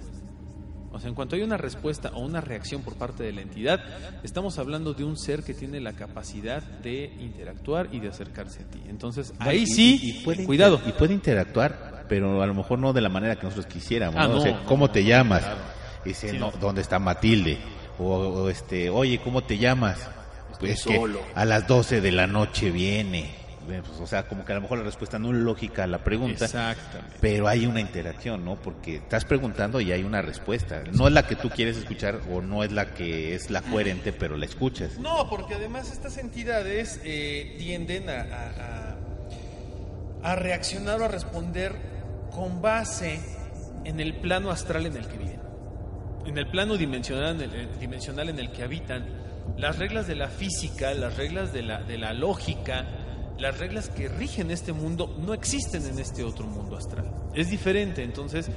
o 0.92 1.00
sea, 1.00 1.10
en 1.10 1.16
cuanto 1.16 1.36
hay 1.36 1.42
una 1.42 1.58
respuesta 1.58 2.12
o 2.14 2.20
una 2.20 2.42
reacción 2.42 2.82
por 2.82 2.96
parte 2.96 3.24
de 3.24 3.32
la 3.32 3.42
entidad, 3.42 3.80
estamos 4.24 4.60
hablando 4.60 4.94
de 4.94 5.04
un 5.04 5.18
ser 5.18 5.44
que 5.44 5.54
tiene 5.54 5.80
la 5.80 5.94
capacidad 5.94 6.62
de 6.62 7.14
interactuar 7.20 7.88
y 7.92 8.00
de 8.00 8.10
acercarse 8.10 8.62
a 8.64 8.66
ti. 8.66 8.82
Entonces, 8.90 9.34
ahí 9.40 9.60
Y- 9.64 9.68
sí, 9.68 10.00
y, 10.02 10.14
puede 10.24 10.44
cuidado. 10.46 10.82
y 10.86 10.92
puede 10.92 11.14
interactuar, 11.14 12.06
pero 12.10 12.42
a 12.42 12.46
lo 12.48 12.54
mejor 12.54 12.80
no 12.80 12.94
de 12.94 13.02
la 13.02 13.10
manera 13.10 13.36
que 13.38 13.44
nosotros 13.44 13.68
quisiéramos. 13.68 14.16
Ah, 14.20 14.28
¿no? 14.28 14.34
O 14.34 14.36
no, 14.36 14.42
sea, 14.42 14.64
¿cómo 14.66 14.88
no, 14.88 14.92
te 14.92 15.04
llamas? 15.04 15.42
claro. 15.44 15.60
Dice, 16.04 16.32
Sí, 16.32 16.38
no. 16.38 16.52
¿dónde 16.60 16.82
está 16.82 17.00
Matilde? 17.00 17.58
O, 18.00 18.06
o, 18.16 18.50
este, 18.50 18.90
oye, 18.90 19.20
¿cómo 19.24 19.44
te 19.44 19.58
llamas? 19.58 20.10
Pues 20.60 20.84
que 20.84 20.96
solo. 20.98 21.20
a 21.36 21.46
las 21.46 21.68
12 21.68 22.02
de 22.02 22.12
la 22.12 22.28
noche 22.28 22.70
viene. 22.72 23.32
Pues, 23.66 24.00
o 24.00 24.08
sea, 24.08 24.24
como 24.28 24.44
que 24.44 24.52
a 24.52 24.56
lo 24.56 24.62
mejor 24.62 24.80
la 24.80 24.84
respuesta 24.84 25.18
no 25.20 25.30
es 25.30 25.36
lógica 25.38 25.84
a 25.84 25.88
la 25.88 26.04
pregunta. 26.04 26.46
Exactamente. 26.46 27.18
Pero 27.22 27.48
hay 27.48 27.66
una 27.66 27.80
interacción, 27.80 28.44
¿no? 28.44 28.56
Porque 28.56 28.96
estás 28.98 29.24
preguntando 29.26 29.80
y 29.80 29.92
hay 29.92 30.04
una 30.04 30.22
respuesta. 30.22 30.84
No 30.94 31.08
es 31.08 31.14
la 31.14 31.26
que 31.28 31.36
tú 31.36 31.50
quieres 31.50 31.78
escuchar 31.78 32.20
o 32.32 32.42
no 32.42 32.64
es 32.64 32.72
la 32.72 32.94
que 32.94 33.36
es 33.36 33.50
la 33.50 33.62
coherente, 33.62 34.12
pero 34.14 34.36
la 34.38 34.46
escuchas. 34.46 34.98
No, 35.00 35.30
porque 35.30 35.56
además 35.56 35.92
estas 35.92 36.18
entidades 36.18 37.00
eh, 37.04 37.56
tienden 37.60 38.10
a, 38.10 38.22
a- 38.22 38.98
a- 40.24 40.32
a 40.32 40.36
reaccionar 40.36 41.02
o 41.02 41.06
a 41.06 41.08
responder 41.08 41.74
con 42.32 42.62
base 42.62 43.20
en 43.86 44.00
el 44.00 44.16
plano 44.16 44.52
astral 44.52 44.86
en 44.86 44.96
el 44.98 45.08
que 45.08 45.18
viven. 45.18 45.42
En 46.26 46.38
el 46.38 46.48
plano 46.48 46.78
dimensional 46.78 47.36
en 47.36 47.42
el, 47.42 47.56
eh, 47.62 47.68
dimensional 47.80 48.30
en 48.30 48.38
el 48.40 48.52
que 48.52 48.64
habitan, 48.64 49.06
las 49.58 49.80
reglas 49.80 50.06
de 50.08 50.16
la 50.16 50.28
física, 50.30 50.94
las 50.94 51.18
reglas 51.18 51.52
de 51.52 51.64
la, 51.64 51.82
de 51.82 51.98
la 51.98 52.14
lógica, 52.14 52.86
las 53.42 53.58
reglas 53.58 53.90
que 53.90 54.08
rigen 54.08 54.52
este 54.52 54.72
mundo 54.72 55.16
no 55.26 55.34
existen 55.34 55.84
en 55.88 55.98
este 55.98 56.24
otro 56.24 56.46
mundo 56.46 56.78
astral. 56.78 57.12
Es 57.34 57.50
diferente, 57.50 58.04
entonces 58.04 58.52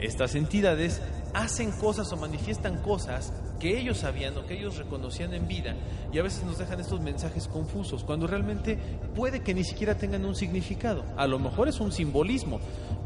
estas 0.00 0.34
entidades 0.34 1.00
hacen 1.32 1.70
cosas 1.70 2.12
o 2.12 2.16
manifiestan 2.16 2.82
cosas 2.82 3.32
que 3.60 3.78
ellos 3.78 3.98
sabían 3.98 4.36
o 4.36 4.44
que 4.44 4.54
ellos 4.54 4.76
reconocían 4.76 5.32
en 5.34 5.46
vida 5.46 5.76
y 6.12 6.18
a 6.18 6.22
veces 6.24 6.42
nos 6.44 6.58
dejan 6.58 6.80
estos 6.80 7.00
mensajes 7.00 7.46
confusos 7.46 8.02
cuando 8.02 8.26
realmente 8.26 8.76
puede 9.14 9.40
que 9.40 9.54
ni 9.54 9.62
siquiera 9.62 9.96
tengan 9.96 10.24
un 10.24 10.34
significado. 10.34 11.04
A 11.16 11.28
lo 11.28 11.38
mejor 11.38 11.68
es 11.68 11.78
un 11.78 11.92
simbolismo, 11.92 12.58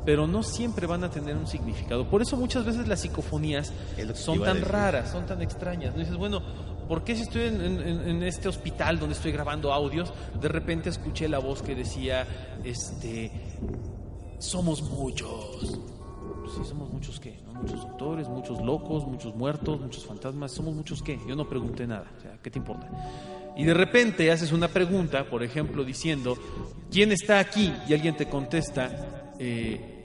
pero 0.06 0.26
no 0.26 0.42
siempre 0.42 0.86
van 0.86 1.04
a 1.04 1.10
tener 1.10 1.36
un 1.36 1.46
significado. 1.46 2.08
Por 2.08 2.22
eso 2.22 2.38
muchas 2.38 2.64
veces 2.64 2.88
las 2.88 3.00
psicofonías 3.00 3.70
son 4.14 4.42
tan 4.42 4.62
raras, 4.62 5.10
son 5.10 5.26
tan 5.26 5.42
extrañas. 5.42 5.92
No 5.92 6.00
dices, 6.00 6.16
bueno, 6.16 6.42
¿por 6.88 7.04
qué 7.04 7.14
si 7.14 7.22
estoy 7.22 7.42
en, 7.42 8.22
este 8.22 8.48
hospital 8.48 8.98
donde 8.98 9.14
estoy 9.14 9.32
grabando 9.32 9.72
audios, 9.72 10.12
de 10.40 10.48
repente 10.48 10.88
escuché 10.88 11.28
la 11.28 11.38
voz 11.38 11.62
que 11.62 11.74
decía, 11.74 12.26
este, 12.64 13.30
somos 14.38 14.82
muchos? 14.82 15.78
Sí, 16.56 16.64
somos 16.64 16.90
muchos 16.90 17.20
qué, 17.20 17.38
¿no? 17.44 17.60
Muchos 17.60 17.82
doctores, 17.82 18.28
muchos 18.28 18.60
locos, 18.62 19.06
muchos 19.06 19.34
muertos, 19.34 19.80
muchos 19.80 20.06
fantasmas, 20.06 20.50
somos 20.50 20.74
muchos 20.74 21.02
qué. 21.02 21.18
Yo 21.28 21.36
no 21.36 21.46
pregunté 21.46 21.86
nada, 21.86 22.10
o 22.16 22.20
sea, 22.20 22.38
¿qué 22.42 22.50
te 22.50 22.58
importa? 22.58 22.88
Y 23.54 23.64
de 23.64 23.74
repente 23.74 24.30
haces 24.30 24.52
una 24.52 24.68
pregunta, 24.68 25.24
por 25.28 25.42
ejemplo, 25.42 25.84
diciendo, 25.84 26.38
¿quién 26.90 27.12
está 27.12 27.38
aquí? 27.38 27.72
Y 27.88 27.92
alguien 27.92 28.16
te 28.16 28.28
contesta, 28.28 29.34
eh, 29.38 29.97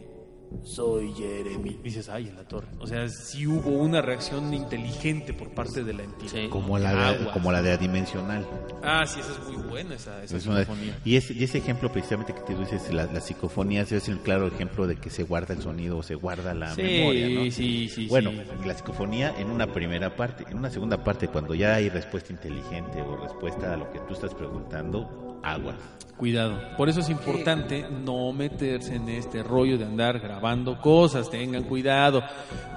soy 0.64 1.14
Jeremy. 1.14 1.80
Dices, 1.84 2.10
ay, 2.10 2.28
en 2.30 2.36
la 2.36 2.44
torre. 2.48 2.68
O 2.80 2.88
sea, 2.88 3.08
sí 3.10 3.48
hubo 3.48 3.70
una 3.72 4.02
reacción 4.02 4.54
inteligente 4.54 5.34
por 5.34 5.50
parte 5.52 5.84
de 5.84 5.94
la 5.94 6.04
entidad. 6.04 6.32
Sí. 6.32 6.48
Como 6.50 6.78
la 6.80 6.94
de, 6.94 7.02
Aguas. 7.02 7.34
como 7.34 7.52
la 7.52 7.62
de 7.62 7.72
adimensional. 7.72 8.48
Ah, 8.84 9.06
sí, 9.06 9.20
esa 9.20 9.32
es 9.32 9.40
muy 9.48 9.64
buena, 9.70 9.96
esa, 9.96 10.24
esa 10.24 10.38
Es 10.38 10.46
una- 10.46 10.60
psicofonía. 10.60 10.98
y, 11.04 11.16
ese, 11.16 11.34
y 11.34 11.44
ese 11.44 11.58
ejemplo 11.58 11.92
precisamente 11.92 12.34
que 12.34 12.42
te 12.42 12.56
dices, 12.56 12.94
la- 12.94 13.06
las 13.08 13.26
psicofonías, 13.26 13.92
es 13.92 14.08
el 14.10 14.20
claro 14.20 14.48
ejemplo 14.48 14.88
de 14.88 14.96
que 14.98 15.10
se 15.10 15.24
guarda 15.24 15.54
el 15.54 15.62
sonido 15.62 15.98
o 15.98 16.04
se 16.04 16.16
guarda 16.16 16.54
la 16.54 16.74
Sí, 16.76 16.82
memoria. 16.82 17.30
¿no? 17.46 17.52
sí, 17.52 17.90
sí, 17.90 18.08
Bueno, 18.08 18.32
sí. 18.32 18.68
la 18.68 18.74
psicofonía 18.76 19.34
en 19.38 19.50
una 19.50 19.72
primera 19.74 20.16
parte, 20.16 20.46
en 20.50 20.58
una 20.58 20.70
segunda 20.70 21.04
parte, 21.04 21.28
cuando 21.28 21.54
ya 21.56 21.76
hay 21.76 21.90
respuesta 21.90 22.32
inteligente 22.34 23.02
o 23.02 23.18
respuesta 23.18 23.74
a 23.74 23.78
lo 23.78 23.92
que 23.92 24.00
tú 24.00 24.14
estás 24.14 24.34
preguntando, 24.34 25.23
agua. 25.44 25.76
Cuidado. 26.18 26.62
Por 26.78 26.90
eso 26.90 27.00
es 27.00 27.10
importante 27.10 27.86
no 27.90 28.32
meterse 28.34 28.96
en 28.96 29.10
este 29.10 29.42
rollo 29.42 29.78
de 29.78 29.86
andar 29.86 30.20
grabando 30.20 30.80
cosas. 30.80 31.30
Tengan 31.30 31.64
cuidado. 31.64 32.22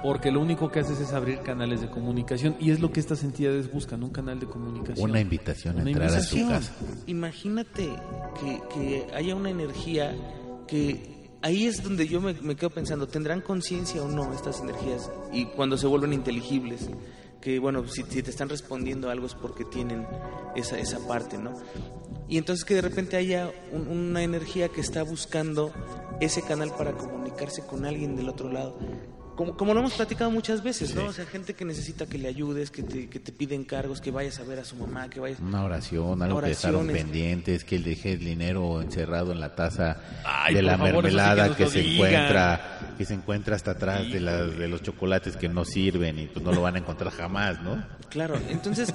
Porque 0.03 0.31
lo 0.31 0.41
único 0.41 0.69
que 0.69 0.79
haces 0.79 0.99
es 0.99 1.13
abrir 1.13 1.39
canales 1.39 1.81
de 1.81 1.89
comunicación. 1.89 2.55
Y 2.59 2.71
es 2.71 2.79
lo 2.79 2.91
que 2.91 2.99
estas 2.99 3.23
entidades 3.23 3.71
buscan, 3.71 4.03
un 4.03 4.09
canal 4.09 4.39
de 4.39 4.47
comunicación. 4.47 5.09
Una 5.09 5.21
invitación 5.21 5.77
a 5.77 5.81
Una 5.81 5.91
entrar 5.91 6.09
a 6.09 6.21
su 6.21 6.47
casa. 6.47 6.73
Imagínate 7.05 7.89
que, 8.39 8.61
que 8.73 9.07
haya 9.15 9.35
una 9.35 9.51
energía 9.51 10.15
que 10.67 11.29
ahí 11.41 11.67
es 11.67 11.83
donde 11.83 12.07
yo 12.07 12.19
me, 12.19 12.33
me 12.33 12.55
quedo 12.55 12.71
pensando, 12.71 13.07
¿tendrán 13.07 13.41
conciencia 13.41 14.01
o 14.01 14.07
no 14.07 14.33
estas 14.33 14.61
energías? 14.61 15.09
Y 15.31 15.45
cuando 15.45 15.77
se 15.77 15.87
vuelven 15.87 16.11
inteligibles, 16.11 16.89
que 17.41 17.59
bueno, 17.59 17.87
si, 17.87 18.03
si 18.03 18.23
te 18.23 18.29
están 18.31 18.49
respondiendo 18.49 19.09
algo 19.09 19.25
es 19.27 19.33
porque 19.35 19.63
tienen 19.65 20.07
esa, 20.55 20.77
esa 20.79 21.05
parte, 21.07 21.37
¿no? 21.37 21.53
Y 22.27 22.37
entonces 22.37 22.65
que 22.65 22.73
de 22.75 22.81
repente 22.81 23.15
haya 23.15 23.51
un- 23.71 23.87
una 23.87 24.23
energía 24.23 24.69
que 24.69 24.81
está 24.81 25.03
buscando 25.03 25.71
ese 26.19 26.41
canal 26.41 26.71
para 26.77 26.93
comunicarse 26.93 27.65
con 27.65 27.85
alguien 27.85 28.15
del 28.15 28.27
otro 28.29 28.51
lado. 28.51 28.77
Como, 29.37 29.55
como 29.55 29.73
lo 29.75 29.81
hemos 29.81 29.93
platicado 29.93 30.31
muchas 30.31 30.63
veces, 30.63 30.95
¿no? 30.95 31.05
O 31.05 31.13
sea, 31.13 31.25
gente 31.27 31.53
que 31.53 31.63
necesita 31.63 32.07
que 32.07 32.17
le 32.17 32.27
ayudes, 32.27 32.71
que 32.71 32.81
te, 32.81 33.07
que 33.07 33.19
te 33.19 33.31
pide 33.31 33.53
encargos, 33.53 34.01
que 34.01 34.09
vayas 34.09 34.39
a 34.39 34.43
ver 34.43 34.57
a 34.57 34.65
su 34.65 34.75
mamá, 34.75 35.09
que 35.11 35.19
vayas... 35.19 35.39
Una 35.39 35.63
oración, 35.63 36.21
algo 36.23 36.41
que 36.41 36.47
dejaron 36.49 36.81
Oraciones. 36.81 37.03
pendientes, 37.03 37.63
que 37.63 37.75
él 37.75 37.83
deje 37.83 38.13
el 38.13 38.19
dinero 38.19 38.81
encerrado 38.81 39.31
en 39.31 39.39
la 39.39 39.53
taza 39.55 40.01
Ay, 40.25 40.55
de 40.55 40.63
la 40.63 40.75
favor, 40.77 40.87
eso 40.87 40.95
sí 40.95 41.01
que 41.01 41.21
mermelada 41.21 41.55
que, 41.55 41.67
se 41.67 41.79
digan. 41.81 41.93
encuentra, 42.13 42.93
que 42.97 43.05
se 43.05 43.13
encuentra 43.13 43.55
hasta 43.55 43.71
atrás 43.71 44.11
de, 44.11 44.19
la- 44.19 44.43
de 44.47 44.67
los 44.67 44.81
chocolates 44.81 45.37
que 45.37 45.47
no 45.47 45.63
sirven 45.65 46.17
y 46.17 46.25
pues 46.25 46.43
no 46.43 46.51
lo 46.51 46.61
van 46.63 46.73
a 46.75 46.79
encontrar 46.79 47.13
jamás, 47.13 47.61
¿no? 47.61 47.85
Claro, 48.09 48.39
entonces 48.49 48.91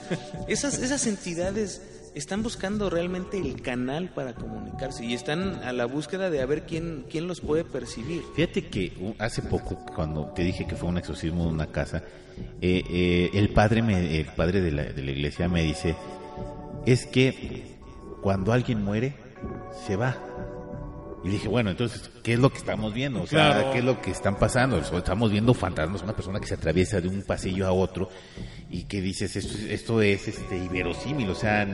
esas, 0.49 0.77
esas 0.81 1.07
entidades 1.07 1.83
están 2.15 2.43
buscando 2.43 2.91
realmente 2.91 3.39
el 3.39 3.63
canal 3.63 4.11
para 4.11 4.35
comunicarse 4.35 5.05
y 5.05 5.15
están 5.15 5.63
a 5.65 5.73
la 5.73 5.87
búsqueda 5.87 6.31
de 6.31 6.41
a 6.41 6.47
ver 6.47 6.67
quién, 6.67 7.05
quién 7.11 7.27
los 7.27 7.41
puede 7.41 7.65
percibir. 7.65 8.23
Fíjate 8.35 8.67
que 8.67 8.93
uh, 9.01 9.15
hace 9.19 9.43
poco, 9.43 9.77
cuando 9.95 10.27
te 10.35 10.43
dije 10.43 10.67
que 10.67 10.77
fue 10.77 10.89
un 10.89 10.99
exorcismo 10.99 11.45
de 11.45 11.51
una 11.51 11.67
casa, 11.69 12.03
eh, 12.61 12.83
eh, 12.91 13.31
el 13.35 13.51
padre, 13.51 13.83
me, 13.83 14.19
el 14.19 14.27
padre 14.27 14.61
de 14.61 14.73
la, 14.73 14.85
de 14.85 15.03
la 15.03 15.11
iglesia 15.11 15.49
me 15.49 15.63
dice, 15.63 15.97
es 16.87 17.07
que 17.07 17.77
cuando 18.23 18.53
alguien 18.53 18.83
muere, 18.83 19.15
se 19.87 19.97
va. 19.97 20.17
Y 21.25 21.29
dije, 21.29 21.47
bueno, 21.49 21.71
entonces, 21.71 22.11
¿qué 22.25 22.33
es 22.33 22.39
lo 22.41 22.51
que 22.51 22.59
estamos 22.59 22.93
viendo? 22.93 23.23
O 23.23 23.27
sea, 23.27 23.53
Claro. 23.53 23.71
¿qué 23.73 23.79
es 23.79 23.85
lo 23.85 24.01
que 24.03 24.11
están 24.11 24.37
pasando? 24.39 24.79
Estamos 24.79 25.31
viendo 25.31 25.55
fantasmas, 25.55 26.03
una 26.03 26.15
persona 26.17 26.41
que 26.41 26.47
se 26.49 26.55
atraviesa 26.55 27.01
de 27.01 27.07
un 27.09 27.23
pasillo 27.23 27.67
a 27.67 27.73
otro 27.73 28.09
y 28.69 28.85
que 28.85 29.01
dices, 29.01 29.37
esto, 29.37 29.57
esto 29.69 30.03
es 30.03 30.27
este, 30.27 30.57
inverosímil, 30.57 31.29
o 31.31 31.35
sea, 31.37 31.65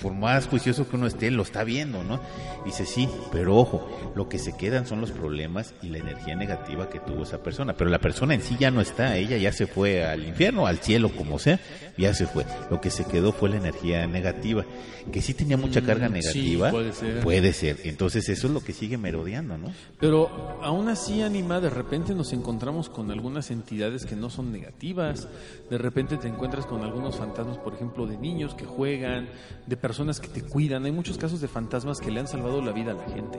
por 0.00 0.12
más 0.12 0.46
juicioso 0.46 0.88
que 0.88 0.96
uno 0.96 1.06
esté, 1.08 1.30
lo 1.32 1.42
está 1.42 1.64
viendo, 1.64 2.04
¿no? 2.04 2.20
Dice, 2.64 2.84
sí, 2.86 3.08
pero 3.32 3.56
ojo, 3.56 4.12
lo 4.14 4.28
que 4.28 4.38
se 4.38 4.56
quedan 4.56 4.86
son 4.86 5.00
los 5.00 5.10
problemas 5.10 5.74
y 5.82 5.88
la 5.88 5.98
energía 5.98 6.36
negativa 6.36 6.88
que 6.88 7.00
tuvo 7.00 7.24
esa 7.24 7.42
persona, 7.42 7.74
pero 7.76 7.90
la 7.90 7.98
persona 7.98 8.34
en 8.34 8.42
sí 8.42 8.56
ya 8.60 8.70
no 8.70 8.80
está, 8.80 9.16
ella 9.16 9.36
ya 9.36 9.50
se 9.50 9.66
fue 9.66 10.04
al 10.04 10.24
infierno, 10.24 10.66
al 10.66 10.78
cielo, 10.78 11.08
como 11.10 11.38
sea, 11.40 11.58
ya 11.98 12.14
se 12.14 12.26
fue. 12.26 12.44
Lo 12.70 12.80
que 12.80 12.90
se 12.90 13.04
quedó 13.04 13.32
fue 13.32 13.48
la 13.48 13.56
energía 13.56 14.06
negativa, 14.06 14.64
que 15.10 15.22
sí 15.22 15.34
tenía 15.34 15.56
mucha 15.56 15.80
carga 15.82 16.08
Mm, 16.08 16.20
sí, 16.20 16.40
negativa. 16.40 16.70
puede 16.70 16.92
ser. 16.92 17.20
Puede 17.20 17.52
ser. 17.52 17.78
Entonces 17.84 18.28
eso 18.28 18.46
es 18.46 18.52
lo 18.52 18.60
que 18.60 18.72
sigue 18.76 18.98
merodeando, 18.98 19.56
¿no? 19.58 19.72
Pero 19.98 20.58
aún 20.62 20.88
así, 20.88 21.22
Anima, 21.22 21.60
de 21.60 21.70
repente 21.70 22.14
nos 22.14 22.32
encontramos 22.32 22.88
con 22.88 23.10
algunas 23.10 23.50
entidades 23.50 24.04
que 24.06 24.14
no 24.16 24.30
son 24.30 24.52
negativas. 24.52 25.26
De 25.70 25.78
repente 25.78 26.16
te 26.16 26.28
encuentras 26.28 26.66
con 26.66 26.82
algunos 26.82 27.16
fantasmas, 27.16 27.58
por 27.58 27.74
ejemplo, 27.74 28.06
de 28.06 28.16
niños 28.18 28.54
que 28.54 28.64
juegan, 28.66 29.28
de 29.66 29.76
personas 29.76 30.20
que 30.20 30.28
te 30.28 30.42
cuidan. 30.42 30.84
Hay 30.84 30.92
muchos 30.92 31.18
casos 31.18 31.40
de 31.40 31.48
fantasmas 31.48 31.98
que 32.00 32.10
le 32.10 32.20
han 32.20 32.28
salvado 32.28 32.60
la 32.62 32.72
vida 32.72 32.92
a 32.92 32.94
la 32.94 33.08
gente. 33.08 33.38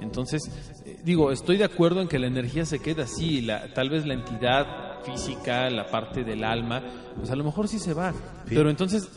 Entonces, 0.00 0.42
eh, 0.84 0.98
digo, 1.04 1.32
estoy 1.32 1.56
de 1.56 1.64
acuerdo 1.64 2.00
en 2.00 2.08
que 2.08 2.18
la 2.18 2.28
energía 2.28 2.64
se 2.64 2.78
queda 2.78 3.04
así. 3.04 3.40
La, 3.42 3.72
tal 3.74 3.90
vez 3.90 4.06
la 4.06 4.14
entidad 4.14 5.02
física, 5.04 5.68
la 5.70 5.90
parte 5.90 6.24
del 6.24 6.44
alma, 6.44 6.82
pues 7.16 7.30
a 7.30 7.36
lo 7.36 7.44
mejor 7.44 7.68
sí 7.68 7.78
se 7.78 7.92
va. 7.94 8.14
Pero 8.48 8.70
entonces, 8.70 9.08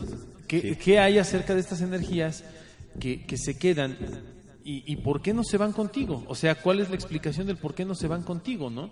¿qué, 0.46 0.60
Sí. 0.60 0.76
qué 0.76 0.98
hay 0.98 1.18
acerca 1.18 1.54
de 1.54 1.60
estas 1.60 1.80
energías 1.80 2.44
que, 2.98 3.24
que 3.24 3.36
se 3.36 3.56
quedan? 3.58 3.96
¿Y, 4.70 4.84
y 4.86 4.96
por 4.96 5.20
qué 5.20 5.34
no 5.34 5.42
se 5.42 5.56
van 5.58 5.72
contigo? 5.72 6.22
O 6.28 6.34
sea, 6.36 6.54
¿cuál 6.54 6.78
es 6.80 6.88
la 6.90 6.94
explicación 6.94 7.46
del 7.46 7.56
por 7.56 7.74
qué 7.74 7.84
no 7.84 7.94
se 7.96 8.06
van 8.06 8.22
contigo, 8.22 8.70
no? 8.70 8.90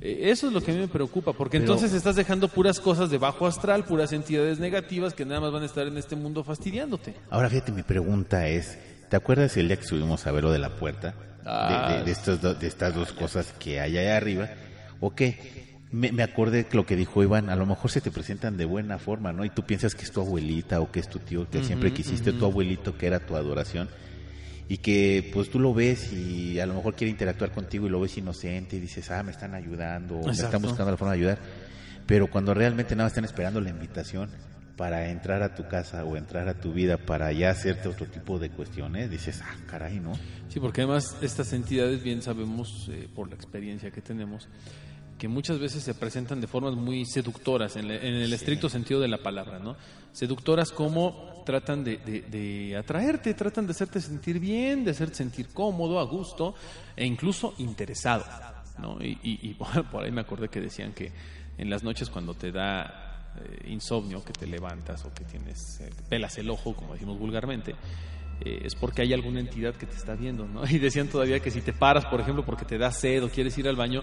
Eh, 0.00 0.30
eso 0.30 0.46
es 0.46 0.52
lo 0.54 0.62
que 0.62 0.70
a 0.70 0.74
mí 0.74 0.80
me 0.80 0.88
preocupa, 0.88 1.32
porque 1.34 1.58
Pero- 1.60 1.72
entonces 1.74 1.92
estás 1.94 2.16
dejando 2.16 2.48
puras 2.48 2.80
cosas 2.80 3.10
de 3.10 3.18
bajo 3.18 3.46
astral, 3.46 3.84
puras 3.84 4.12
entidades 4.12 4.58
negativas 4.58 5.12
que 5.12 5.26
nada 5.26 5.40
más 5.40 5.52
van 5.52 5.64
a 5.64 5.66
estar 5.66 5.86
en 5.86 5.98
este 5.98 6.16
mundo 6.16 6.44
fastidiándote. 6.44 7.14
Ahora 7.30 7.50
fíjate, 7.50 7.72
mi 7.72 7.82
pregunta 7.82 8.48
es, 8.48 8.78
¿te 9.10 9.16
acuerdas 9.16 9.54
el 9.58 9.68
día 9.68 9.76
que 9.76 9.84
subimos 9.84 10.26
a 10.26 10.32
ver 10.32 10.44
lo 10.44 10.50
de 10.52 10.60
la 10.60 10.76
puerta? 10.76 11.08
De- 11.10 11.14
Ah, 11.50 11.96
de, 11.98 12.04
de 12.04 12.10
estos 12.10 12.40
do- 12.40 12.54
de 12.54 12.66
estas 12.66 12.94
dos 12.94 13.12
cosas 13.12 13.52
que 13.58 13.80
hay 13.80 13.98
allá 13.98 14.16
arriba. 14.16 14.48
¿O 15.00 15.14
qué? 15.14 15.78
Me, 15.90 16.12
me 16.12 16.22
acordé 16.22 16.66
lo 16.72 16.84
que 16.86 16.94
dijo 16.96 17.22
Iván, 17.22 17.48
a 17.50 17.56
lo 17.56 17.64
mejor 17.66 17.90
se 17.90 18.00
te 18.02 18.10
presentan 18.10 18.56
de 18.58 18.66
buena 18.66 18.98
forma, 18.98 19.32
¿no? 19.32 19.44
Y 19.44 19.50
tú 19.50 19.62
piensas 19.62 19.94
que 19.94 20.04
es 20.04 20.12
tu 20.12 20.20
abuelita 20.20 20.80
o 20.80 20.90
que 20.92 21.00
es 21.00 21.08
tu 21.08 21.18
tío, 21.18 21.48
que 21.50 21.64
siempre 21.64 21.92
quisiste 21.92 22.32
tu 22.32 22.44
abuelito, 22.44 22.96
que 22.98 23.06
era 23.06 23.20
tu 23.20 23.34
adoración. 23.36 23.88
Y 24.68 24.78
que 24.78 25.30
pues 25.32 25.50
tú 25.50 25.58
lo 25.58 25.72
ves 25.72 26.12
y 26.12 26.60
a 26.60 26.66
lo 26.66 26.74
mejor 26.74 26.94
quiere 26.94 27.10
interactuar 27.10 27.52
contigo 27.52 27.86
y 27.86 27.90
lo 27.90 28.00
ves 28.00 28.18
inocente 28.18 28.76
y 28.76 28.80
dices, 28.80 29.10
ah, 29.10 29.22
me 29.22 29.32
están 29.32 29.54
ayudando, 29.54 30.16
o 30.16 30.26
me 30.26 30.32
están 30.32 30.46
Exacto. 30.46 30.68
buscando 30.68 30.90
la 30.90 30.96
forma 30.96 31.12
de 31.12 31.18
ayudar. 31.18 31.38
Pero 32.06 32.28
cuando 32.28 32.52
realmente 32.54 32.94
nada 32.94 33.08
están 33.08 33.24
esperando 33.24 33.60
la 33.60 33.70
invitación 33.70 34.30
para 34.76 35.10
entrar 35.10 35.42
a 35.42 35.54
tu 35.54 35.66
casa 35.66 36.04
o 36.04 36.16
entrar 36.16 36.48
a 36.48 36.54
tu 36.54 36.72
vida 36.72 36.98
para 36.98 37.32
ya 37.32 37.50
hacerte 37.50 37.88
otro 37.88 38.06
tipo 38.06 38.38
de 38.38 38.50
cuestiones, 38.50 39.10
dices, 39.10 39.42
ah, 39.42 39.56
caray, 39.66 39.98
¿no? 39.98 40.12
Sí, 40.48 40.60
porque 40.60 40.82
además 40.82 41.16
estas 41.20 41.52
entidades, 41.52 42.02
bien 42.02 42.22
sabemos 42.22 42.88
eh, 42.90 43.08
por 43.12 43.28
la 43.28 43.34
experiencia 43.34 43.90
que 43.90 44.00
tenemos, 44.00 44.48
que 45.18 45.26
muchas 45.28 45.58
veces 45.58 45.82
se 45.82 45.94
presentan 45.94 46.40
de 46.40 46.46
formas 46.46 46.74
muy 46.74 47.04
seductoras, 47.04 47.76
en, 47.76 47.88
le- 47.88 47.96
en 48.08 48.14
el 48.14 48.32
estricto 48.32 48.68
sentido 48.68 49.00
de 49.00 49.08
la 49.08 49.18
palabra, 49.18 49.58
¿no? 49.58 49.76
Seductoras 50.12 50.70
como 50.70 51.42
tratan 51.44 51.82
de, 51.84 51.96
de- 51.98 52.22
de 52.22 52.76
atraerte, 52.76 53.34
tratan 53.34 53.66
de 53.66 53.72
hacerte 53.72 54.00
sentir 54.00 54.38
bien, 54.38 54.84
de 54.84 54.92
hacerte 54.92 55.16
sentir 55.16 55.48
cómodo, 55.48 55.98
a 55.98 56.04
gusto 56.04 56.54
e 56.96 57.04
incluso 57.04 57.54
interesado, 57.58 58.24
¿no? 58.78 58.98
Y, 59.02 59.18
y- 59.22 59.38
y 59.50 59.54
por, 59.58 59.84
por 59.90 60.04
ahí 60.04 60.12
me 60.12 60.20
acordé 60.20 60.48
que 60.48 60.60
decían 60.60 60.92
que 60.92 61.10
en 61.58 61.68
las 61.68 61.82
noches 61.82 62.08
cuando 62.10 62.34
te 62.34 62.52
da 62.52 63.32
eh, 63.40 63.70
insomnio, 63.70 64.24
que 64.24 64.32
te 64.32 64.46
levantas 64.46 65.04
o 65.04 65.12
que 65.12 65.24
tienes, 65.24 65.80
eh, 65.80 65.90
pelas 66.08 66.38
el 66.38 66.48
ojo, 66.50 66.74
como 66.76 66.92
decimos 66.92 67.18
vulgarmente, 67.18 67.74
eh, 68.44 68.60
es 68.64 68.76
porque 68.76 69.02
hay 69.02 69.12
alguna 69.12 69.40
entidad 69.40 69.74
que 69.74 69.86
te 69.86 69.96
está 69.96 70.14
viendo, 70.14 70.46
¿no? 70.46 70.64
Y 70.70 70.78
decían 70.78 71.08
todavía 71.08 71.40
que 71.40 71.50
si 71.50 71.60
te 71.60 71.72
paras, 71.72 72.04
por 72.06 72.20
ejemplo, 72.20 72.44
porque 72.44 72.64
te 72.64 72.78
da 72.78 72.92
sed 72.92 73.24
o 73.24 73.28
quieres 73.28 73.58
ir 73.58 73.66
al 73.68 73.74
baño, 73.74 74.02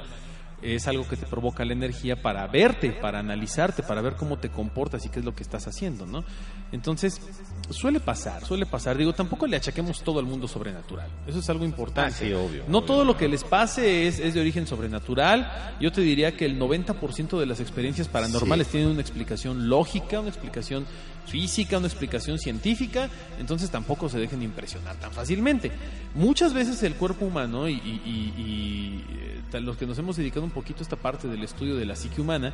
es 0.62 0.88
algo 0.88 1.08
que 1.08 1.16
te 1.18 1.26
provoca 1.26 1.64
la 1.66 1.74
energía 1.74 2.22
para 2.22 2.48
verte, 2.48 2.92
para 2.92 3.20
analizarte, 3.20 3.84
para 3.84 4.02
ver 4.02 4.16
cómo 4.16 4.38
te 4.40 4.50
comportas 4.50 5.06
y 5.06 5.10
qué 5.10 5.20
es 5.20 5.26
lo 5.26 5.36
que 5.36 5.44
estás 5.44 5.68
haciendo, 5.68 6.06
¿no? 6.06 6.24
Entonces, 6.72 7.22
suele 7.70 8.00
pasar, 8.00 8.44
suele 8.46 8.66
pasar. 8.66 8.98
Digo, 8.98 9.14
tampoco 9.14 9.48
le 9.48 9.58
achaquemos 9.58 10.02
todo 10.02 10.20
al 10.20 10.26
mundo 10.26 10.48
sobrenatural. 10.48 11.08
Eso 11.28 11.40
es 11.40 11.50
algo 11.50 11.66
importante. 11.66 12.10
Ah, 12.16 12.18
sí, 12.18 12.34
obvio, 12.34 12.64
No 12.68 12.80
obvio. 12.80 12.88
todo 12.88 13.06
lo 13.06 13.16
que 13.18 13.28
les 13.28 13.44
pase 13.44 14.08
es, 14.08 14.20
es 14.20 14.34
de 14.34 14.42
origen 14.42 14.66
sobrenatural. 14.68 15.76
Yo 15.80 15.92
te 15.92 16.02
diría 16.02 16.36
que 16.36 16.46
el 16.46 16.60
90% 16.60 17.40
de 17.40 17.46
las 17.46 17.60
experiencias 17.60 18.08
paranormales 18.08 18.68
Sí. 18.68 18.72
tienen 18.74 18.90
una 18.90 19.02
explicación 19.02 19.70
lógica, 19.70 20.20
una 20.20 20.30
explicación 20.30 20.86
física, 21.28 21.78
una 21.78 21.88
explicación 21.88 22.40
científica, 22.40 23.10
entonces 23.40 23.70
tampoco 23.70 24.10
se 24.10 24.20
dejen 24.20 24.42
impresionar 24.44 24.96
tan 24.98 25.12
fácilmente. 25.12 25.72
Muchas 26.14 26.54
veces 26.54 26.82
el 26.84 26.96
cuerpo 26.96 27.26
humano 27.26 27.68
y, 27.68 27.74
y- 27.74 28.34
y- 28.38 29.06
eh, 29.54 29.60
los 29.62 29.78
que 29.78 29.86
nos 29.86 29.98
hemos 30.00 30.18
dedicado 30.18 30.44
un 30.44 30.52
poquito 30.52 30.80
a 30.80 30.84
esta 30.84 30.98
parte 30.98 31.28
del 31.28 31.44
estudio 31.44 31.76
de 31.76 31.86
la 31.86 31.96
psique 31.96 32.20
humana, 32.22 32.54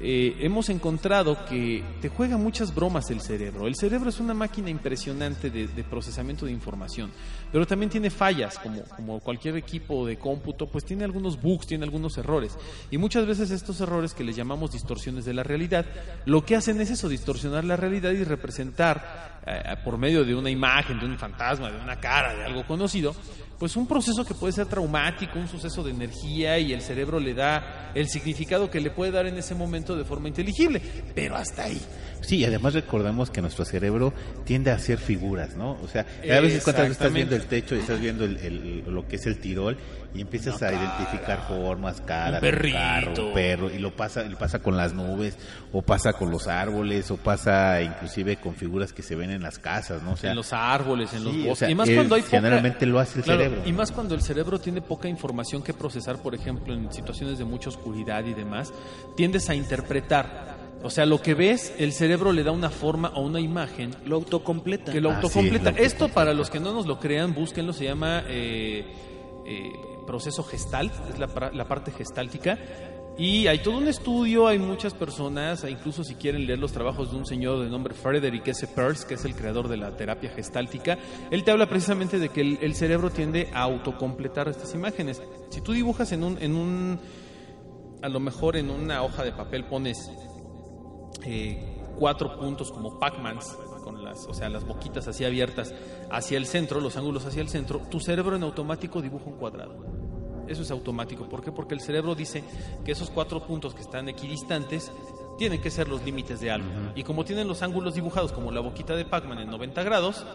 eh, 0.00 0.36
hemos 0.40 0.70
encontrado 0.70 1.44
que 1.44 1.84
te 2.00 2.08
juega 2.08 2.38
muchas 2.38 2.74
bromas 2.74 3.10
el 3.10 3.20
cerebro. 3.20 3.66
El 3.66 3.76
cerebro 3.76 4.08
es 4.08 4.18
una 4.18 4.32
máquina 4.34 4.70
impresionante 4.70 5.50
de 5.50 5.84
procesamiento 5.84 6.46
de 6.46 6.52
información, 6.52 7.10
pero 7.52 7.66
también 7.66 7.90
tiene 7.90 8.10
fallas, 8.10 8.58
como, 8.58 8.82
como 8.82 9.20
cualquier 9.20 9.56
equipo 9.56 10.06
de 10.06 10.16
cómputo, 10.16 10.66
pues 10.66 10.84
tiene 10.84 11.04
algunos 11.04 11.40
bugs, 11.40 11.66
tiene 11.66 11.84
algunos 11.84 12.16
errores. 12.16 12.56
Y 12.90 12.98
muchas 12.98 13.26
veces 13.26 13.50
estos 13.50 13.80
errores 13.80 14.14
que 14.14 14.24
les 14.24 14.34
llamamos 14.34 14.72
distorsiones 14.72 15.24
de 15.24 15.34
la 15.34 15.42
realidad, 15.42 15.84
lo 16.24 16.44
que 16.44 16.56
hacen 16.56 16.80
es 16.80 16.90
eso, 16.90 17.08
distorsionar 17.08 17.64
la 17.64 17.76
realidad 17.76 18.12
y 18.12 18.24
representar 18.24 19.40
eh, 19.46 19.76
por 19.84 19.98
medio 19.98 20.24
de 20.24 20.34
una 20.34 20.50
imagen, 20.50 20.98
de 20.98 21.06
un 21.06 21.18
fantasma, 21.18 21.70
de 21.70 21.78
una 21.78 22.00
cara, 22.00 22.34
de 22.34 22.44
algo 22.44 22.66
conocido, 22.66 23.14
pues 23.62 23.76
un 23.76 23.86
proceso 23.86 24.24
que 24.24 24.34
puede 24.34 24.52
ser 24.52 24.66
traumático, 24.66 25.38
un 25.38 25.46
suceso 25.46 25.84
de 25.84 25.92
energía 25.92 26.58
y 26.58 26.72
el 26.72 26.80
cerebro 26.80 27.20
le 27.20 27.32
da 27.32 27.92
el 27.94 28.08
significado 28.08 28.68
que 28.68 28.80
le 28.80 28.90
puede 28.90 29.12
dar 29.12 29.26
en 29.26 29.36
ese 29.36 29.54
momento 29.54 29.94
de 29.94 30.04
forma 30.04 30.26
inteligible, 30.26 30.82
pero 31.14 31.36
hasta 31.36 31.64
ahí. 31.64 31.80
Sí, 32.22 32.44
además 32.44 32.74
recordamos 32.74 33.30
que 33.30 33.40
nuestro 33.40 33.64
cerebro 33.64 34.12
tiende 34.44 34.70
a 34.70 34.74
hacer 34.74 34.98
figuras, 34.98 35.56
¿no? 35.56 35.78
O 35.82 35.88
sea, 35.88 36.06
a 36.22 36.40
veces 36.40 36.64
cuando 36.64 36.82
estás 36.84 37.12
viendo 37.12 37.36
techo 37.46 37.74
y 37.76 37.78
estás 37.80 38.00
viendo 38.00 38.24
el- 38.24 38.36
el- 38.38 38.84
lo 38.86 39.06
que 39.06 39.16
es 39.16 39.26
el 39.26 39.38
tirol 39.38 39.76
y 40.14 40.20
empiezas 40.20 40.62
a 40.62 40.70
identificar 40.72 41.46
formas, 41.48 42.00
caras, 42.02 42.34
Un 42.34 42.40
perrito. 42.40 42.76
carro, 42.78 43.26
un 43.28 43.32
perro, 43.34 43.70
y 43.70 43.78
lo 43.78 43.90
pasa, 43.96 44.24
y 44.26 44.34
pasa 44.34 44.58
con 44.58 44.76
las 44.76 44.92
nubes, 44.92 45.38
o 45.72 45.80
pasa 45.82 46.12
con 46.12 46.30
los 46.30 46.48
árboles, 46.48 47.10
o 47.10 47.16
pasa 47.16 47.80
inclusive 47.80 48.36
con 48.36 48.54
figuras 48.54 48.92
que 48.92 49.02
se 49.02 49.14
ven 49.16 49.30
en 49.30 49.42
las 49.42 49.58
casas, 49.58 50.02
¿no? 50.02 50.12
O 50.12 50.16
sea, 50.16 50.30
en 50.30 50.36
los 50.36 50.52
árboles, 50.52 51.12
en 51.14 51.24
los 51.24 51.34
o 51.34 51.38
bosques. 51.38 51.58
sea, 51.58 51.70
y 51.70 51.74
más 51.74 51.88
cuando 51.90 52.14
hay 52.14 52.22
poca- 52.22 52.36
generalmente 52.36 52.84
lo 52.86 52.98
hace 52.98 53.18
el 53.20 53.24
Claro, 53.24 53.40
cerebro. 53.42 53.62
Y 53.68 53.72
más 53.72 53.90
cuando 53.90 54.14
el 54.14 54.20
cerebro 54.22 54.58
tiene 54.60 54.82
poca 54.82 55.08
información 55.08 55.62
que 55.62 55.72
procesar, 55.72 56.18
por 56.20 56.34
ejemplo, 56.34 56.74
en 56.74 56.92
situaciones 56.92 57.38
de 57.38 57.44
mucha 57.44 57.70
oscuridad 57.70 58.24
y 58.26 58.34
demás, 58.34 58.72
tiendes 59.16 59.48
a 59.48 59.54
interpretar. 59.54 60.61
O 60.84 60.90
sea, 60.90 61.06
lo 61.06 61.20
que 61.22 61.34
ves, 61.34 61.72
el 61.78 61.92
cerebro 61.92 62.32
le 62.32 62.42
da 62.42 62.50
una 62.52 62.70
forma 62.70 63.12
o 63.14 63.22
una 63.22 63.40
imagen 63.40 63.94
Lo 64.04 64.16
autocompleta. 64.16 64.90
que 64.92 65.00
lo 65.00 65.10
Ah, 65.10 65.14
sí, 65.20 65.26
autocompleta. 65.26 65.70
lo 65.70 65.76
Esto, 65.78 66.08
para 66.08 66.34
los 66.34 66.50
que 66.50 66.58
no 66.60 66.72
nos 66.72 66.86
lo 66.86 66.98
crean, 66.98 67.34
búsquenlo, 67.34 67.72
se 67.72 67.84
llama 67.84 68.24
eh, 68.26 68.84
eh, 69.46 69.72
proceso 70.06 70.42
gestalt, 70.42 70.92
es 71.12 71.18
la 71.18 71.64
parte 71.68 71.92
gestáltica. 71.92 72.58
Y 73.18 73.46
hay 73.46 73.58
todo 73.58 73.76
un 73.76 73.88
estudio, 73.88 74.48
hay 74.48 74.58
muchas 74.58 74.94
personas, 74.94 75.64
e 75.64 75.70
incluso 75.70 76.02
si 76.02 76.14
quieren 76.14 76.46
leer 76.46 76.58
los 76.58 76.72
trabajos 76.72 77.10
de 77.10 77.18
un 77.18 77.26
señor 77.26 77.62
de 77.62 77.68
nombre 77.68 77.92
Frederick 77.92 78.48
S. 78.48 78.66
Peirce, 78.66 79.06
que 79.06 79.14
es 79.14 79.24
el 79.26 79.34
creador 79.34 79.68
de 79.68 79.76
la 79.76 79.94
terapia 79.96 80.30
gestáltica, 80.30 80.96
él 81.30 81.44
te 81.44 81.50
habla 81.50 81.68
precisamente 81.68 82.18
de 82.18 82.30
que 82.30 82.40
el, 82.40 82.58
el 82.62 82.74
cerebro 82.74 83.10
tiende 83.10 83.50
a 83.52 83.62
autocompletar 83.64 84.48
estas 84.48 84.74
imágenes. 84.74 85.20
Si 85.50 85.60
tú 85.60 85.72
dibujas 85.72 86.10
en 86.12 86.24
un, 86.24 86.38
en 86.40 86.56
un, 86.56 86.98
a 88.00 88.08
lo 88.08 88.18
mejor 88.18 88.56
en 88.56 88.70
una 88.70 89.02
hoja 89.02 89.24
de 89.24 89.32
papel 89.32 89.64
pones 89.64 90.10
eh, 91.24 91.82
cuatro 91.98 92.36
puntos 92.38 92.70
como 92.72 92.98
Pac-Mans, 92.98 93.56
con 93.84 94.02
las, 94.02 94.26
o 94.26 94.34
sea, 94.34 94.48
las 94.48 94.64
boquitas 94.64 95.08
así 95.08 95.24
abiertas 95.24 95.74
hacia 96.10 96.38
el 96.38 96.46
centro, 96.46 96.80
los 96.80 96.96
ángulos 96.96 97.26
hacia 97.26 97.42
el 97.42 97.48
centro, 97.48 97.80
tu 97.90 98.00
cerebro 98.00 98.36
en 98.36 98.42
automático 98.42 99.02
dibuja 99.02 99.26
un 99.26 99.36
cuadrado. 99.36 99.74
Eso 100.48 100.62
es 100.62 100.70
automático. 100.70 101.28
¿Por 101.28 101.42
qué? 101.42 101.52
Porque 101.52 101.74
el 101.74 101.80
cerebro 101.80 102.14
dice 102.14 102.42
que 102.84 102.92
esos 102.92 103.10
cuatro 103.10 103.46
puntos 103.46 103.74
que 103.74 103.82
están 103.82 104.08
equidistantes 104.08 104.90
tienen 105.38 105.60
que 105.60 105.70
ser 105.70 105.88
los 105.88 106.02
límites 106.02 106.40
de 106.40 106.50
algo. 106.50 106.68
Y 106.94 107.04
como 107.04 107.24
tienen 107.24 107.48
los 107.48 107.62
ángulos 107.62 107.94
dibujados 107.94 108.32
como 108.32 108.50
la 108.50 108.60
boquita 108.60 108.94
de 108.96 109.04
Pac-Man 109.04 109.38
en 109.38 109.50
90 109.50 109.82
grados, 109.82 110.26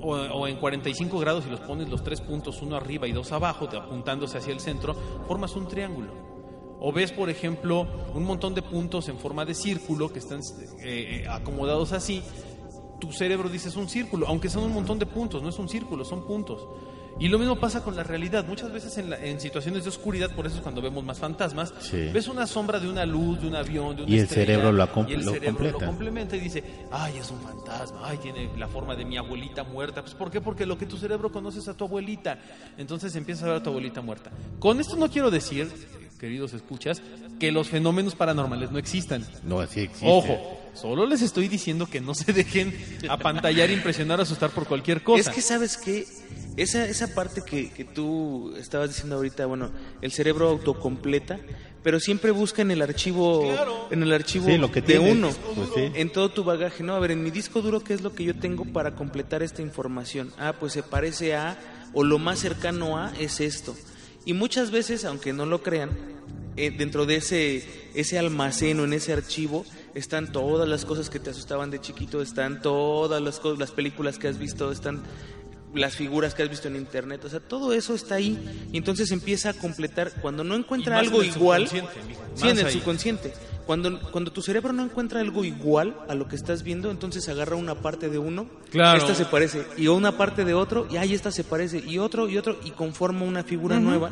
o, 0.00 0.12
o 0.12 0.46
en 0.46 0.56
45 0.56 1.18
grados 1.18 1.46
y 1.46 1.50
los 1.50 1.60
pones 1.60 1.88
los 1.88 2.02
tres 2.02 2.20
puntos, 2.20 2.60
uno 2.60 2.76
arriba 2.76 3.06
y 3.06 3.12
dos 3.12 3.32
abajo, 3.32 3.68
apuntándose 3.74 4.38
hacia 4.38 4.52
el 4.52 4.60
centro, 4.60 4.94
formas 5.26 5.56
un 5.56 5.66
triángulo. 5.66 6.33
O 6.80 6.92
ves, 6.92 7.12
por 7.12 7.30
ejemplo, 7.30 7.86
un 8.14 8.24
montón 8.24 8.54
de 8.54 8.62
puntos 8.62 9.08
en 9.08 9.18
forma 9.18 9.44
de 9.44 9.54
círculo 9.54 10.12
que 10.12 10.18
están 10.18 10.40
eh, 10.40 11.22
eh, 11.22 11.26
acomodados 11.28 11.92
así. 11.92 12.22
Tu 13.00 13.12
cerebro 13.12 13.48
dice 13.48 13.68
es 13.68 13.76
un 13.76 13.88
círculo, 13.88 14.26
aunque 14.28 14.48
son 14.48 14.64
un 14.64 14.72
montón 14.72 14.98
de 14.98 15.06
puntos, 15.06 15.42
no 15.42 15.48
es 15.48 15.58
un 15.58 15.68
círculo, 15.68 16.04
son 16.04 16.26
puntos. 16.26 16.66
Y 17.20 17.28
lo 17.28 17.38
mismo 17.38 17.54
pasa 17.60 17.82
con 17.84 17.94
la 17.94 18.02
realidad. 18.02 18.44
Muchas 18.46 18.72
veces 18.72 18.98
en, 18.98 19.08
la- 19.10 19.24
en 19.24 19.38
situaciones 19.40 19.84
de 19.84 19.88
oscuridad, 19.90 20.34
por 20.34 20.46
eso 20.46 20.56
es 20.56 20.62
cuando 20.62 20.82
vemos 20.82 21.04
más 21.04 21.18
fantasmas, 21.20 21.72
Sí. 21.78 22.08
ves 22.12 22.26
una 22.26 22.44
sombra 22.46 22.80
de 22.80 22.88
una 22.88 23.06
luz, 23.06 23.40
de 23.40 23.46
un 23.46 23.54
avión, 23.54 23.94
de 23.94 24.02
una 24.02 24.10
Y 24.12 24.18
el 24.18 24.26
cerebro 24.28 24.72
lo 24.72 24.84
y 25.08 25.12
el 25.12 25.24
lo 25.24 25.32
cerebro 25.32 25.52
completa. 25.54 25.78
lo 25.78 25.86
complementa 25.86 26.36
y 26.36 26.40
dice, 26.40 26.64
ay, 26.90 27.18
es 27.18 27.30
un 27.30 27.38
fantasma, 27.40 28.00
ay, 28.02 28.18
tiene 28.18 28.50
la 28.58 28.66
forma 28.66 28.96
de 28.96 29.04
mi 29.04 29.16
abuelita 29.16 29.62
muerta. 29.62 30.02
Pues 30.02 30.14
¿por 30.14 30.28
qué? 30.30 30.40
Porque 30.40 30.66
lo 30.66 30.76
que 30.76 30.86
tu 30.86 30.96
cerebro 30.96 31.30
conoce 31.30 31.60
es 31.60 31.68
a 31.68 31.74
tu 31.76 31.84
abuelita. 31.84 32.38
Entonces 32.78 33.14
empieza 33.14 33.44
a 33.44 33.48
ver 33.50 33.56
a 33.58 33.62
tu 33.62 33.70
abuelita 33.70 34.00
muerta. 34.00 34.30
Con 34.58 34.80
esto 34.80 34.96
no 34.96 35.08
quiero 35.08 35.30
decir, 35.30 35.70
queridos 36.24 36.54
escuchas, 36.54 37.02
que 37.38 37.52
los 37.52 37.68
fenómenos 37.68 38.14
paranormales 38.14 38.70
no 38.70 38.78
existan. 38.78 39.26
No, 39.42 39.60
así 39.60 39.80
existe. 39.80 40.06
Ojo, 40.08 40.58
solo 40.72 41.04
les 41.06 41.20
estoy 41.20 41.48
diciendo 41.48 41.86
que 41.86 42.00
no 42.00 42.14
se 42.14 42.32
dejen 42.32 42.74
apantallar, 43.10 43.70
impresionar, 43.70 44.22
asustar 44.22 44.48
por 44.50 44.66
cualquier 44.66 45.02
cosa. 45.02 45.20
Es 45.20 45.34
que 45.34 45.42
sabes 45.42 45.76
que 45.76 46.06
esa, 46.56 46.86
esa 46.86 47.14
parte 47.14 47.42
que, 47.44 47.70
que 47.70 47.84
tú 47.84 48.54
estabas 48.56 48.88
diciendo 48.88 49.16
ahorita, 49.16 49.44
bueno, 49.44 49.70
el 50.00 50.12
cerebro 50.12 50.48
autocompleta, 50.48 51.38
pero 51.82 52.00
siempre 52.00 52.30
busca 52.30 52.62
en 52.62 52.70
el 52.70 52.80
archivo, 52.80 53.42
Claro. 53.42 53.88
en 53.90 54.02
el 54.02 54.12
archivo 54.14 54.46
Sí, 54.46 54.56
lo 54.56 54.72
que 54.72 54.80
de 54.80 54.86
tienes. 54.94 55.12
uno, 55.12 55.30
Pues 55.54 55.68
sí. 55.74 55.92
en 55.94 56.10
todo 56.10 56.30
tu 56.30 56.42
bagaje. 56.42 56.82
No, 56.82 56.94
a 56.94 57.00
ver, 57.00 57.10
en 57.10 57.22
mi 57.22 57.30
disco 57.30 57.60
duro, 57.60 57.80
¿qué 57.84 57.92
es 57.92 58.00
lo 58.00 58.14
que 58.14 58.24
yo 58.24 58.34
tengo 58.34 58.64
para 58.64 58.94
completar 58.94 59.42
esta 59.42 59.60
información? 59.60 60.32
Ah, 60.38 60.54
pues 60.58 60.72
se 60.72 60.82
parece 60.82 61.34
a, 61.34 61.58
o 61.92 62.02
lo 62.02 62.18
más 62.18 62.38
cercano 62.38 62.96
a 62.96 63.12
es 63.20 63.40
esto. 63.40 63.76
Y 64.24 64.32
muchas 64.32 64.70
veces, 64.70 65.04
aunque 65.04 65.32
no 65.32 65.46
lo 65.46 65.62
crean, 65.62 65.90
eh, 66.56 66.70
dentro 66.70 67.04
de 67.04 67.16
ese, 67.16 67.64
ese 67.94 68.18
almacén 68.18 68.78
o 68.80 68.84
en 68.84 68.92
ese 68.92 69.12
archivo 69.12 69.66
están 69.94 70.32
todas 70.32 70.68
las 70.68 70.84
cosas 70.84 71.10
que 71.10 71.18
te 71.18 71.30
asustaban 71.30 71.70
de 71.70 71.80
chiquito, 71.80 72.22
están 72.22 72.62
todas 72.62 73.20
las, 73.20 73.40
cosas, 73.40 73.58
las 73.58 73.72
películas 73.72 74.18
que 74.18 74.28
has 74.28 74.38
visto, 74.38 74.70
están 74.70 75.02
las 75.74 75.96
figuras 75.96 76.34
que 76.34 76.44
has 76.44 76.48
visto 76.48 76.68
en 76.68 76.76
internet, 76.76 77.24
o 77.24 77.28
sea, 77.28 77.40
todo 77.40 77.72
eso 77.72 77.94
está 77.94 78.14
ahí 78.14 78.38
y 78.72 78.76
entonces 78.76 79.10
empieza 79.10 79.50
a 79.50 79.52
completar 79.54 80.12
cuando 80.22 80.44
no 80.44 80.54
encuentra 80.54 80.98
algo 81.00 81.24
igual, 81.24 81.68
sí, 81.68 81.80
en 82.48 82.58
el 82.58 82.70
subconsciente. 82.70 83.32
Cuando, 83.66 83.98
cuando 84.12 84.30
tu 84.30 84.42
cerebro 84.42 84.72
no 84.72 84.82
encuentra 84.84 85.20
algo 85.20 85.44
igual 85.44 85.96
a 86.08 86.14
lo 86.14 86.28
que 86.28 86.36
estás 86.36 86.62
viendo, 86.62 86.90
entonces 86.90 87.28
agarra 87.28 87.56
una 87.56 87.74
parte 87.76 88.10
de 88.10 88.18
uno, 88.18 88.46
Claro. 88.70 88.98
esta 88.98 89.14
se 89.14 89.24
parece, 89.24 89.64
y 89.78 89.86
una 89.86 90.18
parte 90.18 90.44
de 90.44 90.52
otro, 90.52 90.86
y 90.90 90.96
ahí 90.98 91.14
esta 91.14 91.30
se 91.30 91.44
parece, 91.44 91.78
y 91.78 91.98
otro, 91.98 92.28
y 92.28 92.36
otro, 92.36 92.58
y 92.64 92.72
conforma 92.72 93.22
una 93.24 93.42
figura 93.42 93.80
nueva 93.80 94.10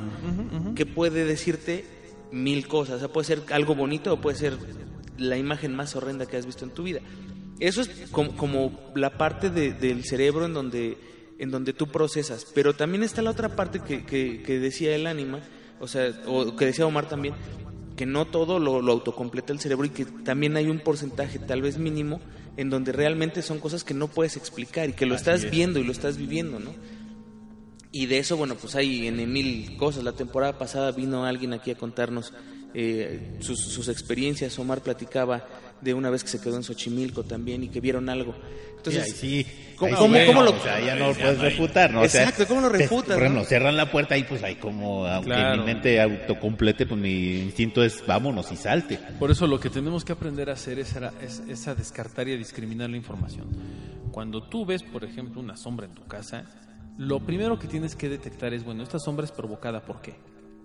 que 0.75 0.87
puede 0.87 1.25
decirte 1.27 1.85
mil 2.31 2.67
cosas. 2.67 2.97
O 2.97 2.99
sea, 3.01 3.09
puede 3.09 3.27
ser 3.27 3.43
algo 3.53 3.75
bonito 3.75 4.15
o 4.15 4.21
puede 4.21 4.37
ser 4.39 4.57
la 5.19 5.37
imagen 5.37 5.75
más 5.77 5.95
horrenda 5.97 6.25
que 6.25 6.39
has 6.39 6.47
visto 6.47 6.65
en 6.65 6.71
tu 6.71 6.83
vida. 6.83 7.01
Eso 7.61 7.83
es 7.83 7.91
como, 8.11 8.35
como 8.37 8.81
la 8.95 9.19
parte 9.19 9.51
de- 9.51 9.73
del 9.75 10.05
cerebro 10.05 10.47
en 10.47 10.55
donde, 10.55 10.97
en 11.39 11.51
donde 11.51 11.75
tú 11.75 11.89
procesas. 11.89 12.47
Pero 12.55 12.73
también 12.75 13.03
está 13.03 13.21
la 13.21 13.31
otra 13.31 13.55
parte 13.55 13.81
que, 13.81 14.05
que- 14.07 14.43
que 14.43 14.59
decía 14.59 14.95
el 14.97 15.07
ánima, 15.07 15.41
o 15.79 15.87
sea, 15.87 16.11
o 16.27 16.57
que 16.57 16.65
decía 16.65 16.87
Omar 16.87 17.07
también, 17.09 17.35
que 18.03 18.07
no 18.07 18.25
todo 18.25 18.59
lo, 18.59 18.83
lo 18.83 18.91
autocompleta 18.91 19.53
el 19.53 19.61
cerebro 19.61 19.87
y 19.87 19.91
que 19.91 20.05
también 20.05 20.57
hay 20.57 20.69
un 20.69 20.81
porcentaje 20.81 21.39
tal 21.39 21.63
vez 21.63 21.79
mínimo 21.79 22.19
en 22.57 22.69
donde 22.69 22.91
realmente 22.91 23.43
son 23.43 23.61
cosas 23.61 23.85
que 23.85 23.95
no 23.95 24.09
puedes 24.09 24.37
explicar 24.37 24.89
y 24.89 24.93
que 24.93 25.07
lo 25.07 25.15
estás 25.15 25.49
viendo 25.49 25.79
y 25.79 25.85
lo 25.85 25.93
estás 25.93 26.17
viviendo, 26.17 26.59
¿no? 26.59 26.75
Y 27.93 28.07
de 28.07 28.19
eso, 28.19 28.37
bueno, 28.37 28.57
pues 28.57 28.75
hay 28.75 29.07
en 29.07 29.33
mil 29.33 29.77
cosas. 29.77 30.03
La 30.03 30.15
temporada 30.15 30.59
pasada 30.59 30.91
vino 30.91 31.25
alguien 31.25 31.53
aquí 31.53 31.71
a 31.71 31.77
contarnos 31.77 32.35
eh, 32.75 33.37
sus, 33.39 33.61
sus 33.61 33.87
experiencias. 33.87 34.59
Omar 34.59 34.83
platicaba 34.83 35.47
de 35.83 35.95
una 35.95 36.09
vez 36.11 36.23
que 36.25 36.31
se 36.31 36.41
quedó 36.41 36.57
en 36.57 36.63
Xochimilco 36.63 37.25
también 37.25 37.63
y 37.65 37.69
que 37.69 37.81
vieron 37.81 38.09
algo. 38.09 38.35
Entonces, 38.77 39.15
sí, 39.17 39.47
¿cómo- 39.77 39.93
ahí 39.93 39.99
cómo- 39.99 40.09
bueno, 40.11 40.27
cómo 40.27 40.43
lo- 40.43 40.51
o 40.57 40.61
sea, 40.61 40.81
ya 40.81 40.97
no 40.97 41.09
lo 41.09 41.15
puedes 41.15 41.39
refutar, 41.39 41.93
¿no? 41.93 42.01
O 42.03 42.09
sea, 42.09 42.23
Exacto, 42.25 42.47
¿cómo 42.49 42.61
lo 42.63 42.71
te- 42.71 42.79
refutas, 42.79 43.15
Por 43.15 43.23
ejemplo, 43.23 43.43
no? 43.43 43.47
cerran 43.49 43.77
la 43.77 43.91
puerta 43.93 44.17
y 44.19 44.25
pues 44.25 44.43
ahí 44.43 44.57
como, 44.57 45.07
aunque 45.07 45.31
Claro. 45.31 45.61
mi 45.61 45.67
mente 45.67 46.01
autocomplete, 46.01 46.87
pues 46.87 47.01
mi 47.01 47.39
instinto 47.43 47.85
es 47.85 48.05
vámonos 48.07 48.51
y 48.51 48.57
salte. 48.57 48.99
Por 49.21 49.31
eso 49.31 49.47
lo 49.47 49.61
que 49.61 49.71
tenemos 49.71 50.05
que 50.05 50.13
aprender 50.13 50.51
a 50.51 50.55
hacer 50.55 50.81
es, 50.81 50.97
a- 50.97 51.13
es- 51.23 51.43
es 51.49 51.69
a 51.69 51.77
descartar 51.77 52.27
y 52.29 52.33
a 52.33 52.37
discriminar 52.37 52.91
la 52.91 52.97
información. 52.97 53.47
Cuando 54.11 54.43
tú 54.43 54.67
ves, 54.67 54.83
por 54.83 55.05
ejemplo, 55.05 55.41
una 55.41 55.57
sombra 55.57 55.87
en 55.87 55.95
tu 55.95 56.05
casa, 56.07 56.45
lo 56.99 57.21
primero 57.21 57.59
que 57.61 57.69
tienes 57.69 57.95
que 57.95 58.09
detectar 58.09 58.53
es, 58.53 58.65
bueno, 58.65 58.83
esta 58.83 58.99
sombra 58.99 59.25
es 59.25 59.31
provocada 59.33 59.81
por 59.85 60.01
qué. 60.03 60.15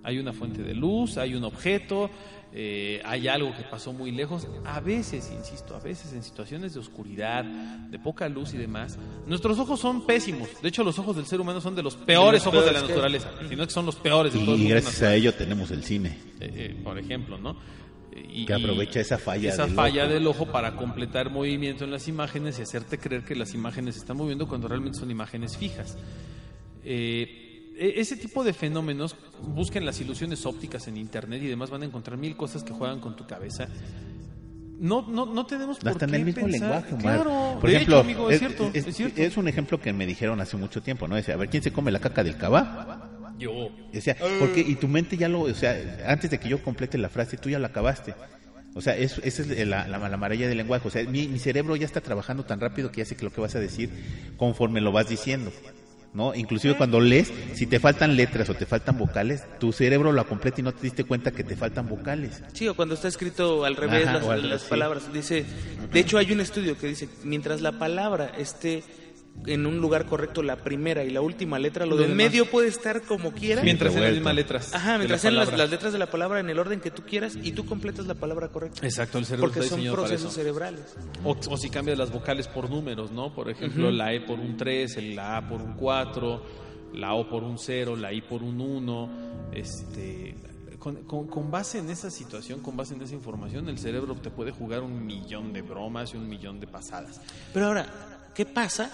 Hay 0.04 0.20
una 0.20 0.32
fuente 0.34 0.64
de 0.64 0.74
luz, 0.74 1.18
hay 1.18 1.36
un 1.36 1.43
objeto, 1.43 2.10
eh, 2.54 3.02
hay 3.04 3.28
algo 3.28 3.54
que 3.56 3.64
pasó 3.64 3.91
muy 3.91 4.12
lejos. 4.12 4.48
A 4.66 4.80
veces, 4.80 5.32
insisto, 5.36 5.76
a 5.76 5.80
veces 5.80 6.14
en 6.14 6.24
situaciones 6.24 6.74
de 6.74 6.80
oscuridad, 6.80 7.43
de 7.43 8.00
poca 8.00 8.30
luz 8.30 8.54
y 8.54 8.58
demás, 8.58 8.98
nuestros 9.26 9.60
ojos 9.60 9.80
son 9.82 10.06
pésimos. 10.06 10.48
De 10.62 10.70
hecho, 10.70 10.84
los 10.84 10.98
ojos 10.98 11.16
del 11.18 11.26
ser 11.26 11.41
humano 11.41 11.60
son 11.60 11.76
de 11.76 11.84
los 11.84 11.95
peores 11.95 12.45
los 12.45 12.54
ojos 12.54 12.66
de 12.66 12.72
la 12.72 12.80
peores 12.80 12.88
que- 12.88 12.93
naturaleza, 12.93 13.32
sino 13.50 13.66
que 13.66 13.72
son 13.74 13.86
los 13.86 13.95
peores 13.98 14.34
de 14.34 14.39
todo 14.39 14.56
el 14.56 14.62
Y 14.62 14.70
gracias 14.70 14.93
natural. 14.93 15.12
a 15.12 15.16
ello 15.16 15.34
tenemos 15.34 15.72
el 15.72 15.84
cine. 15.84 16.18
Eh, 16.39 16.52
eh, 16.56 16.82
por 16.84 16.98
ejemplo, 16.98 17.38
¿no? 17.38 17.58
Y- 18.32 18.45
Que 18.45 18.54
aprovecha 18.54 19.00
esa 19.02 19.18
falla 19.18 19.50
esa 19.50 19.66
del 19.66 19.76
falla 19.76 20.04
ojo. 20.06 20.14
del 20.14 20.28
ojo 20.28 20.45
para 20.48 20.76
completar 20.76 21.30
movimiento 21.30 21.84
en 21.84 21.91
las 21.91 22.08
imágenes 22.08 22.58
y 22.60 22.62
hacerte 22.64 22.98
creer 22.98 23.24
que 23.26 23.36
las 23.36 23.54
imágenes 23.54 23.95
se 23.95 24.02
están 24.02 24.18
moviendo 24.18 24.48
cuando 24.48 24.68
realmente 24.68 24.98
son 25.00 25.12
imágenes 25.12 25.58
fijas. 25.58 25.98
Eh, 26.84 27.43
ese 27.80 28.15
tipo 28.17 28.43
de 28.43 28.53
fenómenos, 28.53 29.15
busquen 29.41 29.86
las 29.86 29.99
ilusiones 30.01 30.45
ópticas 30.45 30.88
en 30.88 30.97
internet 30.97 31.41
y 31.43 31.47
demás, 31.47 31.69
van 31.69 31.82
a 31.84 31.86
encontrar 31.86 32.17
mil 32.17 32.36
cosas 32.36 32.63
que 32.63 32.73
juegan 32.73 32.99
con 32.99 33.15
tu 33.15 33.25
cabeza. 33.28 33.67
No, 34.80 35.01
no, 35.07 35.25
no 35.25 35.45
tenemos 35.47 35.80
por 35.80 35.89
Hasta 35.89 36.05
en 36.05 36.11
qué 36.11 36.17
el 36.17 36.25
mismo 36.25 36.43
pensar- 36.45 36.61
lenguaje. 36.61 36.95
Claro, 36.97 37.57
Por 37.59 37.69
de 37.69 37.75
ejemplo, 37.78 37.95
hecho, 37.95 38.03
amigo, 38.03 38.30
es, 38.30 38.36
es, 38.36 38.39
cierto, 38.39 38.69
es- 38.73 38.88
es 38.88 38.95
cierto. 38.95 39.21
es 39.21 39.38
un 39.38 39.47
ejemplo 39.47 39.82
que 39.82 39.91
me 39.91 40.05
dijeron 40.05 40.39
hace 40.39 40.55
mucho 40.55 40.82
tiempo, 40.84 41.07
¿no? 41.07 41.15
Decía, 41.15 41.34
a 41.34 41.38
ver, 41.38 41.49
¿quién 41.49 41.63
se 41.63 41.71
come 41.71 41.91
la 41.91 41.99
caca 41.99 42.23
del 42.23 42.38
cabá? 42.38 43.34
Yo. 43.39 43.69
Decía, 43.91 44.15
porque, 44.39 44.61
y 44.61 44.75
tu 44.75 44.88
mente 44.88 45.17
ya 45.17 45.30
lo, 45.30 45.41
o 45.41 45.53
sea, 45.53 45.75
antes 46.07 46.30
de 46.30 46.39
que 46.39 46.47
yo 46.49 46.61
complete 46.63 46.97
la 46.99 47.09
frase, 47.09 47.38
tú 47.38 47.49
ya 47.49 47.57
la 47.59 47.67
acabaste. 47.69 48.13
O 48.75 48.82
sea, 48.82 48.95
es- 48.95 49.19
esa 49.23 49.41
es 49.41 49.67
la, 49.67 49.88
la, 49.88 49.97
la 50.09 50.17
maravilla 50.17 50.47
del 50.47 50.57
lenguaje. 50.57 50.88
O 50.88 50.91
sea, 50.91 51.03
mi, 51.09 51.28
mi 51.28 51.39
cerebro 51.39 51.75
ya 51.75 51.86
está 51.86 52.01
trabajando 52.01 52.43
tan 52.45 52.59
rápido 52.59 52.91
que 52.91 52.99
ya 53.01 53.05
sé 53.05 53.15
que 53.15 53.25
lo 53.25 53.32
que 53.34 53.41
vas 53.41 53.55
a 53.55 53.59
decir 53.59 53.89
conforme 54.38 54.80
lo 54.82 54.91
vas 54.91 55.09
diciendo. 55.09 55.51
¿No? 56.14 56.34
Inclusive 56.34 56.76
cuando 56.76 56.99
lees, 56.99 57.32
si 57.53 57.68
te 57.68 57.80
faltan 57.80 58.16
letras 58.16 58.49
o 58.49 58.55
te 58.55 58.66
faltan 58.66 58.97
vocales, 58.97 59.43
tu 59.60 59.72
cerebro 59.72 60.12
lo 60.12 60.28
completa 60.28 60.62
y 60.62 60.64
no 60.64 60.74
te 60.74 60.82
diste 60.82 61.03
cuenta 61.03 61.32
que 61.32 61.43
te 61.43 61.55
faltan 61.55 61.88
vocales. 61.88 62.41
Sí, 62.53 62.68
o 62.68 62.76
cuando 62.76 62.95
está 62.95 63.08
escrito 63.08 63.66
al 63.66 63.76
revés 63.76 64.08
Ajá, 64.08 64.14
las, 64.18 64.24
o 64.24 64.32
al 64.32 64.38
las 64.41 64.49
revés, 64.49 64.62
sí. 64.64 64.70
palabras. 64.70 65.14
Dice, 65.14 65.45
de 65.91 65.99
hecho 65.99 66.18
hay 66.18 66.32
un 66.32 66.39
estudio 66.39 66.78
que 66.78 66.88
dice, 66.88 67.08
mientras 67.24 67.62
la 67.62 67.74
palabra 67.74 68.32
esté 68.38 68.84
en 69.46 69.66
un 69.66 69.78
lugar 69.78 70.06
correcto, 70.08 70.44
la 70.44 70.58
primera 70.58 71.04
y 71.06 71.10
la 71.12 71.22
última 71.22 71.58
letra, 71.60 71.86
lo 71.86 71.92
Lo 71.92 71.98
del 72.02 72.10
demás. 72.10 72.26
medio 72.32 72.50
puede 72.50 72.68
estar 72.68 73.02
como 73.04 73.32
quiera. 73.32 73.62
Mientras 73.64 73.94
sean 73.94 74.04
las 74.06 74.14
mismas 74.14 74.36
letras. 74.36 74.74
Ajá, 74.74 74.94
de 74.94 74.98
mientras 75.00 75.20
la 75.20 75.22
sean 75.30 75.36
las, 75.36 75.58
las 75.58 75.70
letras 75.70 75.94
de 75.94 76.00
la 76.00 76.08
palabra 76.12 76.40
en 76.40 76.50
el 76.50 76.60
orden 76.60 76.82
que 76.82 76.92
tú 76.92 77.04
quieras 77.04 77.38
y 77.42 77.52
tú 77.54 77.66
completas 77.66 78.08
la 78.08 78.16
palabra 78.16 78.50
correcta. 78.50 78.86
Exacto, 78.86 79.18
el 79.20 79.26
cerebro 79.26 79.48
Porque 79.48 79.60
está 79.60 79.70
son 79.70 79.80
diseñado 79.80 79.96
para 79.98 80.08
procesos 80.08 80.32
eso. 80.34 80.42
cerebrales. 80.42 80.96
O, 81.24 81.38
o 81.50 81.58
si 81.58 81.70
cambias 81.70 81.98
las 81.98 82.12
vocales 82.12 82.48
por 82.48 82.70
números, 82.70 83.12
¿no? 83.12 83.34
Por 83.34 83.50
ejemplo, 83.50 83.90
la 83.92 84.14
E 84.14 84.22
por 84.22 84.40
un 84.40 84.58
3, 84.58 84.98
el- 84.98 85.16
la 85.16 85.38
A 85.38 85.48
por 85.48 85.62
un 85.62 85.74
4, 85.76 86.44
la 86.96 87.14
O 87.14 87.30
por 87.30 87.44
un 87.44 87.58
0, 87.58 87.96
la 87.96 88.12
I 88.12 88.22
por 88.22 88.44
un 88.44 88.60
1. 88.60 89.10
Este, 89.54 90.36
con, 90.80 90.96
con- 91.04 91.28
con 91.28 91.50
base 91.52 91.80
en 91.80 91.90
esa 91.90 92.10
situación, 92.12 92.60
con 92.62 92.76
base 92.76 92.94
en 92.96 93.02
esa 93.02 93.14
información, 93.14 93.70
el 93.70 93.78
cerebro 93.78 94.14
te 94.16 94.30
puede 94.30 94.52
jugar 94.52 94.82
un 94.82 95.06
millón 95.06 95.54
de 95.54 95.62
bromas 95.62 96.14
y 96.14 96.18
un 96.18 96.28
millón 96.28 96.60
de 96.60 96.68
pasadas. 96.68 97.20
Pero 97.54 97.68
ahora, 97.68 98.30
¿qué 98.36 98.46
pasa, 98.46 98.92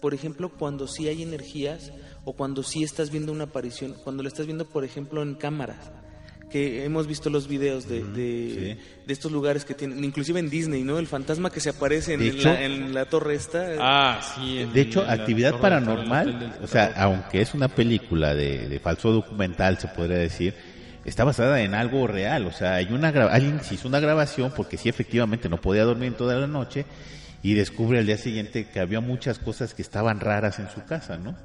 por 0.00 0.14
ejemplo, 0.14 0.48
cuando 0.48 0.86
sí 0.86 1.08
hay 1.08 1.22
energías 1.22 1.92
o 2.24 2.32
cuando 2.34 2.62
sí 2.62 2.82
estás 2.82 3.10
viendo 3.10 3.32
una 3.32 3.44
aparición, 3.44 3.94
cuando 4.04 4.22
lo 4.22 4.28
estás 4.28 4.46
viendo, 4.46 4.64
por 4.66 4.84
ejemplo, 4.84 5.22
en 5.22 5.34
cámaras? 5.34 5.90
Que 6.50 6.84
hemos 6.84 7.06
visto 7.06 7.30
los 7.30 7.46
videos 7.46 7.88
de, 7.88 8.02
de, 8.02 8.76
de 9.06 9.12
estos 9.12 9.30
lugares 9.30 9.64
que 9.64 9.72
tienen, 9.74 10.02
inclusive 10.02 10.40
en 10.40 10.50
Disney, 10.50 10.82
¿no? 10.82 10.98
El 10.98 11.06
fantasma 11.06 11.48
que 11.50 11.60
se 11.60 11.70
aparece 11.70 12.14
en, 12.14 12.22
en 12.22 12.26
hecho- 12.28 12.48
la, 12.52 12.64
en 12.64 12.92
la 12.92 13.04
torre 13.04 13.36
esta. 13.36 13.68
Ah, 13.78 14.20
sí. 14.34 14.58
en- 14.58 14.72
De 14.72 14.80
hecho, 14.80 15.02
en 15.02 15.06
la 15.06 15.12
actividad 15.12 15.50
torre- 15.52 15.56
en 15.58 15.62
paranormal, 15.62 16.58
o 16.60 16.66
sea, 16.66 16.92
aunque 16.96 17.40
es 17.40 17.54
una 17.54 17.68
película 17.68 18.34
de, 18.34 18.68
de 18.68 18.80
falso 18.80 19.12
documental, 19.12 19.78
se 19.78 19.86
podría 19.86 20.16
decir, 20.18 20.54
está 21.04 21.22
basada 21.22 21.62
en 21.62 21.72
algo 21.74 22.08
real. 22.08 22.44
O 22.46 22.52
sea, 22.52 22.74
hay 22.74 22.86
una 22.92 23.12
gra- 23.12 23.28
alguien 23.30 23.60
hizo 23.70 23.86
una 23.86 24.00
grabación 24.00 24.52
porque 24.56 24.76
sí, 24.76 24.88
efectivamente, 24.88 25.48
no 25.48 25.60
podía 25.60 25.84
dormir 25.84 26.14
toda 26.14 26.34
la 26.34 26.48
noche 26.48 26.84
y 27.42 27.54
descubre 27.54 27.98
al 27.98 28.06
día 28.06 28.18
siguiente 28.18 28.66
que 28.68 28.80
había 28.80 29.00
muchas 29.00 29.38
cosas 29.38 29.74
que 29.74 29.82
estaban 29.82 30.20
raras 30.20 30.58
en 30.58 30.68
su 30.70 30.84
casa, 30.84 31.16
¿no? 31.16 31.36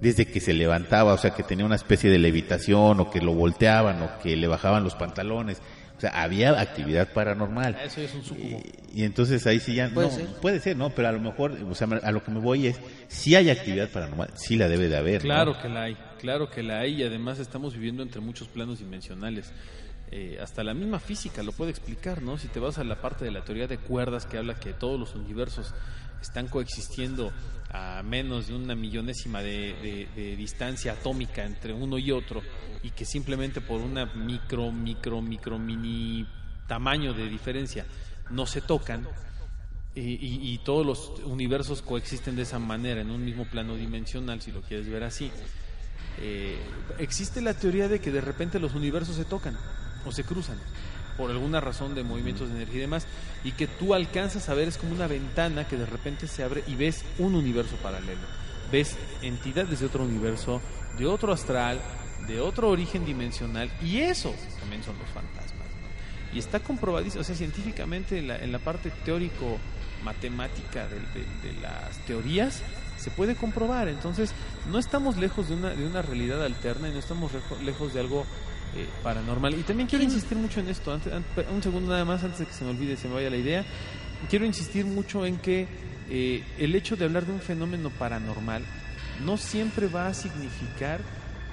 Desde 0.00 0.26
que 0.26 0.40
se 0.40 0.52
levantaba, 0.52 1.12
o 1.14 1.18
sea, 1.18 1.30
que 1.30 1.44
tenía 1.44 1.64
una 1.64 1.76
especie 1.76 2.10
de 2.10 2.18
levitación 2.18 2.98
o 2.98 3.10
que 3.10 3.20
lo 3.20 3.34
volteaban 3.34 4.02
o 4.02 4.18
que 4.20 4.36
le 4.36 4.48
bajaban 4.48 4.82
los 4.82 4.96
pantalones. 4.96 5.62
O 5.96 6.00
sea, 6.00 6.20
había 6.20 6.60
actividad 6.60 7.12
paranormal. 7.12 7.76
Eso 7.84 8.00
es 8.00 8.12
un 8.12 8.24
sucubo. 8.24 8.60
Y, 8.92 9.02
y 9.02 9.04
entonces 9.04 9.46
ahí 9.46 9.60
sí 9.60 9.76
ya 9.76 9.88
Puede 9.90 10.08
no, 10.08 10.14
ser. 10.14 10.26
puede 10.40 10.58
ser, 10.58 10.76
¿no? 10.76 10.90
Pero 10.90 11.06
a 11.06 11.12
lo 11.12 11.20
mejor, 11.20 11.52
o 11.52 11.74
sea, 11.76 11.86
a 12.02 12.10
lo 12.10 12.24
que 12.24 12.32
me 12.32 12.40
voy 12.40 12.66
es, 12.66 12.80
si 13.06 13.36
hay 13.36 13.48
actividad 13.50 13.88
paranormal, 13.90 14.30
sí 14.34 14.56
la 14.56 14.66
debe 14.66 14.88
de 14.88 14.96
haber. 14.96 15.22
¿no? 15.22 15.28
Claro 15.28 15.62
que 15.62 15.68
la 15.68 15.82
hay, 15.84 15.96
claro 16.18 16.50
que 16.50 16.64
la 16.64 16.80
hay 16.80 17.00
y 17.00 17.04
además 17.04 17.38
estamos 17.38 17.74
viviendo 17.74 18.02
entre 18.02 18.20
muchos 18.20 18.48
planos 18.48 18.80
dimensionales. 18.80 19.52
Eh, 20.14 20.38
hasta 20.42 20.62
la 20.62 20.74
misma 20.74 21.00
física 21.00 21.42
lo 21.42 21.52
puede 21.52 21.70
explicar, 21.70 22.20
¿no? 22.20 22.36
Si 22.36 22.48
te 22.48 22.60
vas 22.60 22.76
a 22.76 22.84
la 22.84 23.00
parte 23.00 23.24
de 23.24 23.30
la 23.30 23.42
teoría 23.44 23.66
de 23.66 23.78
cuerdas 23.78 24.26
que 24.26 24.36
habla 24.36 24.60
que 24.60 24.74
todos 24.74 25.00
los 25.00 25.14
universos 25.14 25.72
están 26.20 26.48
coexistiendo 26.48 27.32
a 27.70 28.02
menos 28.04 28.48
de 28.48 28.54
una 28.54 28.74
millonésima 28.74 29.40
de, 29.40 30.36
distancia 30.36 30.92
atómica 30.92 31.46
entre 31.46 31.72
uno 31.72 31.98
y 31.98 32.12
otro 32.12 32.42
y 32.82 32.90
que 32.90 33.06
simplemente 33.06 33.62
por 33.62 33.80
una 33.80 34.04
micro, 34.04 34.70
micro, 34.70 35.22
micro, 35.22 35.58
mini 35.58 36.28
tamaño 36.68 37.14
de 37.14 37.30
diferencia 37.30 37.86
no 38.28 38.44
se 38.44 38.60
tocan, 38.60 39.08
y 39.94 40.58
todos 40.58 40.86
los 40.86 41.20
universos 41.24 41.82
coexisten 41.82 42.36
de 42.36 42.42
esa 42.42 42.58
manera, 42.58 43.00
en 43.00 43.10
un 43.10 43.24
mismo 43.24 43.44
plano 43.46 43.76
dimensional, 43.76 44.40
si 44.40 44.52
lo 44.52 44.62
quieres 44.62 44.88
ver 44.88 45.04
así. 45.04 45.30
Eh, 46.18 46.58
existe 46.98 47.40
la 47.40 47.54
teoría 47.54 47.88
de 47.88 48.00
que 48.00 48.10
de 48.10 48.20
repente 48.20 48.58
los 48.58 48.74
universos 48.74 49.16
se 49.16 49.24
tocan 49.24 49.56
o 50.06 50.12
se 50.12 50.24
cruzan 50.24 50.58
por 51.16 51.30
alguna 51.30 51.60
razón 51.60 51.94
de 51.94 52.02
movimientos 52.02 52.48
de 52.48 52.54
energía 52.56 52.78
y 52.78 52.80
demás, 52.82 53.06
y 53.44 53.52
que 53.52 53.66
tú 53.66 53.92
alcanzas 53.94 54.48
a 54.48 54.54
ver 54.54 54.68
es 54.68 54.78
como 54.78 54.92
una 54.92 55.06
ventana 55.06 55.68
que 55.68 55.76
de 55.76 55.84
repente 55.86 56.26
se 56.26 56.42
abre 56.42 56.64
y 56.66 56.74
ves 56.74 57.04
un 57.18 57.34
universo 57.34 57.76
paralelo. 57.76 58.22
Ves 58.72 58.96
entidades 59.20 59.80
de 59.80 59.86
otro 59.86 60.04
universo, 60.04 60.62
de 60.96 61.04
otro 61.06 61.32
astral, 61.34 61.80
de 62.26 62.40
otro 62.40 62.70
origen 62.70 63.04
dimensional, 63.04 63.70
y 63.82 63.98
eso 63.98 64.34
también 64.60 64.82
son 64.82 64.96
los 64.98 65.08
fantasmas. 65.10 65.52
¿no? 65.68 66.34
Y 66.34 66.38
está 66.38 66.60
comprobadísimo, 66.60 67.20
o 67.20 67.24
sea, 67.24 67.36
científicamente 67.36 68.18
en 68.18 68.28
la, 68.28 68.38
en 68.38 68.50
la 68.50 68.58
parte 68.58 68.90
teórico-matemática 69.04 70.86
de, 70.88 70.96
de- 70.96 71.60
las 71.60 71.98
teorías 72.06 72.62
se 72.98 73.10
puede 73.10 73.34
comprobar. 73.36 73.88
Entonces, 73.88 74.32
no 74.70 74.78
estamos 74.78 75.16
lejos 75.18 75.48
de 75.50 75.56
una, 75.56 75.70
de 75.70 75.86
una 75.86 76.00
realidad 76.02 76.42
alterna 76.42 76.88
y 76.88 76.92
no 76.92 76.98
estamos 76.98 77.32
lejos 77.64 77.92
de 77.92 78.00
algo 78.00 78.24
eh, 78.76 78.86
paranormal. 79.02 79.54
Y 79.58 79.62
también 79.62 79.88
quiero 79.88 80.04
insistir 80.04 80.36
mucho 80.38 80.60
en 80.60 80.68
esto, 80.68 80.92
antes- 80.92 81.12
an- 81.12 81.24
un 81.54 81.62
segundo 81.62 81.90
nada 81.92 82.04
más, 82.04 82.22
antes 82.24 82.38
de 82.40 82.46
que 82.46 82.52
se 82.52 82.64
me 82.64 82.70
olvide, 82.70 82.96
se 82.96 83.08
me 83.08 83.14
vaya 83.14 83.30
la 83.30 83.36
idea. 83.36 83.64
Quiero 84.30 84.44
insistir 84.44 84.84
mucho 84.84 85.26
en 85.26 85.38
que 85.38 85.66
eh, 86.10 86.44
el 86.58 86.74
hecho 86.74 86.96
de 86.96 87.04
hablar 87.04 87.26
de 87.26 87.32
un 87.32 87.40
fenómeno 87.40 87.90
paranormal 87.90 88.62
no 89.24 89.36
siempre 89.36 89.86
va 89.88 90.08
a 90.08 90.14
significar 90.14 91.00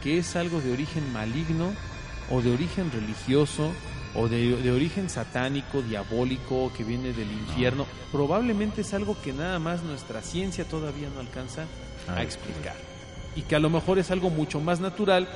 que 0.04 0.18
es 0.18 0.36
algo 0.36 0.62
de 0.62 0.72
origen 0.72 1.12
maligno 1.14 1.74
o 2.30 2.42
de 2.42 2.52
origen 2.52 2.92
religioso 2.92 3.72
o 4.16 4.28
de, 4.28 4.56
de 4.58 4.72
origen 4.72 5.10
satánico, 5.10 5.82
diabólico, 5.82 6.72
que 6.76 6.84
viene 6.84 7.12
del 7.14 7.32
infierno. 7.32 7.86
Probablemente 8.12 8.82
es 8.82 8.94
algo 8.94 9.16
que 9.22 9.34
nada 9.34 9.60
más 9.60 9.84
nuestra 9.84 10.22
ciencia 10.22 10.64
todavía 10.66 11.10
no 11.14 11.20
alcanza 11.20 11.64
a 12.08 12.16
Ah, 12.18 12.24
explicar. 12.24 12.76
Y 13.36 13.44
que 13.44 13.56
a 13.56 13.60
lo 13.60 13.70
mejor 13.70 14.00
es 14.00 14.10
algo 14.10 14.30
mucho 14.32 14.60
más 14.60 14.80
natural 14.80 15.28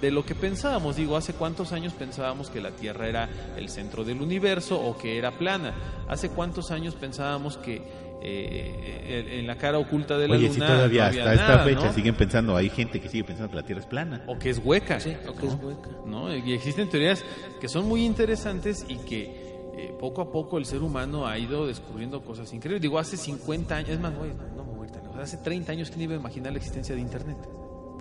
de 0.00 0.10
lo 0.10 0.24
que 0.24 0.34
pensábamos. 0.34 0.96
Digo, 0.96 1.16
hace 1.16 1.32
cuántos 1.34 1.72
años 1.72 1.92
pensábamos 1.92 2.50
que 2.50 2.60
la 2.60 2.70
Tierra 2.72 3.08
era 3.08 3.28
el 3.56 3.68
centro 3.68 4.04
del 4.04 4.20
universo 4.20 4.80
o 4.80 4.96
que 4.98 5.18
era 5.18 5.30
plana. 5.32 5.74
Hace 6.08 6.28
cuántos 6.30 6.70
años 6.70 6.94
pensábamos 6.94 7.56
que 7.58 7.82
eh, 8.24 9.38
en- 9.40 9.46
la 9.48 9.56
cara 9.56 9.78
oculta 9.78 10.16
de 10.16 10.28
la 10.28 10.36
Oye, 10.36 10.42
luna 10.48 10.54
si 10.54 10.60
todavía 10.60 11.02
no 11.02 11.06
había 11.08 11.22
hasta 11.22 11.34
esta 11.34 11.58
fecha 11.64 11.86
¿no? 11.86 11.92
siguen 11.92 12.14
pensando, 12.14 12.56
hay 12.56 12.70
gente 12.70 13.00
que 13.00 13.08
sigue 13.08 13.24
pensando 13.24 13.50
que 13.50 13.56
la 13.56 13.62
Tierra 13.64 13.80
es 13.80 13.86
plana. 13.86 14.22
o 14.28 14.38
que 14.38 14.50
es 14.50 14.60
hueca. 14.64 15.00
Sí, 15.00 15.12
o 15.28 15.34
que 15.34 15.46
es 15.48 15.54
hueca. 15.54 15.88
¿no? 16.06 16.34
Y 16.34 16.52
existen 16.52 16.88
teorías 16.88 17.24
que 17.60 17.68
son 17.68 17.88
muy 17.88 18.04
interesantes 18.04 18.84
y 18.88 18.96
que 18.98 19.42
eh, 19.76 19.92
poco 19.98 20.20
a 20.22 20.30
poco 20.30 20.58
el 20.58 20.66
ser 20.66 20.82
humano 20.82 21.26
ha 21.26 21.36
ido 21.38 21.66
descubriendo 21.66 22.22
cosas 22.22 22.52
increíbles. 22.52 22.80
Digo, 22.82 22.98
hace 22.98 23.16
50 23.16 23.74
años, 23.76 23.90
es 23.90 23.98
más, 24.00 24.14
güey, 24.16 24.30
no 24.56 24.64
me 24.64 24.72
voy 24.72 24.86
tan 24.88 25.02
lejos, 25.02 25.18
hace 25.18 25.38
30 25.38 25.72
años, 25.72 25.88
¿quién 25.90 26.02
iba 26.02 26.14
a 26.14 26.18
imaginar 26.18 26.52
la 26.52 26.58
existencia 26.58 26.94
de 26.94 27.00
Internet? 27.00 27.36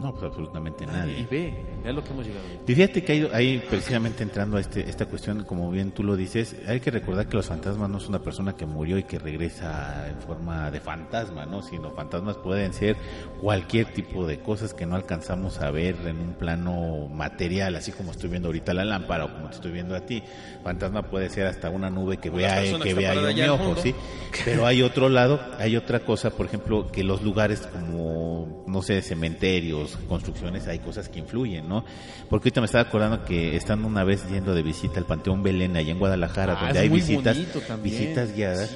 No, 0.01 0.11
pues 0.13 0.23
absolutamente 0.23 0.83
Y 0.83 0.87
nadie. 0.87 1.27
ve, 1.29 1.53
vea 1.83 1.93
lo 1.93 2.03
que 2.03 2.09
hemos 2.09 2.25
llegado. 2.25 2.43
Y 2.67 2.73
fíjate 2.73 3.03
que 3.03 3.11
hay, 3.11 3.29
hay 3.31 3.59
precisamente 3.69 4.23
entrando 4.23 4.57
a 4.57 4.59
este, 4.59 4.89
esta 4.89 5.05
cuestión, 5.05 5.43
como 5.43 5.69
bien 5.69 5.91
tú 5.91 6.03
lo 6.03 6.15
dices, 6.15 6.55
hay 6.67 6.79
que 6.79 6.89
recordar 6.89 7.27
que 7.27 7.37
los 7.37 7.45
fantasmas 7.45 7.87
no 7.87 7.99
es 7.99 8.09
una 8.09 8.19
persona 8.19 8.53
que 8.55 8.65
murió 8.65 8.97
y 8.97 9.03
que 9.03 9.19
regresa 9.19 10.09
en 10.09 10.19
forma 10.21 10.71
de 10.71 10.79
fantasma, 10.79 11.45
¿no? 11.45 11.61
Sino 11.61 11.91
fantasmas 11.91 12.37
pueden 12.37 12.73
ser 12.73 12.95
cualquier 13.39 13.93
tipo 13.93 14.25
de 14.25 14.39
cosas 14.39 14.73
que 14.73 14.87
no 14.87 14.95
alcanzamos 14.95 15.59
a 15.59 15.69
ver 15.69 15.95
en 16.07 16.17
un 16.19 16.33
plano 16.33 17.07
material, 17.07 17.75
así 17.75 17.91
como 17.91 18.09
estoy 18.11 18.31
viendo 18.31 18.47
ahorita 18.49 18.73
la 18.73 18.85
lámpara 18.85 19.25
o 19.25 19.33
como 19.33 19.49
te 19.49 19.55
estoy 19.55 19.71
viendo 19.71 19.95
a 19.95 20.01
ti. 20.01 20.23
Fantasma 20.63 21.03
puede 21.03 21.29
ser 21.29 21.45
hasta 21.45 21.69
una 21.69 21.91
nube 21.91 22.17
que 22.17 22.29
Una 22.29 22.37
vea, 22.39 22.55
persona 22.55 22.83
que 22.83 22.93
vea 22.95 23.13
yo 23.13 23.33
mi 23.33 23.41
ojo. 23.49 23.75
¿sí? 23.75 23.93
Pero 24.45 24.65
hay 24.65 24.81
otro 24.81 25.09
lado, 25.09 25.39
hay 25.59 25.75
otra 25.77 25.99
cosa, 25.99 26.31
por 26.31 26.47
ejemplo, 26.47 26.91
que 26.91 27.03
los 27.03 27.21
lugares 27.21 27.67
como, 27.67 28.63
no 28.67 28.81
sé, 28.81 29.01
cementerios, 29.01 29.90
construcciones, 30.07 30.67
hay 30.67 30.79
cosas 30.79 31.09
que 31.09 31.19
influyen, 31.19 31.67
¿no? 31.67 31.83
Porque 32.29 32.49
ahorita 32.49 32.61
me 32.61 32.65
estaba 32.65 32.83
acordando 32.83 33.23
que 33.25 33.55
estando 33.55 33.87
una 33.87 34.03
vez 34.03 34.27
yendo 34.29 34.53
de 34.53 34.61
visita 34.63 34.99
al 34.99 35.05
Panteón 35.05 35.43
Belén, 35.43 35.75
allá 35.77 35.91
en 35.91 35.99
Guadalajara, 35.99 36.57
Ah, 36.59 36.65
donde 36.65 36.79
hay 36.79 36.89
visitas, 36.89 37.37
visitas 37.83 38.33
guiadas, 38.35 38.75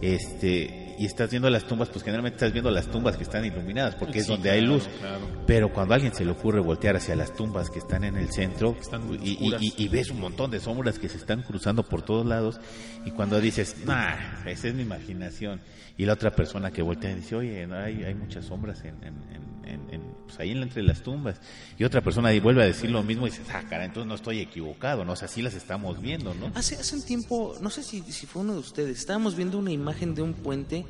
este, 0.00 0.79
y 1.00 1.06
estás 1.06 1.30
viendo 1.30 1.48
las 1.48 1.64
tumbas, 1.64 1.88
pues 1.88 2.04
generalmente 2.04 2.36
estás 2.36 2.52
viendo 2.52 2.70
las 2.70 2.86
tumbas 2.86 3.16
que 3.16 3.22
están 3.22 3.44
iluminadas, 3.44 3.94
porque 3.94 4.18
es 4.18 4.26
donde 4.26 4.50
hay 4.50 4.60
luz. 4.60 4.86
claro. 5.00 5.26
Pero 5.46 5.72
cuando 5.72 5.94
a 5.94 5.96
alguien 5.96 6.14
se 6.14 6.24
le 6.26 6.30
ocurre 6.32 6.60
voltear 6.60 6.94
hacia 6.96 7.16
las 7.16 7.32
tumbas 7.34 7.70
que 7.70 7.78
están 7.78 8.04
en 8.04 8.16
el 8.16 8.28
centro 8.30 8.76
Están 8.78 9.02
y, 9.22 9.30
y- 9.30 9.34
oscuras. 9.36 9.62
y- 9.62 9.74
y 9.78 9.88
ves 9.88 10.10
un 10.10 10.20
montón 10.20 10.50
de 10.50 10.60
sombras 10.60 10.98
que 10.98 11.08
se 11.08 11.16
están 11.16 11.42
cruzando 11.42 11.82
por 11.84 12.02
todos 12.02 12.26
lados 12.26 12.60
y 13.06 13.10
cuando 13.12 13.40
dices, 13.40 13.76
nah, 13.86 14.14
esa 14.46 14.68
es 14.68 14.74
mi 14.74 14.82
imaginación 14.82 15.60
y 15.96 16.04
la 16.04 16.12
otra 16.12 16.30
persona 16.32 16.70
que 16.70 16.82
voltea 16.82 17.10
y 17.12 17.14
dice, 17.16 17.34
oye, 17.34 17.66
no, 17.66 17.76
hay, 17.76 18.04
hay 18.04 18.14
muchas 18.14 18.44
sombras 18.44 18.80
en, 18.84 18.94
en- 19.02 19.22
en- 19.34 19.50
en- 19.70 19.94
en- 19.94 20.02
pues 20.26 20.38
ahí 20.40 20.50
en- 20.50 20.62
entre 20.62 20.82
las 20.82 21.02
tumbas 21.02 21.40
y 21.78 21.84
otra 21.84 22.00
persona 22.02 22.30
vuelve 22.42 22.62
a 22.62 22.66
decir 22.66 22.90
lo 22.90 23.02
mismo 23.02 23.26
y 23.26 23.30
dices, 23.30 23.46
ah, 23.52 23.62
cara, 23.68 23.84
entonces 23.84 24.06
no 24.08 24.14
estoy 24.16 24.40
equivocado, 24.40 25.04
¿no? 25.04 25.12
O 25.12 25.16
sea, 25.16 25.28
sí 25.28 25.40
las 25.42 25.54
estamos 25.54 26.00
viendo, 26.00 26.34
¿no? 26.34 26.50
Hace, 26.54 26.76
hace 26.76 26.94
un 26.96 27.02
tiempo, 27.02 27.56
no 27.60 27.70
sé 27.70 27.82
si, 27.82 28.02
si 28.02 28.26
fue 28.26 28.42
uno 28.42 28.52
de 28.54 28.58
ustedes, 28.60 28.98
estábamos 28.98 29.34
viendo 29.36 29.58
una 29.58 29.70
imagen 29.72 30.14
de 30.14 30.22
un 30.22 30.32
puente 30.34 30.84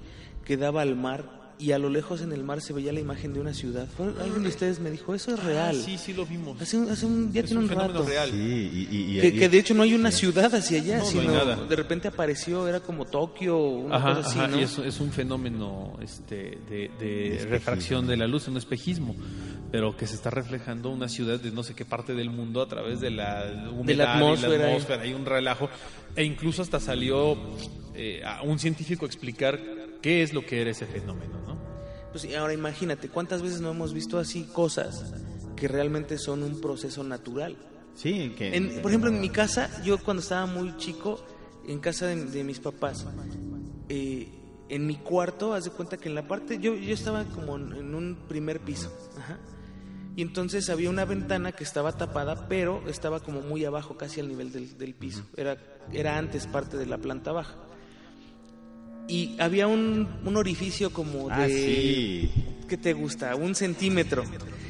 que 0.51 0.57
daba 0.57 0.83
al 0.83 0.97
mar 0.97 1.39
y 1.61 1.71
a 1.71 1.79
lo 1.79 1.89
lejos 1.91 2.23
en 2.23 2.33
el 2.33 2.43
mar 2.43 2.61
se 2.61 2.73
veía 2.73 2.93
la 2.93 2.99
imagen 2.99 3.33
de 3.33 3.39
una 3.41 3.55
ciudad. 3.55 3.87
Alguien 4.21 4.43
de 4.43 4.49
ustedes 4.49 4.81
me 4.81 4.91
dijo, 4.91 5.15
eso 5.15 5.33
es 5.33 5.45
real. 5.45 5.77
Ah, 5.79 5.81
sí, 5.85 5.97
sí 5.97 6.13
lo 6.13 6.27
vimos. 6.27 6.61
Hace, 6.61 6.77
un- 6.77 6.91
hace 6.91 7.07
un, 7.07 7.33
ya 7.33 7.41
Es 7.43 7.47
tiene 7.47 7.59
un 7.61 7.65
un, 7.67 7.69
fenómeno 7.69 7.99
rato. 8.01 8.09
real. 8.09 8.31
Sí, 8.33 8.37
y, 8.37 8.79
y- 8.97 9.19
y- 9.19 9.21
Que, 9.21 9.29
y- 9.29 9.33
que 9.39 9.49
de 9.49 9.59
hecho 9.61 9.75
no 9.75 9.85
hay 9.85 9.95
una 9.95 10.11
ciudad 10.11 10.53
hacia 10.53 10.81
allá, 10.81 10.97
No, 10.99 11.03
no 11.05 11.09
hay 11.09 11.13
sino 11.21 11.33
nada. 11.35 11.55
de 11.55 11.77
repente 11.77 12.09
apareció, 12.09 12.67
era 12.67 12.81
como 12.81 13.05
Tokio 13.05 13.57
o 13.59 13.79
una 13.79 13.95
Ajá, 13.97 14.15
cosa 14.17 14.29
así, 14.29 14.39
ajá, 14.41 14.49
¿no? 14.49 14.59
y 14.59 14.63
es, 14.65 14.77
es 14.79 14.99
un 14.99 15.13
fenómeno 15.13 15.97
este, 16.03 16.59
de, 16.69 16.91
de 16.99 17.47
refracción 17.49 18.09
de 18.09 18.17
la 18.17 18.27
luz, 18.27 18.49
un 18.49 18.57
espejismo, 18.57 19.15
pero 19.71 19.97
que 19.97 20.09
se 20.09 20.17
está 20.17 20.31
reflejando 20.31 20.91
una 20.91 21.09
ciudad 21.09 21.39
de 21.39 21.53
no 21.53 21.63
sé 21.63 21.75
qué 21.77 21.85
parte 21.85 22.15
del 22.15 22.31
mundo 22.31 22.61
a 22.63 22.67
través 22.67 22.99
de 23.01 23.11
la 23.13 23.69
humedad 23.71 23.93
y 23.93 23.97
la 23.97 24.15
atmósfera. 24.15 24.67
atmósfera, 24.67 25.03
hay 25.03 25.13
un 25.13 25.27
relajo, 25.27 25.69
e 26.17 26.25
incluso 26.25 26.63
hasta 26.63 26.81
salió 26.81 27.37
eh, 27.95 28.23
a 28.25 28.43
un 28.43 28.59
científico 28.59 29.05
a 29.05 29.09
explicar 29.09 29.61
qué 30.03 30.23
es 30.23 30.33
lo 30.33 30.45
que 30.47 30.61
era 30.61 30.71
ese 30.71 30.87
fenómeno, 30.87 31.35
¿no? 31.47 31.59
Pues 32.13 32.27
ahora 32.37 32.53
imagínate, 32.53 33.09
¿cuántas 33.09 33.43
veces 33.43 33.61
no 33.61 33.71
hemos 33.71 33.93
visto 33.95 34.19
así 34.19 34.45
cosas 34.45 35.13
que 35.57 35.69
realmente 35.69 36.19
son 36.19 36.43
un 36.43 36.61
proceso 36.61 37.05
natural? 37.05 37.57
sí, 37.95 38.35
que, 38.37 38.57
En- 38.57 38.81
por 38.83 38.91
ejemplo, 38.91 39.11
en 39.11 39.21
mi 39.21 39.29
casa, 39.31 39.69
yo 39.85 39.99
cuando 39.99 40.23
estaba 40.23 40.47
muy 40.47 40.77
chico, 40.77 41.23
en 41.67 41.79
casa 41.81 42.07
de, 42.07 42.25
de 42.25 42.45
mis 42.45 42.59
papás, 42.59 43.07
eh, 43.89 44.29
en 44.69 44.87
mi 44.87 44.97
cuarto, 44.97 45.53
haz 45.55 45.65
de 45.65 45.71
cuenta 45.71 45.97
que 45.99 46.09
en 46.09 46.15
la 46.15 46.27
parte, 46.27 46.59
yo, 46.59 46.75
yo 46.77 46.95
estaba 46.95 47.25
como 47.25 47.57
en, 47.57 47.73
en 47.75 47.95
un 47.95 48.17
primer 48.29 48.61
piso, 48.61 48.91
ajá, 49.19 49.39
y 50.17 50.23
entonces 50.23 50.69
había 50.71 50.91
una 50.91 51.05
ventana 51.05 51.53
que 51.53 51.63
estaba 51.65 51.93
tapada, 51.93 52.49
pero 52.49 52.83
estaba 52.89 53.21
como 53.21 53.41
muy 53.43 53.65
abajo, 53.65 53.97
casi 53.97 54.21
al 54.21 54.29
nivel 54.29 54.51
del, 54.53 54.77
del 54.79 54.95
piso, 54.95 55.25
era, 55.37 55.57
era 55.93 56.17
antes 56.19 56.47
parte 56.47 56.77
de 56.77 56.87
la 56.87 56.99
planta 56.99 57.33
baja. 57.33 57.55
Y 59.11 59.37
había 59.39 59.67
un, 59.67 60.09
un 60.25 60.37
orificio 60.37 60.91
como 60.91 61.29
de... 61.29 61.35
Ah, 61.35 61.47
sí. 61.49 62.31
¿Qué 62.69 62.77
te 62.77 62.93
gusta? 62.93 63.35
Un 63.35 63.55
centímetro. 63.55 64.25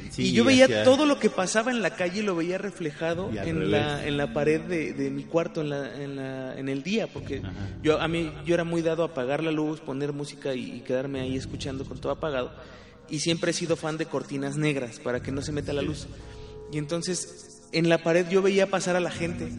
Sí, 0.09 0.23
y 0.23 0.31
yo 0.33 0.43
veía 0.43 0.65
hacia- 0.65 0.83
todo 0.83 1.05
lo 1.05 1.19
que 1.19 1.29
pasaba 1.29 1.71
en 1.71 1.81
la 1.81 1.91
calle, 1.95 2.21
lo 2.23 2.35
veía 2.35 2.57
reflejado 2.57 3.29
Y 3.33 3.37
en 3.37 3.71
la, 3.71 4.05
en 4.05 4.17
la 4.17 4.33
pared 4.33 4.59
de, 4.59 4.91
de 4.93 5.09
mi 5.09 5.23
cuarto 5.23 5.61
en, 5.61 5.69
la, 5.69 6.03
en, 6.03 6.15
la- 6.17 6.57
en 6.59 6.67
el 6.67 6.83
día, 6.83 7.07
porque 7.07 7.41
yo 7.81 8.01
a 8.01 8.07
mí 8.09 8.29
yo 8.45 8.53
era 8.55 8.63
muy 8.65 8.81
dado 8.81 9.03
a 9.03 9.05
apagar 9.07 9.41
la 9.43 9.51
luz, 9.51 9.79
poner 9.79 10.11
música 10.11 10.53
y, 10.53 10.69
y 10.73 10.79
quedarme 10.81 11.21
ahí 11.21 11.37
escuchando 11.37 11.85
con 11.85 11.99
todo 12.01 12.11
apagado. 12.11 12.51
Y 13.09 13.19
siempre 13.19 13.51
he 13.51 13.53
sido 13.53 13.75
fan 13.77 13.97
de 13.97 14.05
cortinas 14.05 14.57
negras 14.57 14.99
para 14.99 15.21
que 15.21 15.31
no 15.31 15.41
se 15.41 15.51
meta 15.53 15.71
la 15.71 15.81
luz. 15.81 16.07
Y 16.73 16.77
entonces 16.77 17.61
en 17.71 17.87
la 17.87 18.03
pared 18.03 18.27
yo 18.29 18.41
veía 18.41 18.67
pasar 18.67 18.95
a 18.97 18.99
la 18.99 19.11
gente. 19.11 19.49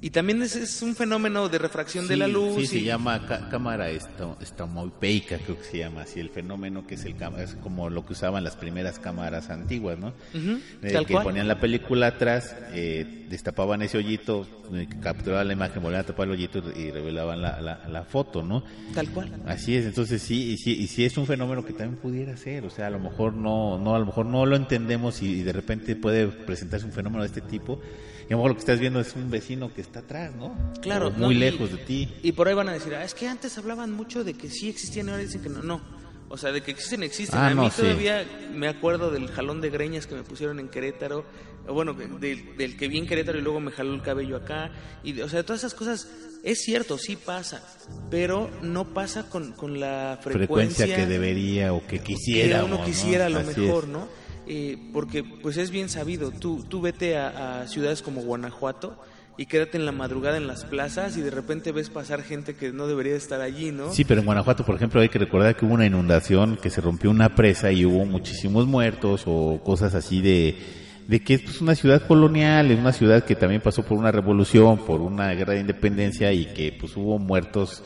Y 0.00 0.10
también 0.10 0.42
es, 0.42 0.54
es 0.54 0.80
un 0.82 0.94
fenómeno 0.94 1.48
de 1.48 1.58
refracción 1.58 2.06
de 2.06 2.16
la 2.16 2.28
luz. 2.28 2.54
Sí, 2.60 2.66
se 2.68 2.82
llama 2.82 3.26
cá- 3.26 3.48
cámara 3.50 3.90
esto- 3.90 4.36
estomopeica, 4.40 5.38
creo 5.38 5.58
que 5.58 5.64
se 5.64 5.78
llama 5.78 6.02
así. 6.02 6.20
El 6.20 6.30
fenómeno 6.30 6.86
que 6.86 6.94
es 6.94 7.04
el 7.04 7.16
es 7.38 7.54
como 7.62 7.90
lo 7.90 8.06
que 8.06 8.12
usaban 8.12 8.44
las 8.44 8.54
primeras 8.56 8.98
cámaras 9.00 9.50
antiguas, 9.50 9.98
¿no? 9.98 10.08
Ujú, 10.34 10.60
Eh, 10.82 10.92
tal 10.92 11.04
que 11.06 11.14
cual. 11.14 11.24
ponían 11.24 11.48
la 11.48 11.58
película 11.58 12.06
atrás, 12.08 12.54
eh, 12.72 13.26
destapaban 13.28 13.82
ese 13.82 13.98
hoyito, 13.98 14.46
eh, 14.72 14.86
capturaban 15.02 15.48
la 15.48 15.52
imagen, 15.54 15.82
volvían 15.82 16.02
a 16.02 16.06
tapar 16.06 16.26
el 16.28 16.32
hoyito 16.34 16.62
y 16.76 16.90
revelaban 16.92 17.42
la, 17.42 17.60
la, 17.60 17.88
la 17.88 18.04
foto, 18.04 18.42
¿no? 18.44 18.62
Tal 18.94 19.08
cual. 19.10 19.32
Así 19.46 19.74
es, 19.76 19.84
entonces 19.84 20.22
sí, 20.22 20.52
y 20.52 20.58
sí, 20.58 20.76
y 20.80 20.86
sí 20.86 21.04
es 21.04 21.18
un 21.18 21.26
fenómeno 21.26 21.64
que 21.64 21.72
también 21.72 22.00
pudiera 22.00 22.36
ser, 22.36 22.64
o 22.64 22.70
sea, 22.70 22.86
a 22.86 22.90
lo 22.90 23.00
mejor 23.00 23.34
no, 23.34 23.78
no, 23.78 23.96
a 23.96 23.98
lo 23.98 24.06
mejor 24.06 24.26
no 24.26 24.46
lo 24.46 24.54
entendemos 24.54 25.22
y, 25.22 25.40
y 25.40 25.42
de 25.42 25.52
repente 25.52 25.96
puede 25.96 26.28
presentarse 26.28 26.86
un 26.86 26.92
fenómeno 26.92 27.22
de 27.22 27.26
este 27.26 27.40
tipo, 27.40 27.80
y 28.28 28.32
a 28.32 28.36
lo 28.36 28.38
mejor 28.38 28.50
lo 28.50 28.54
que 28.56 28.60
estás 28.60 28.78
viendo 28.80 29.00
es 29.00 29.14
un 29.16 29.30
vecino 29.30 29.72
que 29.72 29.80
está 29.80 30.00
atrás, 30.00 30.34
¿no? 30.34 30.54
Claro, 30.82 31.08
O 31.08 31.10
¿no? 31.10 31.26
muy 31.26 31.34
Y- 31.34 31.38
lejos 31.38 31.70
de 31.72 31.78
ti. 31.78 32.12
Y 32.22 32.32
por 32.32 32.48
ahí 32.48 32.54
van 32.54 32.68
a 32.68 32.72
decir, 32.72 32.94
ah, 32.94 33.04
es 33.04 33.14
que 33.14 33.26
antes 33.28 33.56
hablaban 33.58 33.90
mucho 33.92 34.24
de 34.24 34.34
que 34.34 34.50
sí 34.50 34.68
existían 34.68 35.06
y 35.08 35.10
ahora 35.10 35.22
dicen 35.22 35.42
que 35.42 35.48
no. 35.48 35.62
No. 35.62 35.80
O 36.30 36.36
sea, 36.36 36.52
de 36.52 36.60
que 36.62 36.70
existen, 36.72 37.02
existen. 37.02 37.38
Ah, 37.38 37.46
a 37.46 37.50
mí 37.50 37.56
no, 37.56 37.70
sí. 37.70 37.80
todavía 37.80 38.22
me 38.52 38.68
acuerdo 38.68 39.10
del 39.10 39.28
jalón 39.28 39.62
de 39.62 39.70
greñas 39.70 40.06
que 40.06 40.14
me 40.14 40.22
pusieron 40.24 40.60
en 40.60 40.68
Querétaro. 40.68 41.24
Bueno, 41.66 41.94
del, 41.94 42.54
del 42.56 42.76
que 42.76 42.88
vi 42.88 42.98
en 42.98 43.06
Querétaro 43.06 43.38
y 43.38 43.42
luego 43.42 43.60
me 43.60 43.70
jaló 43.70 43.94
el 43.94 44.02
cabello 44.02 44.36
acá. 44.36 44.70
Y, 45.02 45.18
o 45.22 45.28
sea, 45.30 45.42
todas 45.42 45.60
esas 45.62 45.72
cosas, 45.72 46.06
es 46.44 46.58
cierto, 46.60 46.98
sí 46.98 47.16
pasa. 47.16 47.62
Pero 48.10 48.50
no 48.60 48.92
pasa 48.92 49.30
con, 49.30 49.52
con 49.52 49.80
la 49.80 50.18
frecuencia, 50.22 50.84
frecuencia 50.84 50.96
que 50.96 51.06
debería 51.06 51.72
o 51.72 51.80
que 51.86 51.98
que 51.98 52.04
quisiera. 52.04 52.62
uno 52.64 52.84
quisiera 52.84 53.26
a 53.26 53.30
lo 53.30 53.38
Así 53.38 53.60
mejor, 53.62 53.84
es. 53.84 53.90
¿no? 53.90 54.08
Eh, 54.50 54.78
porque 54.94 55.22
pues 55.24 55.58
es 55.58 55.70
bien 55.70 55.90
sabido, 55.90 56.30
tú, 56.30 56.64
tú 56.66 56.80
vete 56.80 57.18
a, 57.18 57.66
ciudades 57.68 58.00
como 58.00 58.22
Guanajuato 58.22 58.98
y 59.36 59.44
quédate 59.44 59.76
en 59.76 59.84
la 59.84 59.92
madrugada 59.92 60.38
en 60.38 60.46
las 60.46 60.64
plazas 60.64 61.18
y 61.18 61.20
de 61.20 61.30
repente 61.30 61.70
ves 61.70 61.90
pasar 61.90 62.22
gente 62.22 62.54
que 62.54 62.72
no 62.72 62.86
debería 62.86 63.14
estar 63.14 63.42
allí, 63.42 63.72
¿no? 63.72 63.92
Sí, 63.92 64.04
pero 64.04 64.20
en 64.20 64.26
Guanajuato, 64.26 64.64
por 64.64 64.74
ejemplo, 64.74 65.02
hay 65.02 65.10
que 65.10 65.18
recordar 65.18 65.54
que 65.54 65.66
hubo 65.66 65.74
una 65.74 65.84
inundación, 65.84 66.56
que 66.56 66.70
se 66.70 66.80
rompió 66.80 67.10
una 67.10 67.34
presa 67.34 67.70
y 67.70 67.84
hubo 67.84 68.06
muchísimos 68.06 68.66
muertos 68.66 69.24
o 69.26 69.60
cosas 69.62 69.94
así 69.94 70.22
de, 70.22 70.56
de 71.08 71.20
que 71.20 71.34
es 71.34 71.42
pues, 71.42 71.60
una 71.60 71.74
ciudad 71.74 72.06
colonial, 72.06 72.70
es 72.70 72.78
una 72.78 72.92
ciudad 72.92 73.24
que 73.24 73.34
también 73.34 73.60
pasó 73.60 73.82
por 73.82 73.98
una 73.98 74.12
revolución, 74.12 74.78
por 74.78 75.00
una 75.00 75.32
guerra 75.32 75.54
de 75.54 75.60
independencia 75.60 76.32
y 76.32 76.46
que 76.46 76.76
pues 76.78 76.96
hubo 76.96 77.18
muertos. 77.18 77.82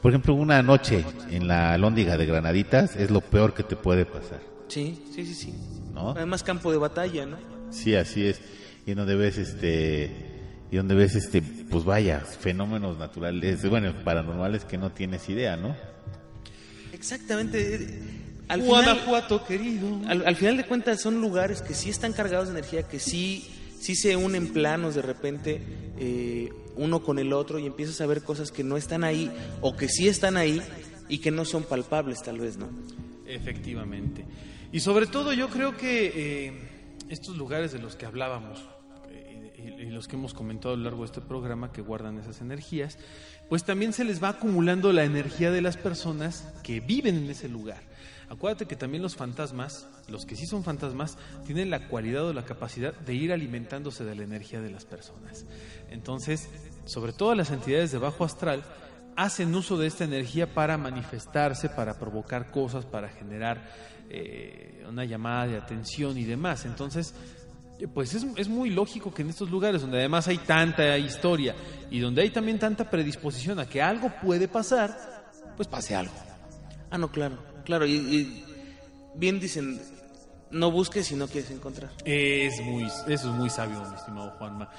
Por 0.00 0.12
ejemplo, 0.12 0.34
una 0.34 0.62
noche 0.62 1.04
en 1.30 1.48
la 1.48 1.76
lóndiga 1.78 2.16
de 2.16 2.26
Granaditas 2.26 2.96
es 2.96 3.10
lo 3.10 3.20
peor 3.20 3.54
que 3.54 3.62
te 3.62 3.76
puede 3.76 4.04
pasar, 4.04 4.40
Sí, 4.68 5.02
sí, 5.14 5.26
sí, 5.26 5.34
sí. 5.34 5.54
¿no? 5.94 6.10
Además 6.10 6.42
campo 6.42 6.70
de 6.72 6.78
batalla, 6.78 7.26
¿no? 7.26 7.36
Sí, 7.70 7.94
así 7.94 8.26
es. 8.26 8.40
Y 8.86 8.94
donde 8.94 9.16
ves 9.16 9.38
este 9.38 10.10
y 10.70 10.76
donde 10.76 10.94
ves 10.94 11.14
este 11.14 11.42
pues 11.42 11.84
vaya, 11.84 12.20
fenómenos 12.20 12.98
naturales, 12.98 13.68
bueno, 13.68 13.92
paranormales 14.04 14.64
que 14.64 14.78
no 14.78 14.90
tienes 14.90 15.28
idea, 15.28 15.56
¿no? 15.56 15.74
Exactamente. 16.92 18.00
al 18.48 18.62
final, 18.62 18.84
Guanajuato 18.84 19.44
querido. 19.44 20.00
al, 20.06 20.26
al 20.26 20.36
final 20.36 20.56
de 20.56 20.66
cuentas 20.66 21.00
son 21.00 21.20
lugares 21.20 21.62
que 21.62 21.74
sí 21.74 21.90
están 21.90 22.12
cargados 22.12 22.48
de 22.48 22.52
energía, 22.58 22.82
que 22.84 22.98
sí, 22.98 23.44
sí 23.78 23.94
se 23.94 24.16
unen 24.16 24.52
planos 24.52 24.94
de 24.94 25.02
repente 25.02 25.60
eh, 25.98 26.52
uno 26.76 27.02
con 27.02 27.18
el 27.18 27.32
otro 27.32 27.58
y 27.58 27.66
empiezas 27.66 28.00
a 28.00 28.06
ver 28.06 28.22
cosas 28.22 28.52
que 28.52 28.64
no 28.64 28.76
están 28.76 29.04
ahí 29.04 29.30
o 29.60 29.76
que 29.76 29.88
sí 29.88 30.08
están 30.08 30.36
ahí 30.36 30.60
y 31.08 31.18
que 31.18 31.30
no 31.30 31.44
son 31.44 31.64
palpables 31.64 32.22
tal 32.22 32.38
vez, 32.38 32.56
¿no? 32.56 32.68
Efectivamente. 33.26 34.24
Y 34.76 34.80
sobre 34.80 35.06
todo 35.06 35.32
yo 35.32 35.48
creo 35.48 35.74
que 35.74 36.48
eh, 36.48 36.52
estos 37.08 37.38
lugares 37.38 37.72
de 37.72 37.78
los 37.78 37.96
que 37.96 38.04
hablábamos 38.04 38.62
eh, 39.08 39.54
y, 39.78 39.84
y 39.84 39.86
los 39.88 40.06
que 40.06 40.16
hemos 40.16 40.34
comentado 40.34 40.74
a 40.74 40.76
lo 40.76 40.82
largo 40.82 40.98
de 40.98 41.06
este 41.06 41.22
programa 41.22 41.72
que 41.72 41.80
guardan 41.80 42.18
esas 42.18 42.42
energías, 42.42 42.98
pues 43.48 43.64
también 43.64 43.94
se 43.94 44.04
les 44.04 44.22
va 44.22 44.28
acumulando 44.28 44.92
la 44.92 45.04
energía 45.04 45.50
de 45.50 45.62
las 45.62 45.78
personas 45.78 46.52
que 46.62 46.80
viven 46.80 47.16
en 47.16 47.30
ese 47.30 47.48
lugar. 47.48 47.80
Acuérdate 48.28 48.66
que 48.66 48.76
también 48.76 49.02
los 49.02 49.16
fantasmas, 49.16 49.88
los 50.08 50.26
que 50.26 50.36
sí 50.36 50.44
son 50.44 50.62
fantasmas, 50.62 51.16
tienen 51.46 51.70
la 51.70 51.88
cualidad 51.88 52.26
o 52.26 52.34
la 52.34 52.44
capacidad 52.44 52.92
de 52.92 53.14
ir 53.14 53.32
alimentándose 53.32 54.04
de 54.04 54.14
la 54.14 54.24
energía 54.24 54.60
de 54.60 54.68
las 54.68 54.84
personas. 54.84 55.46
Entonces, 55.88 56.50
sobre 56.84 57.14
todo 57.14 57.34
las 57.34 57.50
entidades 57.50 57.92
de 57.92 57.98
bajo 57.98 58.26
astral, 58.26 58.62
hacen 59.16 59.54
uso 59.54 59.78
de 59.78 59.86
esta 59.86 60.04
energía 60.04 60.52
para 60.52 60.76
manifestarse, 60.76 61.70
para 61.70 61.98
provocar 61.98 62.50
cosas, 62.50 62.84
para 62.84 63.08
generar 63.08 63.95
eh, 64.10 64.84
una 64.88 65.04
llamada 65.04 65.46
de 65.46 65.56
atención 65.56 66.16
y 66.18 66.24
demás. 66.24 66.64
Entonces, 66.64 67.14
pues 67.92 68.14
es, 68.14 68.26
es 68.36 68.48
muy 68.48 68.70
lógico 68.70 69.12
que 69.12 69.22
en 69.22 69.30
estos 69.30 69.50
lugares 69.50 69.82
donde 69.82 69.98
además 69.98 70.28
hay 70.28 70.38
tanta 70.38 70.96
historia 70.98 71.54
y 71.90 71.98
donde 71.98 72.22
hay 72.22 72.30
también 72.30 72.58
tanta 72.58 72.88
predisposición 72.88 73.58
a 73.58 73.66
que 73.66 73.82
algo 73.82 74.12
puede 74.22 74.48
pasar, 74.48 74.96
pues 75.56 75.68
pase 75.68 75.94
algo. 75.94 76.14
Ah, 76.90 76.98
no, 76.98 77.10
claro, 77.10 77.38
claro. 77.64 77.86
Y, 77.86 77.94
y 77.94 78.44
bien 79.14 79.40
dicen, 79.40 79.80
no 80.50 80.70
busques 80.70 81.06
si 81.06 81.16
no 81.16 81.26
quieres 81.26 81.50
encontrar. 81.50 81.90
Es 82.04 82.60
muy, 82.62 82.84
eso 82.84 83.04
es 83.08 83.24
muy 83.24 83.50
sabio, 83.50 83.82
mi 83.88 83.96
estimado 83.96 84.30
Juanma. 84.38 84.70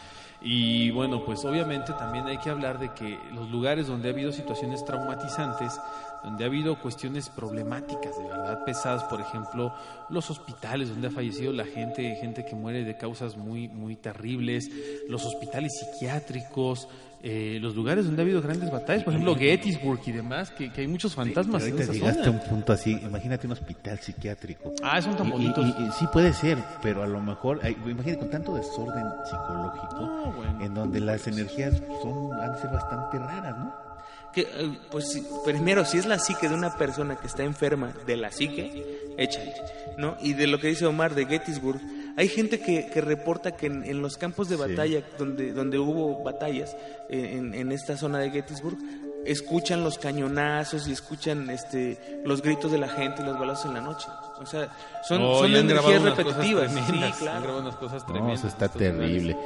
Y 0.41 0.91
bueno, 0.91 1.25
pues 1.25 1.43
obviamente 1.45 1.93
también 1.93 2.27
hay 2.27 2.37
que 2.37 2.49
hablar 2.49 2.79
de 2.79 2.93
que 2.93 3.19
los 3.33 3.49
lugares 3.49 3.87
donde 3.87 4.09
ha 4.09 4.11
habido 4.11 4.31
situaciones 4.31 4.85
traumatizantes, 4.85 5.79
donde 6.23 6.43
ha 6.43 6.47
habido 6.47 6.79
cuestiones 6.79 7.29
problemáticas 7.29 8.17
de 8.17 8.23
verdad 8.23 8.63
pesadas, 8.63 9.03
por 9.05 9.19
ejemplo, 9.19 9.73
los 10.09 10.29
hospitales 10.29 10.89
donde 10.89 11.07
ha 11.07 11.11
fallecido 11.11 11.51
la 11.53 11.65
gente, 11.65 12.15
gente 12.15 12.45
que 12.45 12.55
muere 12.55 12.83
de 12.83 12.97
causas 12.97 13.35
muy, 13.35 13.67
muy 13.67 13.95
terribles, 13.95 14.69
los 15.07 15.25
hospitales 15.25 15.79
psiquiátricos, 15.79 16.87
eh, 17.23 17.57
los 17.61 17.75
lugares 17.75 18.05
donde 18.05 18.21
ha 18.21 18.23
habido 18.25 18.41
grandes 18.41 18.71
batallas, 18.71 19.03
por 19.03 19.13
ejemplo, 19.13 19.35
Gettysburg 19.35 19.99
y 20.05 20.11
demás, 20.11 20.51
que, 20.51 20.71
que 20.71 20.81
hay 20.81 20.87
muchos 20.87 21.15
fantasmas 21.15 21.63
en 21.63 21.71
Ahorita 21.71 21.83
esa 21.83 21.93
llegaste 21.93 22.27
a 22.27 22.31
un 22.31 22.39
punto 22.39 22.73
así, 22.73 22.91
imagínate 22.91 23.47
un 23.47 23.53
hospital 23.53 23.99
psiquiátrico. 23.99 24.73
Ah, 24.83 25.01
son 25.01 25.17
tan 25.17 25.27
y- 25.27 25.31
bonitos. 25.31 25.65
y- 25.65 25.83
y 25.83 25.91
sí 25.97 26.05
puede 26.13 26.31
ser, 26.33 26.57
pero 26.81 27.01
a 27.03 27.07
lo 27.07 27.19
mejor, 27.19 27.59
imagínate 27.65 28.19
con 28.19 28.29
tanto 28.29 28.55
desorden 28.55 29.03
psicológico, 29.25 29.95
No, 30.01 30.31
bueno. 30.33 30.63
en 30.63 30.73
donde 30.73 30.99
las 30.99 31.27
energías 31.27 31.81
son, 32.01 32.33
han 32.39 32.53
de 32.53 32.61
ser 32.61 32.69
bastante 32.71 33.17
raras, 33.19 33.57
¿no? 33.57 33.73
Que, 34.33 34.41
eh, 34.41 34.77
pues 34.91 35.09
sí, 35.11 35.25
primero, 35.43 35.83
si 35.85 35.97
es 35.97 36.05
la 36.05 36.19
psique 36.19 36.47
de 36.47 36.53
una 36.53 36.75
persona 36.75 37.15
que 37.15 37.25
está 37.27 37.43
enferma 37.43 37.91
de 38.05 38.17
la 38.17 38.31
psique, 38.31 39.13
échale, 39.17 39.53
¿no? 39.97 40.15
Y 40.21 40.33
de 40.33 40.45
lo 40.45 40.59
que 40.59 40.67
dice 40.67 40.85
Omar 40.85 41.15
de 41.15 41.25
Gettysburg, 41.25 41.81
hay 42.17 42.27
gente 42.27 42.59
que, 42.59 42.87
que 42.87 42.99
reporta 42.99 43.55
que 43.55 43.67
en, 43.67 43.85
en 43.85 44.01
los 44.01 44.17
campos 44.17 44.49
de 44.49 44.55
Sí. 44.57 44.61
batalla, 44.61 45.03
donde, 45.17 45.53
donde 45.53 45.79
hubo 45.79 46.21
batallas, 46.23 46.75
eh, 47.09 47.35
en, 47.37 47.53
en 47.53 47.71
esta 47.71 47.95
zona 47.95 48.19
de 48.19 48.31
Gettysburg, 48.31 48.77
escuchan 49.25 49.83
los 49.83 49.97
cañonazos 49.97 50.87
y 50.87 50.91
escuchan 50.91 51.49
este 51.49 51.97
los 52.25 52.41
gritos 52.41 52.71
de 52.71 52.77
la 52.77 52.89
gente 52.89 53.21
y 53.21 53.25
los 53.25 53.37
balazos 53.39 53.65
en 53.67 53.73
la 53.75 53.81
noche. 53.81 54.07
O 54.41 54.45
sea, 54.45 54.67
son, 55.07 55.21
Oh, 55.21 55.39
son 55.39 55.55
energías 55.55 56.01
repetitivas. 56.01 56.71
Sí, 56.71 56.81
claro. 57.19 57.37
Han 57.37 57.43
grabado 57.43 57.61
unas 57.61 57.75
cosas 57.75 58.03
No, 58.07 58.13
tremendas. 58.13 58.39
eso 58.39 58.47
está 58.47 58.67
terrible. 58.69 59.37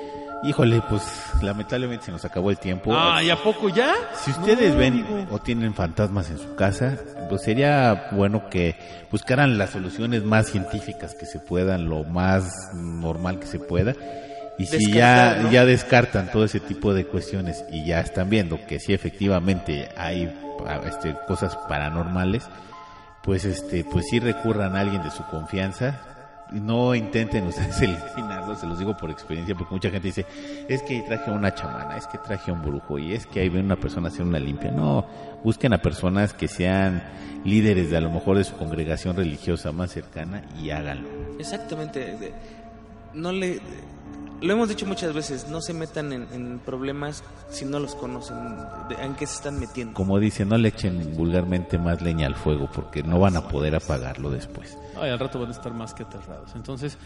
Híjole, 0.43 0.81
pues 0.89 1.03
lamentablemente 1.43 2.05
se 2.05 2.11
nos 2.11 2.25
acabó 2.25 2.49
el 2.49 2.57
tiempo. 2.57 2.91
Ah, 2.95 3.21
¿y 3.23 3.29
a 3.29 3.35
poco 3.41 3.69
ya? 3.69 3.93
Si 4.15 4.31
ustedes 4.31 4.71
No, 4.73 4.79
ven 4.79 4.93
amigo. 5.05 5.27
o 5.35 5.39
tienen 5.39 5.73
fantasmas 5.75 6.31
en 6.31 6.39
su 6.39 6.55
casa, 6.55 6.97
pues 7.29 7.43
sería 7.43 8.09
bueno 8.11 8.49
que 8.49 8.75
buscaran 9.11 9.57
las 9.59 9.69
soluciones 9.69 10.23
más 10.23 10.47
científicas 10.47 11.13
que 11.13 11.27
se 11.27 11.37
puedan, 11.39 11.87
lo 11.89 12.03
más 12.05 12.71
normal 12.73 13.39
que 13.39 13.45
se 13.45 13.59
pueda. 13.59 13.93
Y 14.57 14.65
si 14.65 14.91
ya, 14.91 15.39
¿no? 15.43 15.51
ya 15.51 15.63
descartan 15.65 16.31
todo 16.31 16.43
ese 16.43 16.59
tipo 16.59 16.93
de 16.93 17.05
cuestiones 17.05 17.63
y 17.71 17.85
ya 17.85 17.99
están 18.01 18.29
viendo 18.29 18.59
que 18.67 18.79
sí 18.79 18.93
efectivamente 18.93 19.89
hay 19.95 20.31
este, 20.85 21.15
cosas 21.27 21.55
paranormales, 21.69 22.43
pues 23.23 23.45
este, 23.45 23.83
pues 23.83 24.07
sí 24.09 24.19
recurran 24.19 24.75
a 24.75 24.81
alguien 24.81 25.03
de 25.03 25.11
su 25.11 25.23
confianza. 25.25 25.99
No 26.51 26.93
intenten 26.95 27.47
ustedes 27.47 27.81
eliminarlo, 27.81 28.55
se 28.55 28.67
los 28.67 28.77
digo 28.77 28.97
por 28.97 29.09
experiencia, 29.09 29.55
porque 29.55 29.73
mucha 29.73 29.89
gente 29.89 30.09
dice, 30.09 30.25
es 30.67 30.83
que 30.83 31.01
traje 31.01 31.31
a 31.31 31.33
una 31.33 31.53
chamana, 31.55 31.95
es 31.95 32.07
que 32.07 32.17
traje 32.17 32.51
a 32.51 32.53
un 32.53 32.61
brujo, 32.61 32.99
y 32.99 33.13
es 33.13 33.25
que 33.25 33.39
ahí 33.39 33.47
ven 33.47 33.65
una 33.65 33.77
persona 33.77 34.09
hacer 34.09 34.25
una 34.25 34.39
limpia. 34.39 34.69
No, 34.69 35.05
busquen 35.43 35.71
a 35.73 35.81
personas 35.81 36.33
que 36.33 36.49
sean 36.49 37.03
líderes 37.45 37.89
de 37.89 37.97
a 37.97 38.01
lo 38.01 38.09
mejor 38.09 38.37
de 38.37 38.43
su 38.43 38.55
congregación 38.57 39.15
religiosa 39.15 39.71
más 39.71 39.91
cercana 39.91 40.43
y 40.61 40.71
háganlo. 40.71 41.07
Exactamente. 41.39 42.33
No 43.13 43.31
le. 43.31 43.59
Lo 44.41 44.53
hemos 44.53 44.69
dicho 44.69 44.87
muchas 44.87 45.13
veces, 45.13 45.47
no 45.49 45.61
se 45.61 45.71
metan 45.73 46.11
en, 46.13 46.27
en 46.33 46.59
problemas 46.59 47.23
si 47.49 47.63
no 47.63 47.79
los 47.79 47.93
conocen, 47.93 48.37
de- 48.89 48.95
en 49.03 49.13
qué 49.13 49.27
se 49.27 49.35
están 49.35 49.59
metiendo. 49.59 49.93
Como 49.93 50.19
dicen, 50.19 50.49
no 50.49 50.57
le 50.57 50.69
echen 50.69 51.15
vulgarmente 51.15 51.77
más 51.77 52.01
leña 52.01 52.25
al 52.25 52.35
fuego, 52.35 52.67
porque 52.73 53.03
no 53.03 53.19
van 53.19 53.37
a 53.37 53.47
poder 53.47 53.75
apagarlo 53.75 54.31
después. 54.31 54.77
Ay, 54.99 55.11
al 55.11 55.19
rato 55.19 55.39
van 55.39 55.49
a 55.49 55.51
estar 55.51 55.73
más 55.73 55.93
que 55.93 56.03
aterrados. 56.03 56.51
Entonces, 56.55 56.97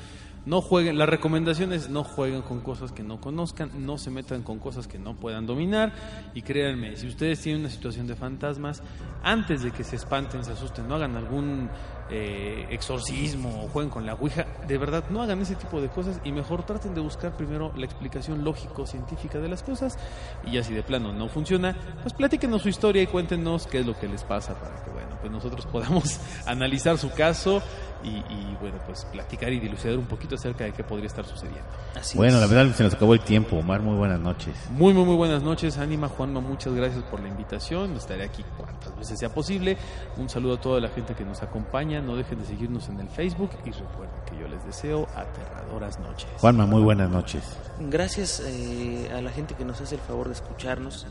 no 0.46 0.62
jueguen. 0.62 0.98
La 0.98 1.08
recomendación 1.08 1.74
es 1.74 1.90
no 1.90 2.04
jueguen 2.06 2.42
con 2.44 2.62
cosas 2.62 2.92
que 2.94 3.04
no 3.04 3.20
conozcan, 3.20 3.72
no 3.86 3.98
se 3.98 4.12
metan 4.12 4.42
con 4.44 4.60
cosas 4.60 4.88
que 4.88 4.98
no 5.00 5.16
puedan 5.16 5.46
dominar. 5.46 5.92
Y 6.36 6.42
créanme, 6.42 6.96
si 6.96 7.08
ustedes 7.08 7.42
tienen 7.42 7.62
una 7.64 7.70
situación 7.70 8.08
de 8.08 8.16
fantasmas, 8.16 8.82
antes 9.24 9.62
de 9.62 9.72
que 9.72 9.84
se 9.84 9.96
espanten, 9.98 10.46
se 10.46 10.52
asusten, 10.54 10.88
no 10.88 10.96
hagan 10.96 11.16
algún 11.18 11.70
eh, 12.10 12.68
exorcismo 12.70 13.64
o 13.66 13.68
jueguen 13.70 13.90
con 13.90 14.06
la 14.06 14.14
ouija, 14.14 14.46
de 14.68 14.78
verdad, 14.78 15.04
no 15.10 15.22
hagan 15.24 15.42
ese 15.42 15.56
tipo 15.56 15.82
de 15.82 15.88
cosas 15.90 16.20
y 16.24 16.32
mejor 16.32 16.64
traten 16.64 16.94
de 16.94 17.02
buscar 17.02 17.36
primero 17.36 17.72
la 17.76 17.86
explicación 17.86 18.44
lógico-científica 18.44 19.40
de 19.40 19.48
las 19.50 19.64
cosas. 19.64 19.98
Y 20.46 20.52
ya 20.52 20.64
si 20.64 20.74
de 20.74 20.84
plano 20.84 21.14
no 21.14 21.28
funciona, 21.30 21.76
pues 22.02 22.14
platíquenos 22.14 22.62
su 22.62 22.70
historia 22.70 23.02
y 23.02 23.08
cuéntenos 23.08 23.66
qué 23.68 23.80
es 23.80 23.86
lo 23.86 23.98
que 23.98 24.08
les 24.08 24.24
pasa 24.24 24.54
para 24.60 24.84
que, 24.84 24.92
bueno, 24.92 25.18
pues 25.20 25.32
nosotros 25.32 25.66
podamos 25.66 26.20
analizar 26.46 26.98
su 26.98 27.12
caso 27.12 27.62
y, 28.04 28.10
y, 28.10 28.58
bueno, 28.62 28.78
pues 28.86 29.04
platicar 29.06 29.52
y 29.52 29.60
dilucidar 29.60 29.98
un 29.98 30.06
poquito 30.06 30.36
acerca 30.36 30.64
de 30.66 30.74
qué 30.74 30.84
podría 30.84 31.08
estar 31.08 31.26
sucediendo. 31.26 31.64
Así 31.96 32.16
Bueno, 32.16 32.36
es. 32.36 32.42
la 32.42 32.48
verdad 32.56 32.76
se 32.76 32.84
nos 32.84 32.94
acabó 32.94 33.16
el 33.16 33.22
tiempo. 33.22 33.56
Omar, 33.56 33.82
muy 33.82 33.96
buenas 33.98 34.20
noches. 34.20 34.54
Muy, 34.70 34.94
muy, 34.94 35.06
muy 35.06 35.16
buenas 35.16 35.42
noches, 35.42 35.80
Ánima, 35.80 36.08
Juanma, 36.08 36.40
muchas 36.40 36.74
gracias 36.76 37.04
por 37.06 37.20
la 37.20 37.30
invitación. 37.30 37.96
Estaré 37.96 38.26
aquí 38.26 38.44
cuantas 38.58 38.96
veces 38.96 39.18
sea 39.18 39.30
posible. 39.34 39.78
Un 40.18 40.30
saludo 40.30 40.56
a 40.56 40.62
toda 40.62 40.80
la 40.80 40.90
gente 40.90 41.16
que 41.16 41.26
nos 41.26 41.42
acompaña. 41.42 41.95
No 42.02 42.16
dejen 42.16 42.40
de 42.40 42.46
seguirnos 42.46 42.90
en 42.90 43.00
el 43.00 43.08
Facebook 43.08 43.52
y 43.66 43.72
recuerden 43.72 44.16
que 44.30 44.38
yo 44.40 44.48
les 44.48 44.64
deseo 44.66 45.08
aterradoras 45.16 46.00
noches. 46.00 46.30
Juanma, 46.38 46.66
muy 46.66 46.82
buenas 46.82 47.10
noches. 47.10 47.44
Gracias 47.80 48.42
eh, 48.46 49.10
a 49.14 49.22
la 49.22 49.32
gente 49.32 49.56
que 49.56 49.66
nos 49.66 49.82
hace 49.82 49.96
el 49.96 50.02
favor 50.02 50.28
de 50.28 50.34
escucharnos. 50.34 51.08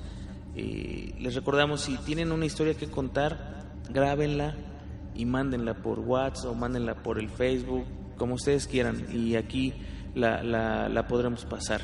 Eh, 0.56 1.14
les 1.18 1.34
recordamos, 1.34 1.82
si 1.82 1.96
tienen 1.98 2.32
una 2.32 2.46
historia 2.46 2.74
que 2.74 2.90
contar, 2.90 3.64
grábenla 3.90 4.54
y 5.14 5.24
mándenla 5.26 5.74
por 5.74 6.00
WhatsApp 6.00 6.50
o 6.50 6.54
mándenla 6.54 6.94
por 7.02 7.18
el 7.18 7.28
Facebook, 7.28 7.84
como 8.16 8.34
ustedes 8.34 8.66
quieran, 8.66 9.06
y 9.12 9.36
aquí 9.36 9.74
la, 10.14 10.42
la, 10.42 10.88
la 10.88 11.06
podremos 11.06 11.44
pasar. 11.44 11.80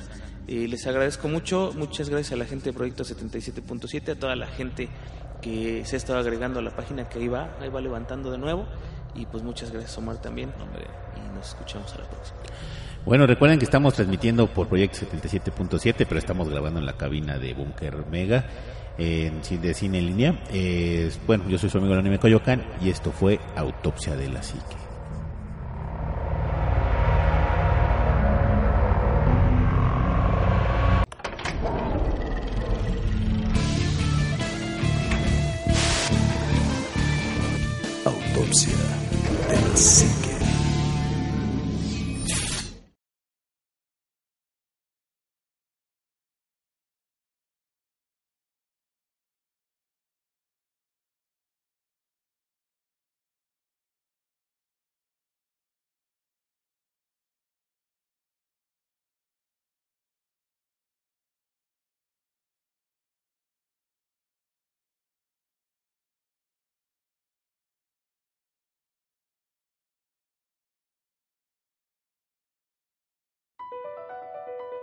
Eh, 0.46 0.66
les 0.68 0.86
agradezco 0.86 1.28
mucho, 1.28 1.72
muchas 1.76 2.09
gracias 2.09 2.32
a 2.32 2.36
la 2.36 2.44
gente 2.44 2.70
de 2.70 2.72
Proyecto 2.72 3.05
77.7, 3.05 4.12
a 4.12 4.18
toda 4.18 4.34
la 4.34 4.46
gente 4.46 4.88
que 5.40 5.84
se 5.84 5.96
ha 5.96 5.98
estado 5.98 6.18
agregando 6.18 6.59
a 6.59 6.62
la 6.62 6.74
página 6.74 7.09
que 7.09 7.18
ahí 7.18 7.28
va, 7.28 7.57
ahí 7.61 7.68
va 7.68 7.80
levantando 7.80 8.30
de 8.30 8.38
nuevo, 8.38 8.66
y 9.15 9.27
pues 9.27 9.43
muchas 9.43 9.71
gracias 9.71 9.97
Omar 9.99 10.17
también, 10.17 10.53
hombre, 10.61 10.85
y 11.17 11.35
nos 11.35 11.49
escuchamos 11.49 11.93
a 11.95 11.99
la 11.99 12.05
próxima. 12.05 12.39
Bueno, 13.05 13.27
recuerden 13.27 13.59
que 13.59 13.65
estamos 13.65 13.95
transmitiendo 13.95 14.47
por 14.47 14.69
Proyecto 14.69 14.99
77.7, 14.99 15.95
pero 16.07 16.19
estamos 16.19 16.49
grabando 16.49 16.81
en 16.81 16.87
la 16.87 16.97
cabina 16.97 17.39
de 17.39 17.55
Bunker 17.55 18.05
Mega 18.11 18.45
en 18.99 19.41
de 19.41 19.75
cine 19.75 19.99
en 19.99 20.07
línea. 20.07 20.43
Bueno, 21.27 21.49
yo 21.49 21.59
soy 21.59 21.71
su 21.71 21.79
amigo 21.79 21.95
el 21.95 22.01
anime 22.01 22.19
Coyoacán 22.19 22.63
y 22.83 22.91
esto 22.91 23.11
fue 23.11 23.41
Autopsia 23.57 24.17
de 24.17 24.29
la 24.29 24.43
Psique. 24.43 24.89
Autopsia 38.51 38.72
de 39.48 39.55
la 39.55 39.74
psique. 39.76 40.20